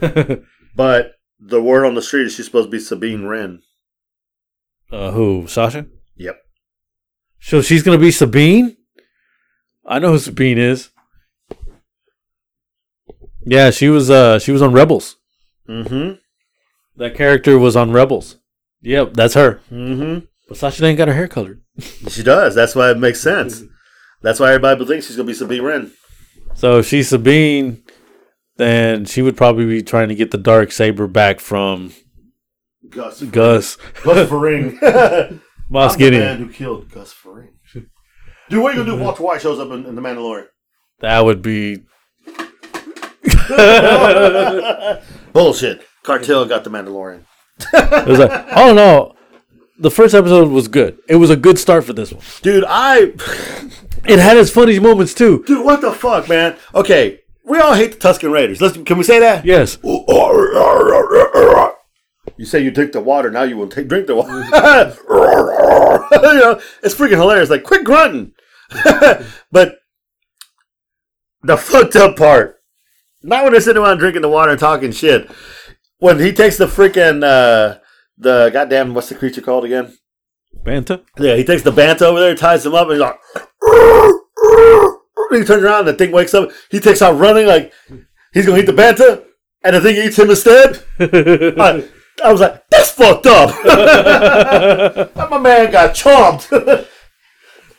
[0.74, 3.62] But the word on the street is she's supposed to be Sabine Wren.
[4.90, 5.46] uh, who?
[5.46, 5.86] Sasha.
[6.16, 6.38] Yep.
[7.40, 8.76] So she's gonna be Sabine.
[9.86, 10.88] I know who Sabine is.
[13.44, 14.08] Yeah, she was.
[14.08, 15.16] Uh, she was on Rebels.
[15.68, 16.12] Mm-hmm.
[16.96, 18.36] That character was on Rebels.
[18.82, 19.60] Yep, that's her.
[19.70, 20.26] Mm-hmm.
[20.48, 21.60] But Sasha ain't got her hair colored.
[22.08, 22.54] She does.
[22.54, 23.62] That's why it makes sense.
[24.22, 25.90] That's why everybody thinks she's going to be Sabine Wren.
[26.54, 27.82] So if she's Sabine,
[28.56, 31.92] then she would probably be trying to get the dark saber back from
[32.88, 33.22] Gus.
[33.22, 34.78] Gus Gus Fring.
[35.68, 37.50] Moss I'm the man who killed Gus Fring.
[38.50, 40.02] Dude, what are you going to do if Walter White shows up in, in The
[40.02, 40.46] Mandalorian?
[41.00, 41.84] That would be.
[45.32, 45.86] Bullshit.
[46.02, 47.24] Cartel got The Mandalorian.
[47.72, 49.14] It was like, oh no,
[49.78, 50.98] the first episode was good.
[51.08, 52.22] It was a good start for this one.
[52.42, 53.12] Dude, I...
[54.04, 55.44] It had its funny moments too.
[55.46, 56.56] Dude, what the fuck, man?
[56.74, 58.60] Okay, we all hate the Tusken Raiders.
[58.60, 59.44] Let's, can we say that?
[59.44, 59.78] Yes,
[62.38, 64.32] You say you drink the water, now you will take drink the water.
[66.22, 67.50] you know, it's freaking hilarious.
[67.50, 68.32] Like, quit grunting.
[69.52, 69.78] but
[71.42, 72.56] the fucked up part,
[73.22, 75.30] not when they're sitting around drinking the water and talking shit.
[75.98, 77.78] When he takes the freaking uh,
[78.18, 79.96] the goddamn what's the creature called again?
[80.64, 81.04] Bantha.
[81.18, 83.18] Yeah, he takes the bantha over there, ties him up, and he's like,
[85.30, 86.50] he turns around, and the thing wakes up.
[86.70, 87.72] He takes out running like
[88.32, 89.24] he's gonna eat the bantha,
[89.64, 90.82] and the thing eats him instead.
[91.00, 91.84] I,
[92.24, 93.50] I was like, that's fucked up.
[95.30, 96.86] My man got chomped.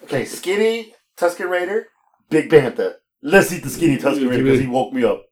[0.04, 1.88] okay, skinny Tusken Raider,
[2.30, 2.96] big bantha.
[3.22, 5.24] Let's eat the skinny Tusken Raider because he woke me up.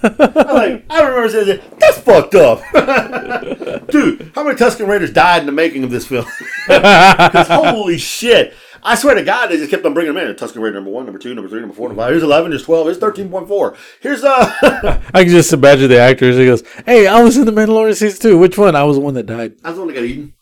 [0.00, 2.60] I'm like, I remember saying, that, that's fucked up.
[3.90, 6.24] Dude, how many Tusken Raiders died in the making of this film?
[6.68, 8.54] 'Cause holy shit.
[8.82, 10.34] I swear to God, they just kept on bringing them in.
[10.36, 12.10] Tusken Raider number one, number two, number three, number four, number five.
[12.10, 13.76] Here's 11, here's 12, here's 13.4.
[14.00, 16.36] Here's, uh, I can just imagine the actors.
[16.36, 18.38] He goes, "Hey, I was in the Mandalorian season two.
[18.38, 18.76] Which one?
[18.76, 19.54] I was the one that died.
[19.64, 20.34] I was the one that got eaten.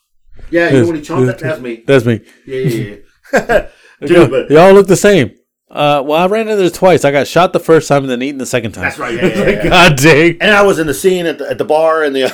[0.51, 1.39] Yeah, you know when he chomped that?
[1.39, 1.83] That's me.
[1.87, 2.21] That's me.
[2.47, 2.97] Yeah, yeah,
[3.33, 3.69] yeah.
[4.07, 5.35] Dude, but they all look the same.
[5.71, 7.05] Uh, well, I ran into this twice.
[7.05, 8.85] I got shot the first time and then eaten the second time.
[8.85, 9.15] that's right.
[9.23, 9.69] Yeah, yeah, yeah.
[9.69, 10.37] God dang.
[10.41, 12.33] And I was in the scene at the, at the bar and the.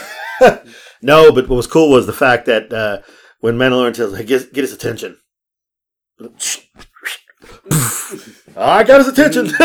[1.00, 3.00] no, but what was cool was the fact that uh,
[3.40, 5.16] when Mandalorian tells, hey, get, get his attention.
[8.56, 9.46] I got his attention.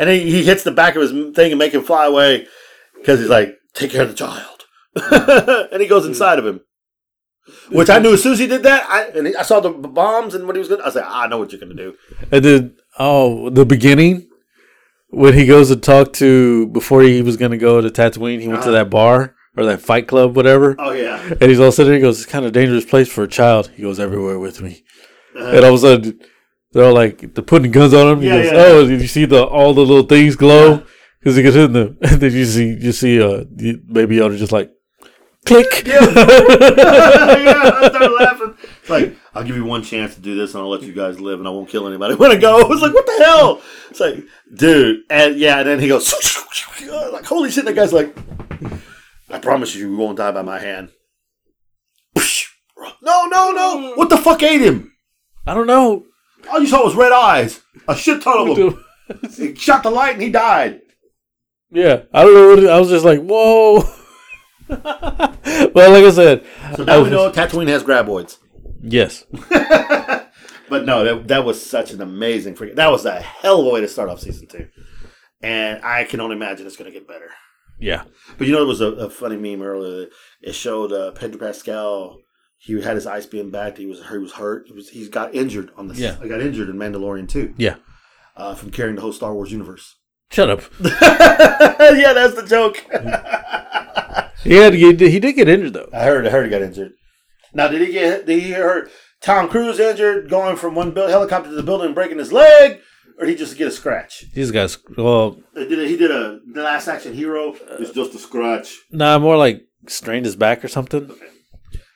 [0.00, 2.46] and he, he hits the back of his thing and make him fly away
[2.96, 4.64] because he's like, take care of the child.
[5.72, 6.60] and he goes inside of him.
[7.70, 9.70] Which I knew as soon as he did that, I, and he, I saw the
[9.70, 11.76] bombs and what he was going to I said, like, I know what you're going
[11.76, 11.94] to do.
[12.32, 14.28] And then, oh, the beginning
[15.10, 18.48] when he goes to talk to before he was going to go to Tatooine, he
[18.48, 18.78] went to Uh-huh.
[18.78, 20.74] that bar or that fight club, whatever.
[20.78, 21.22] Oh, yeah.
[21.40, 21.98] And he's all sitting there.
[21.98, 24.60] He goes, "It's kind of a dangerous place for a child." He goes, "Everywhere with
[24.60, 24.82] me."
[25.36, 25.56] Uh-huh.
[25.56, 26.20] And all of a sudden,
[26.72, 28.20] they're all like, they're putting guns on him.
[28.22, 28.58] He Yeah, goes, yeah.
[28.66, 30.82] "Oh, did you see the all the little things glow?"
[31.20, 34.36] Because he gets in them, and then you see you see uh you- Baby Yoda
[34.38, 34.70] just like
[35.44, 35.84] click.
[35.86, 38.54] yeah, I started laughing.
[38.80, 41.20] It's like, I'll give you one chance to do this and I'll let you guys
[41.20, 42.60] live and I won't kill anybody when I go.
[42.64, 43.60] I was like, what the hell?
[43.90, 44.16] It's like,
[44.54, 45.00] dude.
[45.10, 46.12] And yeah, and then he goes,
[47.12, 47.64] like, holy shit.
[47.64, 48.16] That guy's like,
[49.30, 50.90] I promise you, you won't die by my hand.
[53.02, 53.92] No, no, no.
[53.94, 54.92] What the fuck ate him?
[55.46, 56.04] I don't know.
[56.50, 57.62] All you saw was red eyes.
[57.88, 58.84] A shit ton of them.
[59.36, 60.80] He shot the light and he died.
[61.70, 62.48] Yeah, I don't know.
[62.48, 63.84] What it, I was just like, whoa.
[64.68, 66.44] well, like I said,
[66.76, 68.38] So now we know Tatooine has graboids.
[68.82, 69.24] yes,
[70.68, 72.74] But no, that, that was such an amazing freaking.
[72.74, 74.68] That was a hell of a way to start off season two,
[75.40, 77.30] and I can only imagine it's going to get better.
[77.78, 78.02] yeah,
[78.36, 80.08] But you know, there was a, a funny meme earlier.
[80.42, 82.18] It showed uh, Pedro Pascal.
[82.58, 83.78] He had his ice beam back.
[83.78, 84.66] He was he was hurt.
[84.66, 85.98] He was he's got injured on this.
[85.98, 86.16] Yeah.
[86.20, 87.54] I got injured in Mandalorian too.
[87.56, 87.76] yeah.
[88.36, 89.96] Uh, from carrying the whole Star Wars universe.
[90.30, 90.60] Shut up.
[90.80, 92.84] yeah, that's the joke.
[94.42, 95.88] He had to get, he did get injured though.
[95.92, 96.26] I heard.
[96.26, 96.92] I heard he got injured.
[97.54, 98.26] Now, did he get?
[98.26, 98.90] Did he get hurt?
[99.22, 102.80] Tom Cruise injured going from one build, helicopter to the building and breaking his leg,
[103.18, 104.24] or did he just get a scratch?
[104.34, 107.56] These guys, well, Uh, Did a, he did a the last action hero?
[107.80, 108.76] It's just a scratch.
[108.90, 111.10] nah, more like strained his back or something.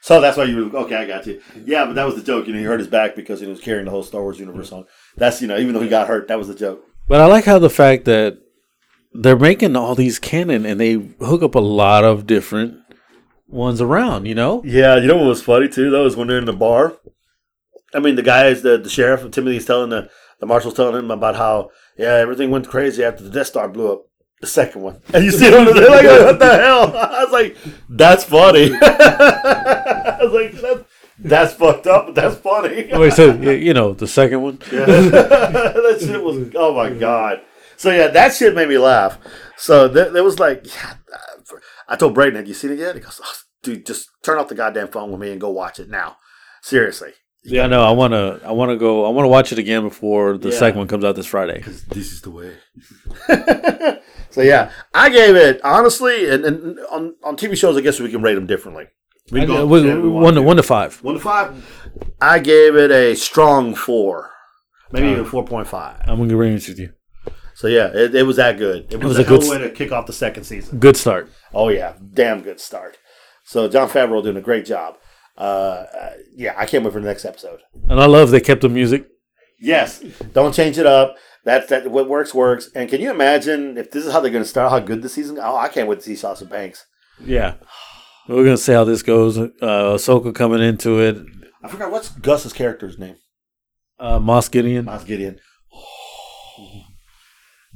[0.02, 0.96] So that's why you were okay.
[0.96, 1.40] I got you.
[1.64, 2.46] Yeah, but that was the joke.
[2.46, 4.72] You know, he hurt his back because he was carrying the whole Star Wars universe
[4.72, 4.86] on.
[5.16, 6.84] That's you know, even though he got hurt, that was the joke.
[7.06, 8.38] But I like how the fact that
[9.12, 12.78] they're making all these canon and they hook up a lot of different
[13.46, 14.26] ones around.
[14.26, 15.90] You know, Yeah, you know what was funny too?
[15.90, 16.96] Though is when they're in the bar.
[17.92, 20.08] I mean, the guys, the the sheriff, Timothy's telling the
[20.38, 23.92] the marshal's telling him about how yeah everything went crazy after the Death Star blew
[23.92, 24.02] up.
[24.40, 26.96] The second one, and you see them they're like, what the hell?
[26.96, 27.56] I was like,
[27.90, 28.70] that's funny.
[28.82, 30.80] I was like, that's,
[31.18, 32.88] that's fucked up, but that's funny.
[32.90, 34.58] Wait, so y- you know the second one.
[34.72, 34.86] Yeah.
[34.86, 37.42] that shit was oh my god.
[37.76, 39.18] So yeah, that shit made me laugh.
[39.58, 40.94] So th- there was like, yeah,
[41.86, 44.48] I told Braden, "Have you seen it yet?" He goes, oh, "Dude, just turn off
[44.48, 46.16] the goddamn phone with me and go watch it now."
[46.62, 47.12] Seriously,
[47.42, 48.40] Yeah, no, I want to.
[48.44, 49.06] I want to go.
[49.06, 50.58] I want to watch it again before the Yeah.
[50.58, 51.56] second one comes out this Friday.
[51.58, 52.52] Because this is the way.
[54.30, 58.10] so yeah, I gave it honestly, and, and on on TV shows, I guess we
[58.10, 58.86] can rate them differently.
[59.30, 61.02] We can go one, whichever we want one to one to five.
[61.02, 61.64] One to five.
[62.20, 64.30] I gave it a strong four,
[64.92, 66.00] maybe even uh, four point five.
[66.02, 66.92] I'm gonna agree with you.
[67.54, 68.92] So yeah, it, it was that good.
[68.92, 70.78] It was, was a, a good good way to kick off the second season.
[70.78, 71.30] Good start.
[71.54, 72.98] Oh yeah, damn good start.
[73.44, 74.96] So Jon Favreau doing a great job.
[75.36, 77.60] Uh, uh, yeah, I can't wait for the next episode.
[77.88, 79.06] And I love they kept the music.
[79.58, 80.00] Yes,
[80.32, 81.16] don't change it up.
[81.44, 81.90] That's that.
[81.90, 82.70] What works works.
[82.74, 84.70] And can you imagine if this is how they're going to start?
[84.70, 85.38] How good the season?
[85.40, 86.86] Oh, I can't wait to see Sauce and Banks.
[87.24, 87.54] Yeah.
[88.28, 89.36] We're gonna see how this goes.
[89.38, 91.16] Uh, Ahsoka coming into it.
[91.64, 93.16] I forgot what's Gus's character's name.
[93.98, 94.86] Uh, Moff Gideon.
[94.86, 95.40] Moff Gideon.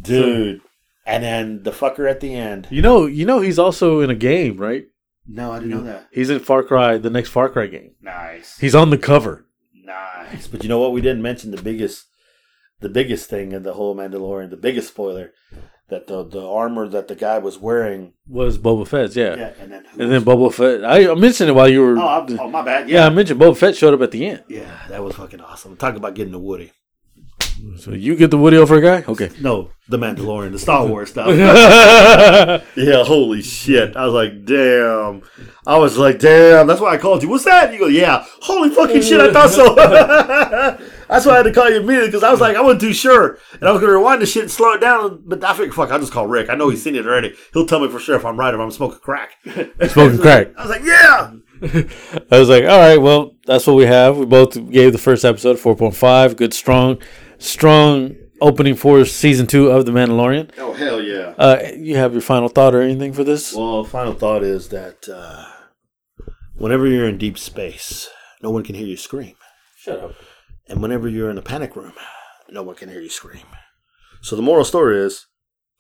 [0.01, 0.61] Dude.
[1.07, 2.69] And then the fucker at the end.
[2.71, 4.85] You know, you know, he's also in a game, right?
[5.27, 6.09] No, I didn't know that.
[6.13, 7.93] He's in Far Cry, the next Far Cry game.
[8.03, 8.59] Nice.
[8.59, 9.47] He's on the cover.
[9.75, 10.47] Nice.
[10.47, 10.93] But you know what?
[10.93, 12.07] We didn't mention the biggest,
[12.81, 14.51] the biggest thing in the whole Mandalorian.
[14.51, 15.33] The biggest spoiler
[15.89, 18.13] that the the armor that the guy was wearing.
[18.27, 19.35] Was Boba Fett's, yeah.
[19.37, 20.85] Yeah, and then And then Boba Fett.
[20.85, 21.99] I I mentioned it while you were.
[21.99, 22.89] oh, I, oh my bad.
[22.89, 23.07] yeah, yeah.
[23.07, 24.45] I mentioned Boba Fett showed up at the end.
[24.49, 25.77] yeah, that was fucking awesome.
[25.77, 26.73] Talk about getting the Woody.
[27.77, 29.05] So you get the Woody a guy?
[29.07, 29.31] Okay.
[29.41, 31.29] No, the Mandalorian, the Star Wars stuff.
[32.77, 33.97] yeah, holy shit!
[33.97, 35.23] I was like, damn.
[35.67, 36.67] I was like, damn.
[36.67, 37.29] That's why I called you.
[37.29, 37.73] What's that?
[37.73, 38.25] You go, yeah.
[38.43, 39.21] Holy fucking shit!
[39.21, 39.75] I thought so.
[41.09, 42.93] That's why I had to call you immediately because I was like, I wasn't too
[42.93, 45.23] sure, and I was gonna rewind the shit and slow it down.
[45.27, 46.51] But I figured, fuck, I'll just call Rick.
[46.51, 47.35] I know he's seen it already.
[47.53, 49.33] He'll tell me for sure if I'm right or if I'm smoking crack.
[49.45, 50.49] Smoking crack.
[50.57, 51.33] I was like, yeah.
[52.31, 54.19] I was like, all right, well, that's what we have.
[54.19, 56.37] We both gave the first episode 4.5.
[56.37, 56.99] Good, strong,
[57.45, 60.51] strong opening for season two of The Mandalorian.
[60.59, 61.35] Oh hell yeah.
[61.39, 63.55] Uh, you have your final thought or anything for this?
[63.55, 65.47] Well, final thought is that uh,
[66.57, 68.09] whenever you're in deep space,
[68.43, 69.37] no one can hear you scream.
[69.77, 70.15] Shut up.
[70.69, 71.93] And whenever you're in a panic room,
[72.51, 73.47] no one can hear you scream.
[74.23, 75.27] So the moral story is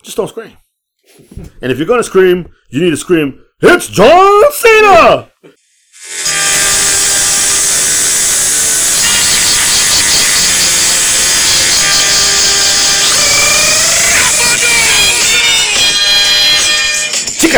[0.02, 0.58] just don't scream.
[1.62, 5.30] and if you're going to scream, you need to scream, It's John Cena!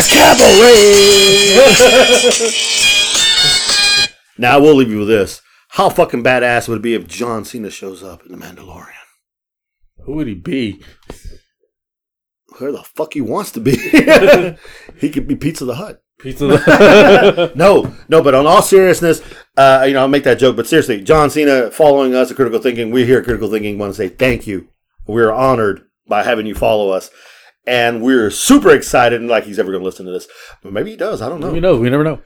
[0.02, 1.56] Cabaret!
[4.38, 5.40] now, I will leave you with this.
[5.70, 8.92] How fucking badass would it be if John Cena shows up in The Mandalorian?
[10.04, 10.80] Who would he be?
[12.58, 13.76] Where the fuck he wants to be.
[15.00, 16.02] he could be Pizza the Hut.
[16.18, 16.46] Pizza.
[16.46, 19.20] The No, no, but on all seriousness,
[19.56, 22.60] uh, you know, I'll make that joke, but seriously, John Cena following us at Critical
[22.60, 24.68] Thinking, we here at Critical Thinking want to say thank you.
[25.06, 27.10] We're honored by having you follow us.
[27.66, 30.28] And we're super excited, and like he's ever going to listen to this.
[30.62, 31.20] But maybe he does.
[31.20, 31.50] I don't know.
[31.50, 31.76] we know.
[31.76, 32.20] We never know.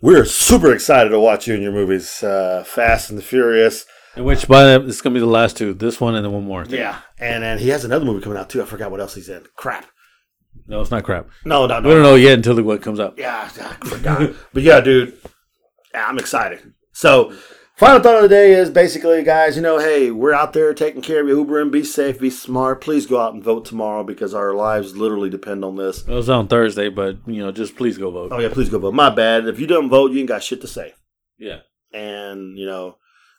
[0.00, 3.84] We're super excited to watch you in your movies, uh, Fast and the Furious.
[4.16, 5.74] In which by then, this is gonna be the last two.
[5.74, 6.64] This one and then one more.
[6.64, 8.62] Yeah, and then he has another movie coming out too.
[8.62, 9.44] I forgot what else he's in.
[9.56, 9.86] Crap.
[10.66, 11.28] No, it's not crap.
[11.44, 11.88] No, no, no.
[11.88, 13.14] We don't know yet until the what comes out.
[13.16, 14.32] Yeah, I forgot.
[14.52, 15.16] but yeah, dude,
[15.94, 16.72] I'm excited.
[16.92, 17.32] So,
[17.78, 21.00] final thought of the day is basically, guys, you know, hey, we're out there taking
[21.00, 22.80] care of you, Uber, and be safe, be smart.
[22.80, 26.02] Please go out and vote tomorrow because our lives literally depend on this.
[26.02, 28.32] It was on Thursday, but you know, just please go vote.
[28.32, 28.94] Oh yeah, please go vote.
[28.94, 29.46] My bad.
[29.46, 30.94] If you don't vote, you ain't got shit to say.
[31.38, 31.60] Yeah.
[31.92, 32.96] And you know,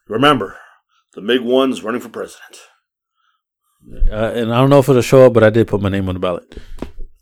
[0.07, 0.57] remember,
[1.13, 2.59] the big One's running for president.
[4.11, 6.07] Uh, and I don't know if it'll show up, but I did put my name
[6.07, 6.57] on the ballot.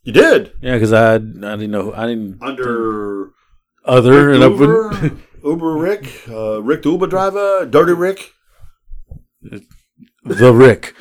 [0.04, 3.32] You did Yeah, because I I didn't know I didn't under
[3.84, 8.32] other and I Uber, put Uber Rick, uh, Rick the Uber driver, Dirty Rick,
[10.24, 10.96] the Rick.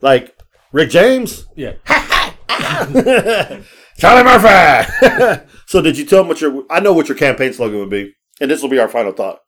[0.00, 0.36] like
[0.72, 1.46] Rick James.
[1.56, 1.74] Yeah.
[3.98, 5.46] Charlie Murphy.
[5.66, 6.64] so did you tell him what your?
[6.70, 9.38] I know what your campaign slogan would be, and this will be our final thought.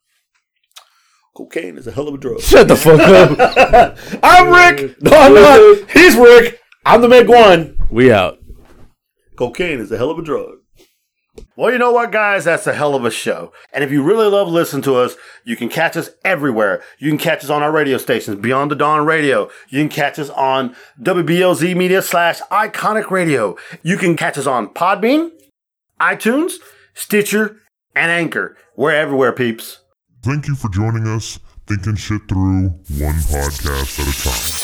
[1.37, 2.41] Cocaine is a hell of a drug.
[2.41, 3.99] Shut the fuck up.
[4.23, 5.03] I'm Rick.
[5.03, 5.91] No, I'm not.
[5.91, 6.61] He's Rick.
[6.87, 7.77] I'm the Meg One.
[7.91, 8.39] we out.
[9.37, 10.59] Cocaine is a hell of a drug.
[11.57, 12.45] Well, you know what, guys?
[12.45, 13.53] That's a hell of a show.
[13.73, 16.83] And if you really love listening to us, you can catch us everywhere.
[16.99, 19.51] You can catch us on our radio stations, Beyond the Dawn Radio.
[19.69, 23.57] You can catch us on WBLZ Media slash Iconic Radio.
[23.83, 25.31] You can catch us on Podbean,
[26.01, 26.55] iTunes,
[26.95, 27.61] Stitcher,
[27.95, 28.57] and Anchor.
[28.77, 29.81] We're everywhere, peeps.
[30.23, 34.64] Thank you for joining us, thinking shit through one podcast at a